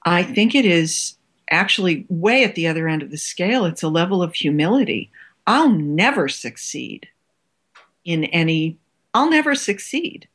I 0.03 0.23
think 0.23 0.53
it 0.53 0.65
is 0.65 1.15
actually 1.49 2.05
way 2.09 2.43
at 2.43 2.55
the 2.55 2.67
other 2.67 2.87
end 2.87 3.03
of 3.03 3.11
the 3.11 3.17
scale. 3.17 3.65
It's 3.65 3.83
a 3.83 3.87
level 3.87 4.21
of 4.21 4.33
humility. 4.33 5.11
I'll 5.47 5.69
never 5.69 6.27
succeed 6.27 7.07
in 8.03 8.25
any, 8.25 8.77
I'll 9.13 9.29
never 9.29 9.55
succeed. 9.55 10.27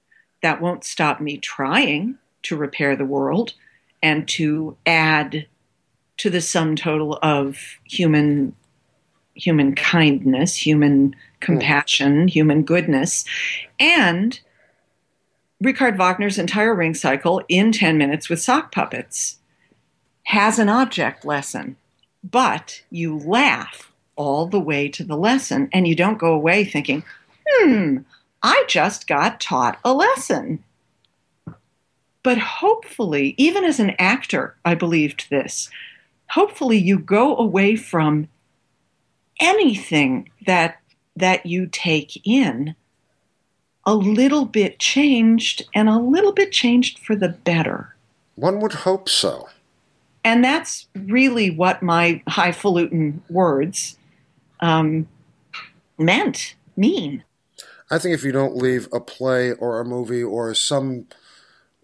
That 0.43 0.61
won't 0.61 0.85
stop 0.85 1.21
me 1.21 1.37
trying 1.37 2.17
to 2.45 2.57
repair 2.57 2.97
the 2.97 3.05
world 3.05 3.53
and 4.03 4.27
to 4.29 4.77
add 4.87 5.47
to 6.19 6.31
the 6.31 6.41
sum 6.41 6.77
total 6.77 7.19
of 7.23 7.79
human 7.85 8.55
human 9.35 9.75
kindness, 9.75 10.55
human 10.55 11.17
compassion, 11.41 12.27
mm. 12.27 12.31
human 12.31 12.63
goodness, 12.63 13.25
and 13.79 14.41
Richard 15.61 15.99
Wagner's 15.99 16.39
entire 16.39 16.75
ring 16.75 16.95
cycle 16.95 17.43
in 17.49 17.73
10 17.73 17.99
minutes 17.99 18.29
with 18.29 18.41
sock 18.41 18.73
puppets 18.73 19.39
has 20.25 20.59
an 20.59 20.69
object 20.69 21.25
lesson, 21.25 21.77
but 22.23 22.83
you 22.91 23.19
laugh 23.19 23.93
all 24.17 24.47
the 24.47 24.61
way 24.61 24.89
to 24.89 25.05
the 25.05 25.17
lesson 25.17 25.69
and 25.73 25.87
you 25.89 25.95
don't 25.95 26.19
go 26.19 26.33
away 26.33 26.65
thinking, 26.65 27.03
hmm, 27.47 27.99
I 28.43 28.65
just 28.69 29.07
got 29.07 29.41
taught 29.41 29.79
a 29.85 29.93
lesson. 29.93 30.63
But 32.23 32.39
hopefully, 32.39 33.35
even 33.39 33.64
as 33.64 33.81
an 33.81 33.95
actor, 33.99 34.57
I 34.64 34.75
believed 34.75 35.31
this. 35.31 35.71
Hopefully, 36.31 36.77
you 36.77 36.99
go 36.99 37.37
away 37.37 37.77
from 37.77 38.29
anything 39.41 40.31
that 40.47 40.81
that 41.16 41.47
you 41.47 41.66
take 41.66 42.21
in 42.27 42.75
a 43.87 43.95
little 43.95 44.45
bit 44.45 44.79
changed 44.79 45.62
and 45.75 45.89
a 45.89 45.99
little 45.99 46.33
bit 46.33 46.53
changed 46.53 46.99
for 46.99 47.16
the 47.16 47.29
better. 47.29 47.97
One 48.37 48.61
would 48.61 48.73
hope 48.73 49.09
so. 49.09 49.49
And 50.23 50.45
that's 50.45 50.87
really 50.95 51.51
what 51.51 51.83
my 51.83 52.23
highfalutin 52.29 53.23
words 53.31 53.99
um, 54.61 55.09
meant, 55.99 56.55
mean. 56.77 57.25
I 57.91 57.99
think 57.99 58.14
if 58.14 58.23
you 58.23 58.33
don't 58.33 58.57
leave 58.57 58.87
a 58.93 59.01
play 59.01 59.53
or 59.53 59.81
a 59.81 59.85
movie 59.85 60.23
or 60.23 60.55
some 60.55 61.07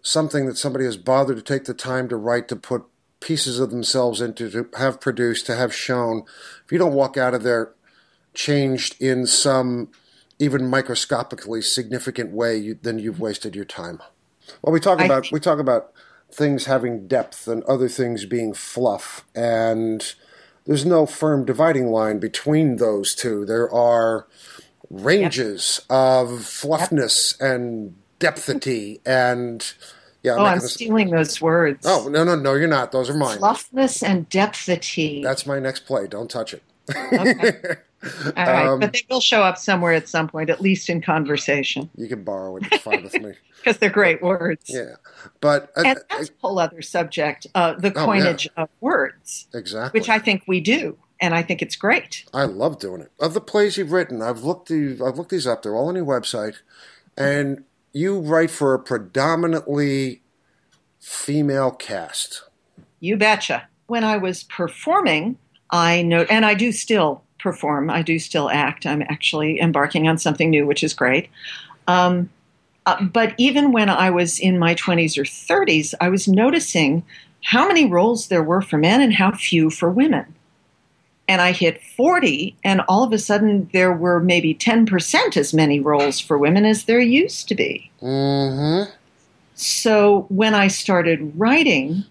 something 0.01 0.45
that 0.45 0.57
somebody 0.57 0.85
has 0.85 0.97
bothered 0.97 1.37
to 1.37 1.43
take 1.43 1.65
the 1.65 1.73
time 1.73 2.07
to 2.09 2.15
write 2.15 2.47
to 2.47 2.55
put 2.55 2.85
pieces 3.19 3.59
of 3.59 3.71
themselves 3.71 4.21
into 4.21 4.49
to 4.49 4.69
have 4.77 5.01
produced 5.01 5.45
to 5.45 5.55
have 5.55 5.73
shown 5.73 6.23
if 6.63 6.71
you 6.71 6.77
don't 6.77 6.93
walk 6.93 7.17
out 7.17 7.33
of 7.33 7.43
there 7.43 7.73
changed 8.33 8.95
in 9.01 9.25
some 9.25 9.89
even 10.39 10.69
microscopically 10.69 11.61
significant 11.61 12.31
way 12.31 12.55
you, 12.55 12.77
then 12.83 12.99
you've 12.99 13.19
wasted 13.19 13.55
your 13.55 13.65
time 13.65 13.99
well 14.61 14.71
we 14.71 14.79
talk 14.79 15.01
about 15.01 15.31
we 15.31 15.39
talk 15.39 15.59
about 15.59 15.91
things 16.31 16.65
having 16.65 17.07
depth 17.07 17.47
and 17.47 17.63
other 17.63 17.89
things 17.89 18.25
being 18.25 18.53
fluff 18.53 19.25
and 19.33 20.13
there's 20.65 20.85
no 20.85 21.05
firm 21.05 21.43
dividing 21.43 21.87
line 21.87 22.19
between 22.19 22.75
those 22.75 23.15
two 23.15 23.45
there 23.45 23.71
are 23.73 24.27
ranges 24.89 25.81
yep. 25.89 25.97
of 25.97 26.45
fluffness 26.45 27.35
yep. 27.39 27.51
and 27.51 27.95
depthity 28.19 28.99
and 29.05 29.73
yeah. 30.23 30.33
I'm 30.33 30.39
oh, 30.39 30.45
I'm 30.45 30.59
stealing 30.59 31.09
those 31.09 31.41
words. 31.41 31.85
Oh 31.85 32.07
no 32.09 32.23
no 32.23 32.35
no, 32.35 32.53
you're 32.53 32.67
not. 32.67 32.91
Those 32.91 33.09
are 33.09 33.13
mine. 33.13 33.37
Fluffness 33.37 34.03
and 34.03 34.29
depthity. 34.29 35.23
That's 35.23 35.45
my 35.45 35.59
next 35.59 35.85
play. 35.85 36.07
Don't 36.07 36.29
touch 36.29 36.53
it. 36.53 36.63
okay. 36.95 37.77
All 38.03 38.31
right, 38.35 38.67
um, 38.67 38.79
but 38.79 38.93
they 38.93 39.01
will 39.09 39.19
show 39.21 39.41
up 39.41 39.57
somewhere 39.57 39.93
at 39.93 40.07
some 40.07 40.27
point, 40.27 40.51
at 40.51 40.61
least 40.61 40.87
in 40.87 41.01
conversation. 41.01 41.89
You 41.95 42.07
can 42.07 42.23
borrow 42.23 42.57
it. 42.57 42.67
It's 42.71 42.83
fine 42.83 43.03
with 43.03 43.13
me. 43.13 43.33
Because 43.57 43.79
they're 43.79 43.89
great 43.89 44.21
words. 44.21 44.65
Yeah, 44.67 44.95
but 45.41 45.71
uh, 45.75 45.81
and 45.83 45.99
that's 46.09 46.29
uh, 46.29 46.33
a 46.33 46.41
whole 46.41 46.59
other 46.59 46.83
subject: 46.83 47.47
uh, 47.55 47.73
the 47.73 47.89
coinage 47.89 48.47
oh, 48.49 48.53
yeah. 48.55 48.63
of 48.63 48.69
words. 48.81 49.47
Exactly. 49.51 49.99
Which 49.99 50.09
I 50.09 50.19
think 50.19 50.43
we 50.47 50.61
do, 50.61 50.95
and 51.19 51.33
I 51.33 51.41
think 51.41 51.63
it's 51.63 51.75
great. 51.75 52.23
I 52.33 52.43
love 52.43 52.79
doing 52.79 53.01
it. 53.01 53.11
Of 53.19 53.33
the 53.33 53.41
plays 53.41 53.75
you've 53.75 53.91
written, 53.91 54.21
I've 54.21 54.43
looked. 54.43 54.69
These, 54.69 55.01
I've 55.01 55.17
looked 55.17 55.31
these 55.31 55.47
up. 55.47 55.63
They're 55.63 55.75
all 55.75 55.87
on 55.87 55.95
your 55.95 56.05
website, 56.05 56.57
and 57.17 57.65
you 57.97 58.19
write 58.19 58.51
for 58.51 58.73
a 58.73 58.79
predominantly 58.79 60.21
female 60.99 61.71
cast. 61.71 62.43
You 62.99 63.17
betcha. 63.17 63.67
When 63.87 64.03
I 64.03 64.17
was 64.17 64.43
performing, 64.43 65.37
I 65.71 66.03
know, 66.03 66.25
and 66.29 66.45
I 66.45 66.53
do 66.53 66.71
still 66.71 67.23
perform. 67.39 67.89
I 67.89 68.01
do 68.01 68.19
still 68.19 68.49
act. 68.49 68.85
I'm 68.85 69.01
actually 69.03 69.59
embarking 69.59 70.07
on 70.07 70.17
something 70.17 70.49
new, 70.49 70.65
which 70.67 70.83
is 70.83 70.93
great. 70.93 71.29
Um, 71.87 72.29
uh, 72.85 73.03
but 73.03 73.33
even 73.37 73.71
when 73.71 73.89
I 73.89 74.09
was 74.09 74.39
in 74.39 74.59
my 74.59 74.75
20s 74.75 75.17
or 75.17 75.23
30s, 75.23 75.93
I 75.99 76.09
was 76.09 76.27
noticing 76.27 77.03
how 77.43 77.67
many 77.67 77.89
roles 77.89 78.27
there 78.27 78.43
were 78.43 78.61
for 78.61 78.77
men 78.77 79.01
and 79.01 79.13
how 79.13 79.31
few 79.31 79.69
for 79.69 79.89
women 79.89 80.35
and 81.27 81.41
I 81.41 81.51
hit 81.51 81.83
40, 81.83 82.55
and 82.63 82.81
all 82.87 83.03
of 83.03 83.11
a 83.11 83.17
sudden 83.17 83.69
there 83.73 83.91
were 83.91 84.19
maybe 84.19 84.55
10% 84.55 85.35
as 85.35 85.53
many 85.53 85.79
roles 85.79 86.19
for 86.19 86.37
women 86.37 86.65
as 86.65 86.85
there 86.85 87.01
used 87.01 87.47
to 87.49 87.55
be. 87.55 87.91
Mm-hmm. 88.01 88.91
So 89.55 90.25
when 90.29 90.53
I 90.53 90.67
started 90.67 91.33
writing, 91.35 92.05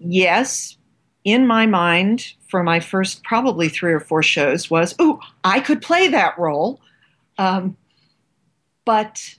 yes, 0.00 0.76
in 1.24 1.46
my 1.46 1.66
mind, 1.66 2.32
for 2.48 2.62
my 2.62 2.80
first 2.80 3.22
probably 3.22 3.68
three 3.68 3.92
or 3.92 4.00
four 4.00 4.22
shows, 4.22 4.70
was, 4.70 4.94
oh, 4.98 5.20
I 5.44 5.60
could 5.60 5.80
play 5.80 6.08
that 6.08 6.38
role. 6.38 6.80
Um, 7.38 7.76
but 8.84 9.36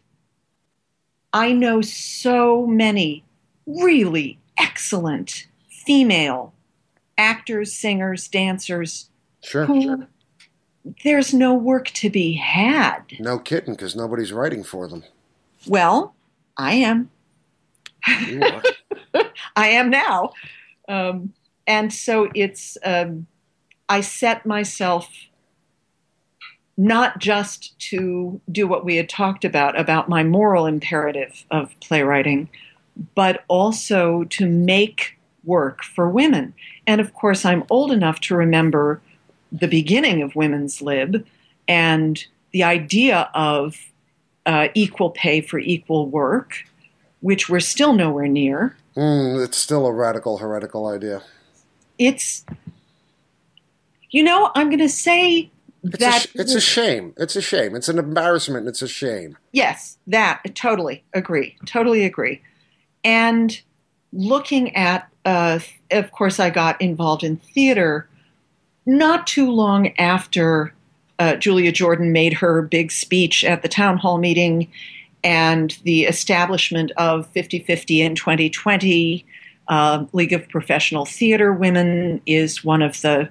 I 1.34 1.52
know 1.52 1.82
so 1.82 2.66
many 2.66 3.24
really 3.66 4.40
excellent 4.58 5.48
female 5.70 6.54
actors, 7.18 7.74
singers, 7.74 8.28
dancers. 8.28 9.10
Sure, 9.42 9.66
who, 9.66 9.82
sure. 9.82 10.08
There's 11.04 11.34
no 11.34 11.54
work 11.54 11.88
to 11.88 12.10
be 12.10 12.34
had. 12.34 13.02
No 13.20 13.40
kidding, 13.40 13.74
because 13.74 13.96
nobody's 13.96 14.32
writing 14.32 14.64
for 14.64 14.88
them. 14.88 15.04
Well, 15.68 16.16
I 16.58 16.74
am. 16.76 17.10
I 18.06 18.64
am 19.56 19.90
now. 19.90 20.34
Um, 20.88 21.34
and 21.66 21.92
so 21.92 22.30
it's, 22.36 22.78
um, 22.84 23.26
I 23.90 24.02
set 24.02 24.46
myself 24.46 25.10
not 26.78 27.20
just 27.20 27.78
to 27.80 28.40
do 28.52 28.68
what 28.68 28.86
we 28.86 28.98
had 28.98 29.10
talked 29.10 29.46
about, 29.46 29.80
about 29.80 30.10
my 30.10 30.24
moral 30.24 30.66
imperative 30.66 31.46
of 31.50 31.74
playwriting, 31.80 32.50
but 33.16 33.44
also 33.48 34.26
to 34.26 34.48
make 34.48 35.15
work 35.46 35.84
for 35.84 36.10
women. 36.10 36.54
And 36.88 37.02
of 37.02 37.14
course, 37.14 37.46
I'm 37.46 37.64
old 37.70 37.92
enough 37.92 38.20
to 38.22 38.36
remember 38.36 39.02
the 39.52 39.68
beginning 39.68 40.22
of 40.22 40.36
Women's 40.36 40.82
Lib 40.82 41.26
and 41.68 42.24
the 42.52 42.64
idea 42.64 43.30
of 43.34 43.78
uh, 44.46 44.68
equal 44.74 45.10
pay 45.12 45.42
for 45.42 45.60
equal 45.60 46.08
work, 46.08 46.64
which 47.22 47.50
we're 47.50 47.60
still 47.60 47.94
nowhere 47.94 48.28
near. 48.28 48.76
Mm, 48.96 49.44
it's 49.44 49.58
still 49.58 49.86
a 49.86 49.92
radical, 49.92 50.38
heretical 50.38 50.88
idea. 50.88 51.22
It's, 51.98 52.46
you 54.12 54.24
know, 54.24 54.52
I'm 54.56 54.70
going 54.70 54.80
to 54.80 54.90
say 54.90 55.50
it's 55.84 55.98
that. 56.00 56.26
A, 56.26 56.42
it's 56.42 56.56
a 56.56 56.62
shame. 56.62 57.14
It's 57.18 57.36
a 57.36 57.42
shame. 57.42 57.76
It's 57.76 57.90
an 57.90 58.00
embarrassment. 58.00 58.68
It's 58.68 58.82
a 58.82 58.88
shame. 58.88 59.38
Yes, 59.52 59.98
that, 60.08 60.42
totally 60.56 61.04
agree. 61.14 61.56
Totally 61.66 62.06
agree. 62.06 62.42
And 63.04 63.60
looking 64.14 64.76
at 64.76 65.10
uh, 65.26 65.60
of 65.92 66.12
course, 66.12 66.40
I 66.40 66.50
got 66.50 66.80
involved 66.82 67.24
in 67.24 67.38
theater 67.38 68.08
not 68.86 69.26
too 69.26 69.52
long 69.52 69.92
after 69.98 70.74
uh, 71.18 71.36
Julia 71.36 71.72
Jordan 71.72 72.12
made 72.12 72.34
her 72.34 72.62
big 72.62 72.92
speech 72.92 73.44
at 73.44 73.62
the 73.62 73.68
town 73.68 73.98
hall 73.98 74.18
meeting 74.18 74.72
and 75.24 75.78
the 75.84 76.04
establishment 76.04 76.92
of 76.98 77.28
50 77.28 77.60
50 77.60 78.02
in 78.02 78.16
2020. 78.16 79.26
Uh, 79.68 80.06
League 80.14 80.34
of 80.34 80.48
Professional 80.50 81.06
Theater 81.06 81.52
Women 81.52 82.22
is 82.28 82.64
one 82.64 82.84
of 82.84 83.02
the 83.02 83.30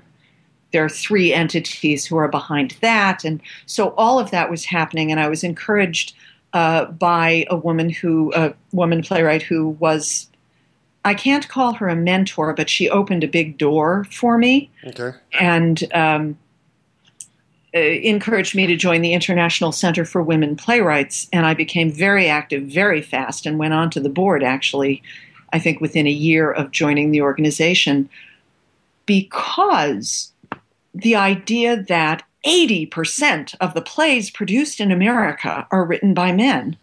there 0.73 0.85
are 0.85 0.89
three 0.89 1.33
entities 1.33 2.05
who 2.05 2.17
are 2.17 2.27
behind 2.27 2.73
that. 2.81 3.25
And 3.25 3.41
so 3.65 3.91
all 3.91 4.19
of 4.19 4.33
that 4.33 4.51
was 4.51 4.65
happening, 4.65 5.13
and 5.13 5.21
I 5.21 5.29
was 5.29 5.45
encouraged 5.45 6.17
uh, 6.53 6.87
by 6.87 7.47
a 7.49 7.55
woman 7.55 7.89
who, 7.89 8.33
a 8.35 8.53
woman 8.73 9.01
playwright 9.01 9.43
who 9.43 9.69
was 9.69 10.29
I 11.05 11.15
can't 11.15 11.49
call 11.49 11.75
her 11.75 11.89
a 11.89 11.97
mentor, 11.97 12.55
but 12.55 12.71
she 12.71 12.89
opened 12.89 13.25
a 13.25 13.29
big 13.29 13.59
door 13.59 14.07
for 14.11 14.39
me. 14.39 14.71
Okay. 14.87 15.13
And 15.39 15.85
um, 15.93 16.39
uh, 17.75 17.79
encouraged 17.79 18.55
me 18.55 18.67
to 18.67 18.77
join 18.77 19.03
the 19.03 19.13
International 19.13 19.73
Center 19.73 20.05
for 20.05 20.23
Women 20.23 20.57
Playwrights. 20.57 21.29
And 21.33 21.45
I 21.45 21.55
became 21.55 21.91
very 21.93 22.29
active 22.29 22.63
very 22.63 23.03
fast 23.03 23.47
and 23.47 23.59
went 23.59 23.75
on 23.75 23.91
to 23.91 24.01
the 24.01 24.09
board, 24.09 24.43
actually, 24.43 25.03
I 25.53 25.59
think 25.59 25.81
within 25.81 26.07
a 26.07 26.11
year 26.11 26.51
of 26.51 26.71
joining 26.71 27.11
the 27.11 27.21
organization, 27.21 28.09
because 29.07 30.33
the 30.95 31.17
idea 31.17 31.83
that 31.83 32.23
80% 32.47 33.55
of 33.61 33.75
the 33.75 33.83
plays 33.83 34.31
produced 34.31 34.79
in 34.79 34.93
America 34.93 35.67
are 35.71 35.85
written 35.85 36.15
by 36.15 36.33
men. 36.33 36.77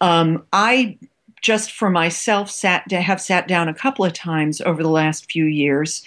Um, 0.00 0.44
I 0.52 0.98
just 1.40 1.72
for 1.72 1.90
myself, 1.90 2.50
sat 2.50 2.88
to 2.88 3.00
have 3.00 3.20
sat 3.20 3.48
down 3.48 3.68
a 3.68 3.74
couple 3.74 4.04
of 4.04 4.12
times 4.12 4.60
over 4.60 4.82
the 4.82 4.90
last 4.90 5.30
few 5.30 5.44
years 5.44 6.02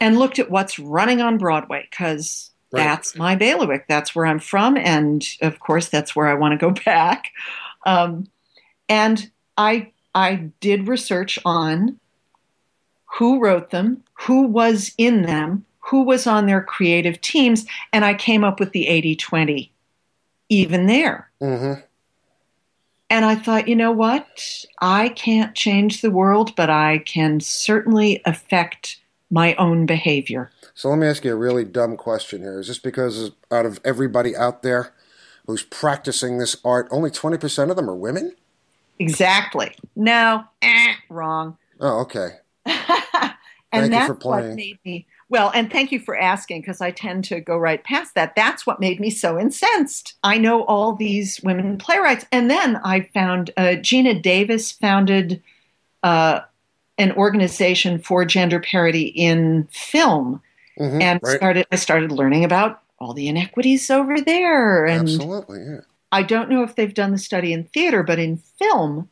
and 0.00 0.18
looked 0.18 0.38
at 0.38 0.50
what's 0.50 0.78
running 0.78 1.20
on 1.20 1.38
Broadway 1.38 1.86
because 1.90 2.50
right. 2.72 2.84
that's 2.84 3.16
my 3.16 3.34
bailiwick. 3.36 3.86
That's 3.88 4.14
where 4.14 4.26
I'm 4.26 4.40
from, 4.40 4.76
and 4.76 5.26
of 5.40 5.60
course, 5.60 5.88
that's 5.88 6.14
where 6.14 6.28
I 6.28 6.34
want 6.34 6.52
to 6.52 6.58
go 6.58 6.70
back. 6.84 7.32
Um, 7.86 8.28
and 8.88 9.30
I 9.56 9.92
I 10.14 10.50
did 10.60 10.88
research 10.88 11.38
on 11.44 11.98
who 13.18 13.40
wrote 13.40 13.70
them, 13.70 14.02
who 14.14 14.46
was 14.46 14.92
in 14.98 15.22
them, 15.22 15.64
who 15.78 16.02
was 16.02 16.26
on 16.26 16.46
their 16.46 16.62
creative 16.62 17.20
teams, 17.20 17.66
and 17.92 18.04
I 18.04 18.14
came 18.14 18.44
up 18.44 18.60
with 18.60 18.72
the 18.72 18.86
80 18.86 19.16
20 19.16 19.72
even 20.50 20.86
there. 20.86 21.30
Mm-hmm. 21.40 21.80
And 23.10 23.24
I 23.24 23.34
thought, 23.34 23.66
you 23.66 23.74
know 23.74 23.90
what? 23.90 24.64
I 24.80 25.08
can't 25.10 25.54
change 25.54 26.00
the 26.00 26.12
world, 26.12 26.54
but 26.54 26.70
I 26.70 26.98
can 26.98 27.40
certainly 27.40 28.22
affect 28.24 29.00
my 29.30 29.54
own 29.56 29.84
behavior. 29.84 30.50
So 30.74 30.88
let 30.88 30.98
me 30.98 31.08
ask 31.08 31.24
you 31.24 31.32
a 31.32 31.36
really 31.36 31.64
dumb 31.64 31.96
question 31.96 32.42
here. 32.42 32.60
Is 32.60 32.68
this 32.68 32.78
because 32.78 33.32
out 33.50 33.66
of 33.66 33.80
everybody 33.84 34.36
out 34.36 34.62
there 34.62 34.92
who's 35.46 35.64
practicing 35.64 36.38
this 36.38 36.56
art, 36.64 36.88
only 36.90 37.10
20% 37.10 37.70
of 37.70 37.76
them 37.76 37.90
are 37.90 37.96
women? 37.96 38.36
Exactly. 39.00 39.74
No, 39.96 40.44
eh, 40.62 40.94
wrong. 41.08 41.56
Oh, 41.80 42.00
okay. 42.00 42.28
and 42.66 42.76
Thank 43.72 43.90
that's 43.90 44.08
you 44.08 44.14
for 44.14 44.14
playing. 44.14 44.48
what 44.50 44.56
made 44.56 44.78
me 44.84 45.06
well, 45.30 45.52
and 45.54 45.70
thank 45.70 45.92
you 45.92 46.00
for 46.00 46.18
asking 46.18 46.60
because 46.60 46.80
I 46.80 46.90
tend 46.90 47.22
to 47.26 47.40
go 47.40 47.56
right 47.56 47.82
past 47.82 48.16
that. 48.16 48.34
That's 48.34 48.66
what 48.66 48.80
made 48.80 48.98
me 48.98 49.10
so 49.10 49.38
incensed. 49.38 50.14
I 50.24 50.38
know 50.38 50.64
all 50.64 50.96
these 50.96 51.40
women 51.44 51.78
playwrights. 51.78 52.26
And 52.32 52.50
then 52.50 52.80
I 52.82 53.02
found 53.14 53.52
uh, 53.56 53.76
Geena 53.78 54.20
Davis 54.20 54.72
founded 54.72 55.40
uh, 56.02 56.40
an 56.98 57.12
organization 57.12 58.00
for 58.00 58.24
gender 58.24 58.58
parity 58.58 59.04
in 59.04 59.68
film. 59.70 60.42
Mm-hmm, 60.78 61.00
and 61.00 61.20
right. 61.22 61.36
started 61.36 61.66
I 61.70 61.76
started 61.76 62.10
learning 62.10 62.44
about 62.44 62.82
all 62.98 63.14
the 63.14 63.28
inequities 63.28 63.88
over 63.88 64.20
there. 64.20 64.84
And 64.84 65.02
Absolutely, 65.02 65.60
yeah. 65.60 65.80
I 66.10 66.24
don't 66.24 66.50
know 66.50 66.64
if 66.64 66.74
they've 66.74 66.92
done 66.92 67.12
the 67.12 67.18
study 67.18 67.52
in 67.52 67.64
theater, 67.64 68.02
but 68.02 68.18
in 68.18 68.38
film, 68.58 69.08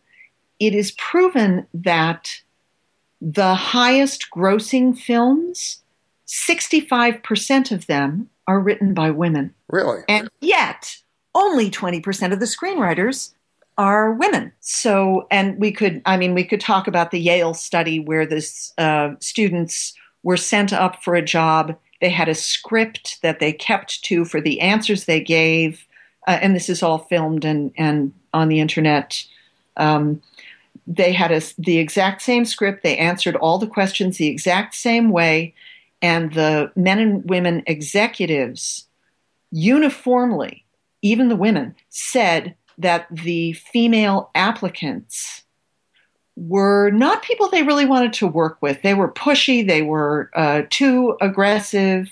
it 0.58 0.74
is 0.74 0.90
proven 0.92 1.68
that 1.74 2.40
the 3.20 3.54
highest 3.54 4.26
grossing 4.34 4.98
films 4.98 5.77
65% 6.28 7.72
of 7.72 7.86
them 7.86 8.28
are 8.46 8.60
written 8.60 8.94
by 8.94 9.10
women. 9.10 9.54
Really? 9.68 10.02
And 10.08 10.28
yet, 10.40 10.98
only 11.34 11.70
20% 11.70 12.32
of 12.32 12.40
the 12.40 12.46
screenwriters 12.46 13.32
are 13.78 14.12
women. 14.12 14.52
So, 14.60 15.26
and 15.30 15.58
we 15.58 15.72
could, 15.72 16.02
I 16.04 16.16
mean, 16.16 16.34
we 16.34 16.44
could 16.44 16.60
talk 16.60 16.86
about 16.86 17.10
the 17.10 17.20
Yale 17.20 17.54
study 17.54 18.00
where 18.00 18.26
the 18.26 18.46
uh, 18.76 19.14
students 19.20 19.94
were 20.22 20.36
sent 20.36 20.72
up 20.72 21.02
for 21.02 21.14
a 21.14 21.22
job. 21.22 21.78
They 22.00 22.10
had 22.10 22.28
a 22.28 22.34
script 22.34 23.22
that 23.22 23.38
they 23.38 23.52
kept 23.52 24.02
to 24.04 24.24
for 24.24 24.40
the 24.40 24.60
answers 24.60 25.04
they 25.04 25.20
gave. 25.20 25.86
Uh, 26.26 26.38
and 26.42 26.54
this 26.54 26.68
is 26.68 26.82
all 26.82 26.98
filmed 26.98 27.44
and, 27.44 27.72
and 27.78 28.12
on 28.34 28.48
the 28.48 28.60
internet. 28.60 29.24
Um, 29.76 30.20
they 30.86 31.12
had 31.12 31.30
a, 31.30 31.40
the 31.56 31.78
exact 31.78 32.22
same 32.22 32.44
script. 32.44 32.82
They 32.82 32.98
answered 32.98 33.36
all 33.36 33.58
the 33.58 33.66
questions 33.66 34.18
the 34.18 34.26
exact 34.26 34.74
same 34.74 35.10
way 35.10 35.54
and 36.00 36.32
the 36.32 36.70
men 36.76 36.98
and 36.98 37.28
women 37.28 37.62
executives 37.66 38.86
uniformly, 39.50 40.64
even 41.02 41.28
the 41.28 41.36
women, 41.36 41.74
said 41.88 42.54
that 42.76 43.06
the 43.10 43.52
female 43.54 44.30
applicants 44.34 45.42
were 46.36 46.90
not 46.90 47.22
people 47.22 47.48
they 47.48 47.64
really 47.64 47.84
wanted 47.84 48.12
to 48.12 48.26
work 48.26 48.58
with. 48.60 48.82
They 48.82 48.94
were 48.94 49.10
pushy, 49.10 49.66
they 49.66 49.82
were 49.82 50.30
uh, 50.34 50.62
too 50.70 51.16
aggressive. 51.20 52.08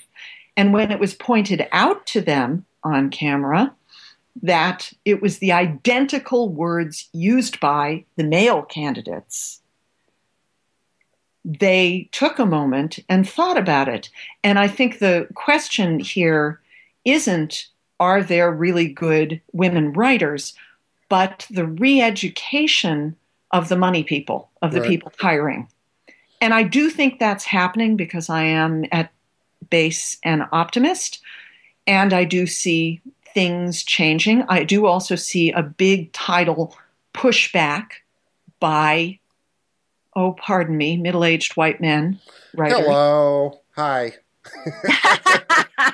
And 0.57 0.73
when 0.73 0.91
it 0.91 0.99
was 0.99 1.13
pointed 1.13 1.67
out 1.71 2.05
to 2.07 2.21
them 2.21 2.65
on 2.83 3.09
camera 3.09 3.73
that 4.43 4.91
it 5.05 5.21
was 5.21 5.39
the 5.39 5.51
identical 5.51 6.49
words 6.49 7.09
used 7.13 7.59
by 7.59 8.05
the 8.17 8.23
male 8.23 8.61
candidates, 8.61 9.61
they 11.47 12.09
took 12.11 12.39
a 12.39 12.45
moment 12.45 12.99
and 13.07 13.27
thought 13.27 13.57
about 13.57 13.87
it. 13.87 14.09
And 14.43 14.59
I 14.59 14.67
think 14.67 14.99
the 14.99 15.27
question 15.33 15.99
here 15.99 16.59
isn't 17.05 17.67
are 18.01 18.21
there 18.21 18.51
really 18.51 18.89
good 18.89 19.41
women 19.53 19.93
writers, 19.93 20.53
but 21.07 21.47
the 21.49 21.65
re 21.65 22.01
education 22.01 23.15
of 23.51 23.69
the 23.69 23.77
money 23.77 24.03
people, 24.03 24.51
of 24.61 24.73
the 24.73 24.81
right. 24.81 24.89
people 24.89 25.11
hiring. 25.19 25.69
And 26.41 26.53
I 26.53 26.63
do 26.63 26.89
think 26.89 27.17
that's 27.17 27.45
happening 27.45 27.95
because 27.95 28.29
I 28.29 28.43
am 28.43 28.83
at 28.91 29.11
base 29.69 30.17
an 30.23 30.47
optimist 30.51 31.21
and 31.87 32.11
I 32.11 32.25
do 32.25 32.45
see 32.45 33.01
things 33.33 33.83
changing. 33.83 34.43
I 34.49 34.65
do 34.65 34.85
also 34.85 35.15
see 35.15 35.51
a 35.51 35.63
big 35.63 36.11
title 36.11 36.75
pushback 37.13 37.91
by 38.59 39.19
oh, 40.17 40.33
pardon 40.33 40.75
me, 40.75 40.97
middle 40.97 41.23
aged 41.23 41.55
white 41.55 41.79
men 41.79 42.19
writers. 42.55 42.79
Hello. 42.79 43.61
Hi. 43.75 44.13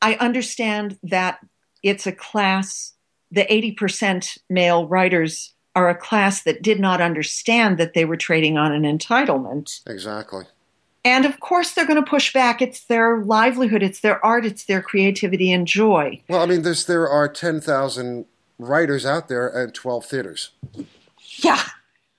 I 0.00 0.14
understand 0.20 0.96
that 1.02 1.40
it's 1.82 2.06
a 2.06 2.12
class, 2.12 2.94
the 3.32 3.44
80% 3.44 4.38
male 4.48 4.86
writers 4.86 5.52
are 5.74 5.88
a 5.88 5.94
class 5.96 6.44
that 6.44 6.62
did 6.62 6.78
not 6.78 7.00
understand 7.00 7.78
that 7.78 7.94
they 7.94 8.04
were 8.04 8.16
trading 8.16 8.56
on 8.56 8.72
an 8.72 8.82
entitlement. 8.84 9.80
Exactly. 9.88 10.44
And 11.04 11.24
of 11.24 11.40
course, 11.40 11.72
they're 11.72 11.86
going 11.86 12.02
to 12.02 12.08
push 12.08 12.32
back. 12.32 12.62
It's 12.62 12.84
their 12.84 13.24
livelihood, 13.24 13.82
it's 13.82 14.00
their 14.00 14.24
art, 14.24 14.46
it's 14.46 14.64
their 14.66 14.82
creativity 14.82 15.50
and 15.50 15.66
joy. 15.66 16.20
Well, 16.28 16.42
I 16.42 16.46
mean, 16.46 16.62
there's, 16.62 16.86
there 16.86 17.08
are 17.08 17.28
10,000 17.28 18.24
writers 18.58 19.04
out 19.04 19.28
there 19.28 19.48
and 19.48 19.74
12 19.74 20.06
theaters. 20.06 20.50
Yeah. 21.38 21.62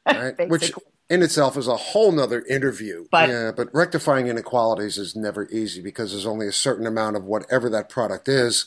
Right? 0.06 0.50
Which 0.50 0.74
in 1.10 1.24
itself 1.24 1.58
is 1.58 1.68
a 1.68 1.76
whole 1.76 2.12
nother 2.12 2.44
interview. 2.46 3.08
But, 3.12 3.30
yeah, 3.30 3.52
but 3.56 3.74
rectifying 3.74 4.28
inequalities 4.28 4.98
is 4.98 5.16
never 5.16 5.48
easy 5.50 5.82
because 5.82 6.12
there's 6.12 6.26
only 6.26 6.48
a 6.48 6.52
certain 6.52 6.86
amount 6.86 7.16
of 7.16 7.26
whatever 7.26 7.70
that 7.70 7.90
product 7.90 8.28
is. 8.28 8.66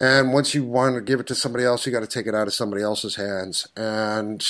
And 0.00 0.32
once 0.32 0.54
you 0.54 0.64
want 0.64 0.96
to 0.96 1.00
give 1.00 1.20
it 1.20 1.26
to 1.28 1.34
somebody 1.34 1.64
else, 1.64 1.86
you 1.86 1.92
got 1.92 2.00
to 2.00 2.06
take 2.06 2.26
it 2.26 2.34
out 2.34 2.46
of 2.46 2.54
somebody 2.54 2.82
else's 2.82 3.16
hands. 3.16 3.68
And 3.76 4.44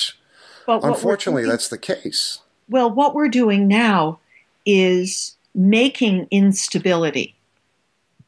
unfortunately, 0.67 1.43
doing, 1.43 1.51
that's 1.51 1.67
the 1.67 1.77
case. 1.77 2.39
Well, 2.69 2.89
what 2.89 3.13
we're 3.13 3.27
doing 3.27 3.67
now 3.67 4.19
is 4.65 5.35
making 5.53 6.27
instability. 6.31 7.35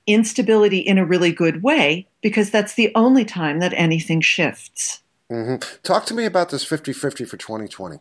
Instability 0.06 0.80
in 0.80 0.98
a 0.98 1.06
really 1.06 1.32
good 1.32 1.64
way 1.64 2.06
because 2.22 2.52
that's 2.52 2.74
the 2.74 2.92
only 2.94 3.24
time 3.24 3.60
that 3.60 3.74
anything 3.74 4.20
shifts. 4.20 5.02
Mm-hmm. 5.32 5.78
Talk 5.82 6.06
to 6.08 6.14
me 6.14 6.26
about 6.26 6.50
this 6.50 6.66
50 6.66 6.92
50 6.92 7.24
for 7.24 7.38
2020. 7.38 8.00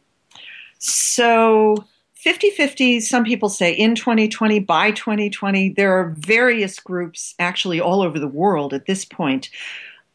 So 0.83 1.77
50 2.15 2.51
50, 2.51 3.01
some 3.01 3.25
people 3.25 3.49
say 3.49 3.73
in 3.73 3.95
2020, 3.95 4.59
by 4.61 4.91
2020. 4.91 5.71
There 5.71 5.93
are 5.93 6.15
various 6.19 6.81
groups 6.81 7.35
actually 7.39 7.81
all 7.81 8.03
over 8.03 8.19
the 8.19 8.29
world 8.29 8.75
at 8.75 8.87
this 8.87 9.05
point. 9.05 9.49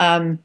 Um, 0.01 0.39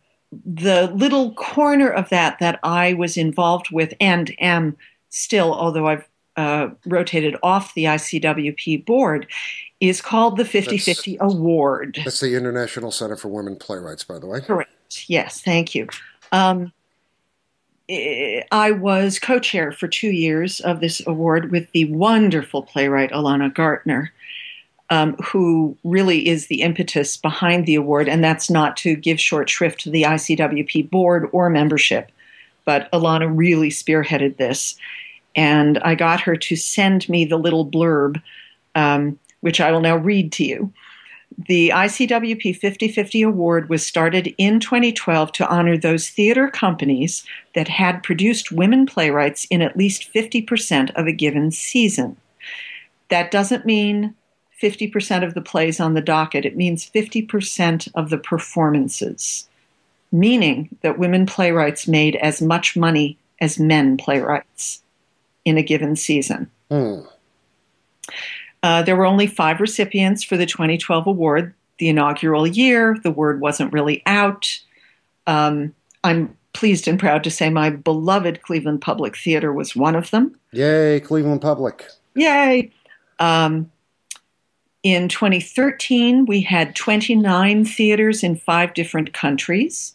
the 0.46 0.86
little 0.94 1.34
corner 1.34 1.90
of 1.90 2.08
that 2.10 2.38
that 2.38 2.60
I 2.62 2.94
was 2.94 3.16
involved 3.16 3.70
with 3.72 3.94
and 4.00 4.32
am 4.38 4.76
still, 5.10 5.52
although 5.52 5.88
I've 5.88 6.08
uh, 6.36 6.68
rotated 6.86 7.36
off 7.42 7.74
the 7.74 7.84
ICWP 7.84 8.86
board, 8.86 9.26
is 9.80 10.00
called 10.00 10.36
the 10.36 10.44
50 10.44 10.78
50 10.78 11.18
Award. 11.20 12.00
That's 12.04 12.20
the 12.20 12.36
International 12.36 12.92
Center 12.92 13.16
for 13.16 13.28
Women 13.28 13.56
Playwrights, 13.56 14.04
by 14.04 14.20
the 14.20 14.26
way. 14.26 14.40
Correct. 14.40 15.04
Yes, 15.08 15.40
thank 15.40 15.74
you. 15.74 15.88
Um, 16.30 16.72
I 17.90 18.70
was 18.70 19.18
co 19.18 19.38
chair 19.38 19.72
for 19.72 19.88
two 19.88 20.10
years 20.10 20.60
of 20.60 20.80
this 20.80 21.04
award 21.06 21.50
with 21.50 21.70
the 21.72 21.86
wonderful 21.86 22.62
playwright 22.62 23.10
Alana 23.10 23.52
Gartner, 23.52 24.12
um, 24.90 25.16
who 25.16 25.76
really 25.84 26.28
is 26.28 26.46
the 26.46 26.62
impetus 26.62 27.16
behind 27.16 27.66
the 27.66 27.74
award. 27.74 28.08
And 28.08 28.22
that's 28.22 28.50
not 28.50 28.76
to 28.78 28.94
give 28.94 29.20
short 29.20 29.50
shrift 29.50 29.80
to 29.80 29.90
the 29.90 30.02
ICWP 30.02 30.90
board 30.90 31.28
or 31.32 31.50
membership, 31.50 32.12
but 32.64 32.90
Alana 32.92 33.30
really 33.34 33.70
spearheaded 33.70 34.36
this. 34.36 34.76
And 35.34 35.78
I 35.78 35.94
got 35.94 36.20
her 36.20 36.36
to 36.36 36.56
send 36.56 37.08
me 37.08 37.24
the 37.24 37.38
little 37.38 37.66
blurb, 37.66 38.22
um, 38.74 39.18
which 39.40 39.60
I 39.60 39.72
will 39.72 39.80
now 39.80 39.96
read 39.96 40.30
to 40.32 40.44
you. 40.44 40.72
The 41.38 41.70
ICWP 41.70 42.56
50 42.56 42.88
50 42.88 43.22
Award 43.22 43.68
was 43.68 43.86
started 43.86 44.34
in 44.38 44.60
2012 44.60 45.32
to 45.32 45.48
honor 45.48 45.76
those 45.76 46.08
theater 46.08 46.48
companies 46.48 47.24
that 47.54 47.68
had 47.68 48.02
produced 48.02 48.52
women 48.52 48.86
playwrights 48.86 49.46
in 49.46 49.62
at 49.62 49.76
least 49.76 50.12
50% 50.12 50.94
of 50.94 51.06
a 51.06 51.12
given 51.12 51.50
season. 51.50 52.16
That 53.08 53.30
doesn't 53.30 53.66
mean 53.66 54.14
50% 54.60 55.24
of 55.24 55.34
the 55.34 55.40
plays 55.40 55.80
on 55.80 55.94
the 55.94 56.00
docket, 56.00 56.44
it 56.44 56.56
means 56.56 56.88
50% 56.88 57.88
of 57.94 58.10
the 58.10 58.18
performances, 58.18 59.48
meaning 60.12 60.68
that 60.82 60.98
women 60.98 61.26
playwrights 61.26 61.88
made 61.88 62.16
as 62.16 62.40
much 62.40 62.76
money 62.76 63.18
as 63.40 63.58
men 63.58 63.96
playwrights 63.96 64.82
in 65.44 65.58
a 65.58 65.62
given 65.62 65.96
season. 65.96 66.48
Mm. 66.70 67.06
Uh, 68.62 68.82
there 68.82 68.96
were 68.96 69.06
only 69.06 69.26
five 69.26 69.60
recipients 69.60 70.22
for 70.22 70.36
the 70.36 70.46
2012 70.46 71.06
award. 71.06 71.54
The 71.78 71.88
inaugural 71.88 72.46
year, 72.46 72.96
the 73.02 73.10
word 73.10 73.40
wasn't 73.40 73.72
really 73.72 74.02
out. 74.06 74.60
Um, 75.26 75.74
I'm 76.04 76.36
pleased 76.52 76.86
and 76.86 76.98
proud 76.98 77.24
to 77.24 77.30
say 77.30 77.50
my 77.50 77.70
beloved 77.70 78.42
Cleveland 78.42 78.82
Public 78.82 79.16
Theater 79.16 79.52
was 79.52 79.74
one 79.74 79.96
of 79.96 80.10
them. 80.10 80.38
Yay, 80.52 81.00
Cleveland 81.00 81.40
Public. 81.40 81.86
Yay. 82.14 82.70
Um, 83.18 83.70
in 84.82 85.08
2013, 85.08 86.26
we 86.26 86.40
had 86.40 86.74
29 86.74 87.64
theaters 87.64 88.22
in 88.22 88.36
five 88.36 88.74
different 88.74 89.12
countries. 89.12 89.94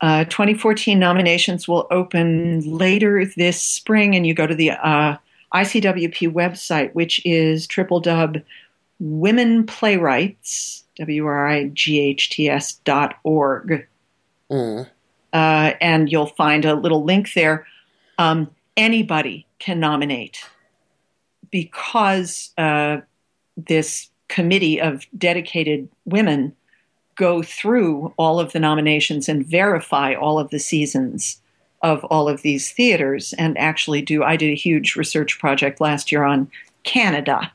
Uh, 0.00 0.24
2014 0.24 0.98
nominations 0.98 1.66
will 1.66 1.86
open 1.90 2.60
later 2.60 3.24
this 3.24 3.62
spring, 3.62 4.14
and 4.14 4.26
you 4.26 4.34
go 4.34 4.46
to 4.46 4.54
the 4.54 4.72
uh, 4.72 5.16
ICWP 5.54 6.32
website, 6.32 6.92
which 6.94 7.20
is 7.24 7.66
triple 7.66 8.00
dub 8.00 8.38
women 8.98 9.66
playwrights, 9.66 10.84
W 10.96 11.26
R 11.26 11.46
I 11.46 11.64
G 11.68 12.00
H 12.00 12.30
T 12.30 12.48
S 12.48 12.74
dot 12.84 13.16
org. 13.24 13.86
Mm. 14.50 14.88
Uh, 15.32 15.72
and 15.80 16.10
you'll 16.10 16.26
find 16.26 16.64
a 16.64 16.74
little 16.74 17.04
link 17.04 17.34
there. 17.34 17.66
Um, 18.18 18.50
anybody 18.76 19.46
can 19.58 19.80
nominate 19.80 20.38
because 21.50 22.52
uh, 22.56 22.98
this 23.56 24.08
committee 24.28 24.80
of 24.80 25.06
dedicated 25.16 25.88
women 26.04 26.54
go 27.16 27.42
through 27.42 28.12
all 28.16 28.40
of 28.40 28.52
the 28.52 28.60
nominations 28.60 29.28
and 29.28 29.46
verify 29.46 30.14
all 30.14 30.38
of 30.38 30.50
the 30.50 30.58
seasons 30.58 31.40
of 31.82 32.04
all 32.04 32.28
of 32.28 32.42
these 32.42 32.72
theaters 32.72 33.34
and 33.34 33.56
actually 33.58 34.02
do. 34.02 34.22
I 34.22 34.36
did 34.36 34.50
a 34.50 34.54
huge 34.54 34.96
research 34.96 35.38
project 35.38 35.80
last 35.80 36.10
year 36.10 36.24
on 36.24 36.50
Canada, 36.84 37.52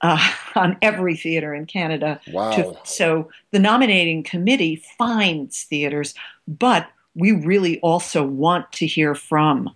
uh, 0.00 0.32
on 0.54 0.76
every 0.82 1.16
theater 1.16 1.54
in 1.54 1.66
Canada. 1.66 2.20
Wow. 2.28 2.50
To, 2.52 2.78
so 2.84 3.30
the 3.50 3.58
nominating 3.58 4.22
committee 4.22 4.82
finds 4.98 5.64
theaters, 5.64 6.14
but 6.46 6.88
we 7.14 7.32
really 7.32 7.78
also 7.80 8.24
want 8.24 8.70
to 8.72 8.86
hear 8.86 9.14
from 9.14 9.74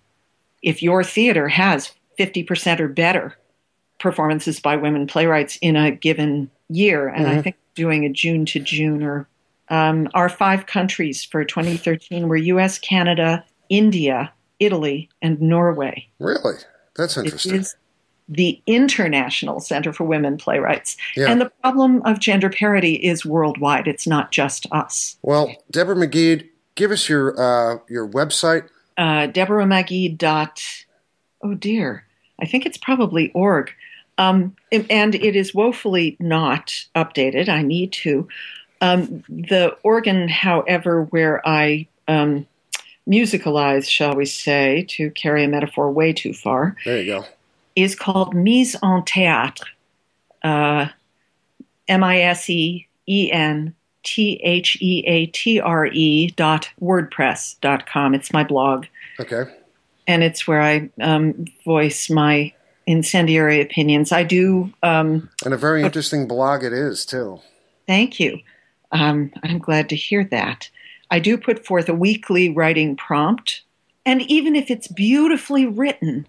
if 0.63 0.81
your 0.81 1.03
theater 1.03 1.47
has 1.47 1.91
50% 2.19 2.79
or 2.79 2.87
better 2.87 3.37
performances 3.99 4.59
by 4.59 4.75
women 4.75 5.07
playwrights 5.07 5.57
in 5.61 5.75
a 5.75 5.91
given 5.91 6.49
year. 6.69 7.07
And 7.07 7.25
Mhm. 7.25 7.37
I 7.37 7.41
think 7.41 7.55
doing 7.75 8.05
a 8.05 8.09
June 8.09 8.45
to 8.47 8.59
June 8.59 9.03
or 9.03 9.27
um, 9.69 10.07
our 10.13 10.29
five 10.29 10.65
countries 10.65 11.23
for 11.23 11.43
2013 11.43 12.27
were 12.27 12.37
US, 12.37 12.79
Canada, 12.79 13.43
India, 13.69 14.31
Italy, 14.59 15.09
and 15.21 15.41
Norway. 15.41 16.07
Really? 16.19 16.55
That's 16.95 17.17
interesting. 17.17 17.55
is 17.55 17.75
the 18.29 18.61
International 18.67 19.59
Center 19.59 19.93
for 19.93 20.03
Women 20.03 20.37
Playwrights. 20.37 20.97
Yeah. 21.15 21.31
And 21.31 21.39
the 21.39 21.51
problem 21.61 22.01
of 22.03 22.19
gender 22.19 22.49
parity 22.49 22.95
is 22.95 23.25
worldwide. 23.25 23.87
It's 23.87 24.07
not 24.07 24.31
just 24.31 24.67
us. 24.71 25.17
Well, 25.21 25.55
Deborah 25.71 25.95
Magid, 25.95 26.49
give 26.75 26.91
us 26.91 27.07
your 27.07 27.39
uh, 27.39 27.79
your 27.89 28.07
website. 28.07 28.67
Uh, 28.97 29.27
Deborah 29.27 29.65
Magid 29.65 30.17
dot, 30.17 30.61
oh 31.43 31.53
dear, 31.53 32.05
I 32.41 32.45
think 32.45 32.65
it's 32.65 32.77
probably 32.77 33.31
org. 33.31 33.71
Um, 34.17 34.55
and 34.71 35.13
it 35.13 35.35
is 35.35 35.53
woefully 35.53 36.17
not 36.19 36.73
updated. 36.95 37.49
I 37.49 37.61
need 37.61 37.91
to. 37.93 38.27
Um, 38.81 39.23
the 39.29 39.77
organ, 39.83 40.27
however, 40.27 41.03
where 41.03 41.47
I 41.47 41.87
um, 42.07 42.47
musicalize, 43.07 43.89
shall 43.89 44.15
we 44.15 44.25
say, 44.25 44.85
to 44.89 45.09
carry 45.11 45.43
a 45.43 45.47
metaphor 45.47 45.91
way 45.91 46.13
too 46.13 46.33
far, 46.33 46.75
There 46.85 47.01
you 47.01 47.05
go. 47.05 47.25
is 47.75 47.95
called 47.95 48.33
Mise 48.35 48.75
en 48.83 49.01
Théâtre. 49.03 49.63
Uh, 50.43 50.87
M 51.87 52.03
I 52.03 52.19
S 52.21 52.49
E 52.49 52.87
E 53.07 53.31
N 53.31 53.73
T 54.03 54.39
H 54.43 54.77
E 54.81 55.03
A 55.07 55.25
T 55.27 55.59
R 55.59 55.85
E 55.87 56.27
dot 56.35 56.69
WordPress 56.81 57.59
dot 57.61 57.85
com. 57.87 58.13
It's 58.13 58.31
my 58.33 58.43
blog, 58.43 58.85
Okay. 59.19 59.43
and 60.07 60.23
it's 60.23 60.47
where 60.47 60.61
I 60.61 60.89
um, 61.01 61.45
voice 61.65 62.09
my 62.09 62.53
incendiary 62.85 63.61
opinions. 63.61 64.11
I 64.11 64.23
do. 64.23 64.71
Um, 64.83 65.29
And 65.43 65.53
a 65.53 65.57
very 65.57 65.83
interesting 65.83 66.27
blog 66.27 66.63
it 66.63 66.71
is 66.73 67.05
too. 67.05 67.39
Thank 67.85 68.19
you. 68.19 68.39
Um, 68.91 69.31
I'm 69.43 69.57
glad 69.59 69.89
to 69.89 69.95
hear 69.95 70.23
that. 70.25 70.69
I 71.09 71.19
do 71.19 71.37
put 71.37 71.65
forth 71.65 71.89
a 71.89 71.93
weekly 71.93 72.49
writing 72.49 72.95
prompt, 72.95 73.61
and 74.05 74.21
even 74.23 74.55
if 74.55 74.69
it's 74.69 74.87
beautifully 74.87 75.65
written, 75.65 76.27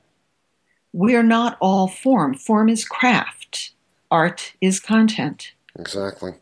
we're 0.93 1.23
not 1.23 1.57
all 1.61 1.89
form. 1.89 2.35
Form 2.35 2.69
is 2.69 2.85
craft, 2.85 3.73
art 4.11 4.55
is 4.61 4.81
content. 4.81 5.53
Exactly. 5.79 6.35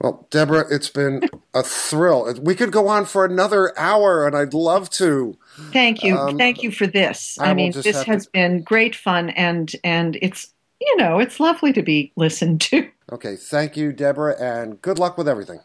Well, 0.00 0.26
Deborah, 0.30 0.66
it's 0.70 0.90
been 0.90 1.22
a 1.54 1.62
thrill. 1.62 2.32
We 2.42 2.54
could 2.54 2.72
go 2.72 2.88
on 2.88 3.06
for 3.06 3.24
another 3.24 3.72
hour, 3.78 4.26
and 4.26 4.36
I'd 4.36 4.52
love 4.52 4.90
to. 4.90 5.38
Thank 5.72 6.02
you. 6.02 6.16
Um, 6.16 6.36
Thank 6.36 6.62
you 6.62 6.70
for 6.70 6.86
this. 6.86 7.38
I 7.38 7.50
I, 7.50 7.54
mean, 7.54 7.72
this 7.72 8.02
has 8.02 8.26
to- 8.26 8.32
been 8.32 8.62
great 8.62 8.94
fun, 8.94 9.30
and 9.30 9.72
and 9.84 10.18
it's 10.20 10.52
you 10.80 10.96
know 10.96 11.20
it's 11.20 11.40
lovely 11.40 11.72
to 11.72 11.82
be 11.82 12.12
listened 12.16 12.60
to. 12.62 12.88
Okay. 13.12 13.36
Thank 13.36 13.76
you, 13.76 13.92
Deborah, 13.92 14.36
and 14.40 14.80
good 14.82 14.98
luck 14.98 15.16
with 15.16 15.28
everything. 15.28 15.60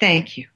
Thank 0.00 0.36
you. 0.38 0.48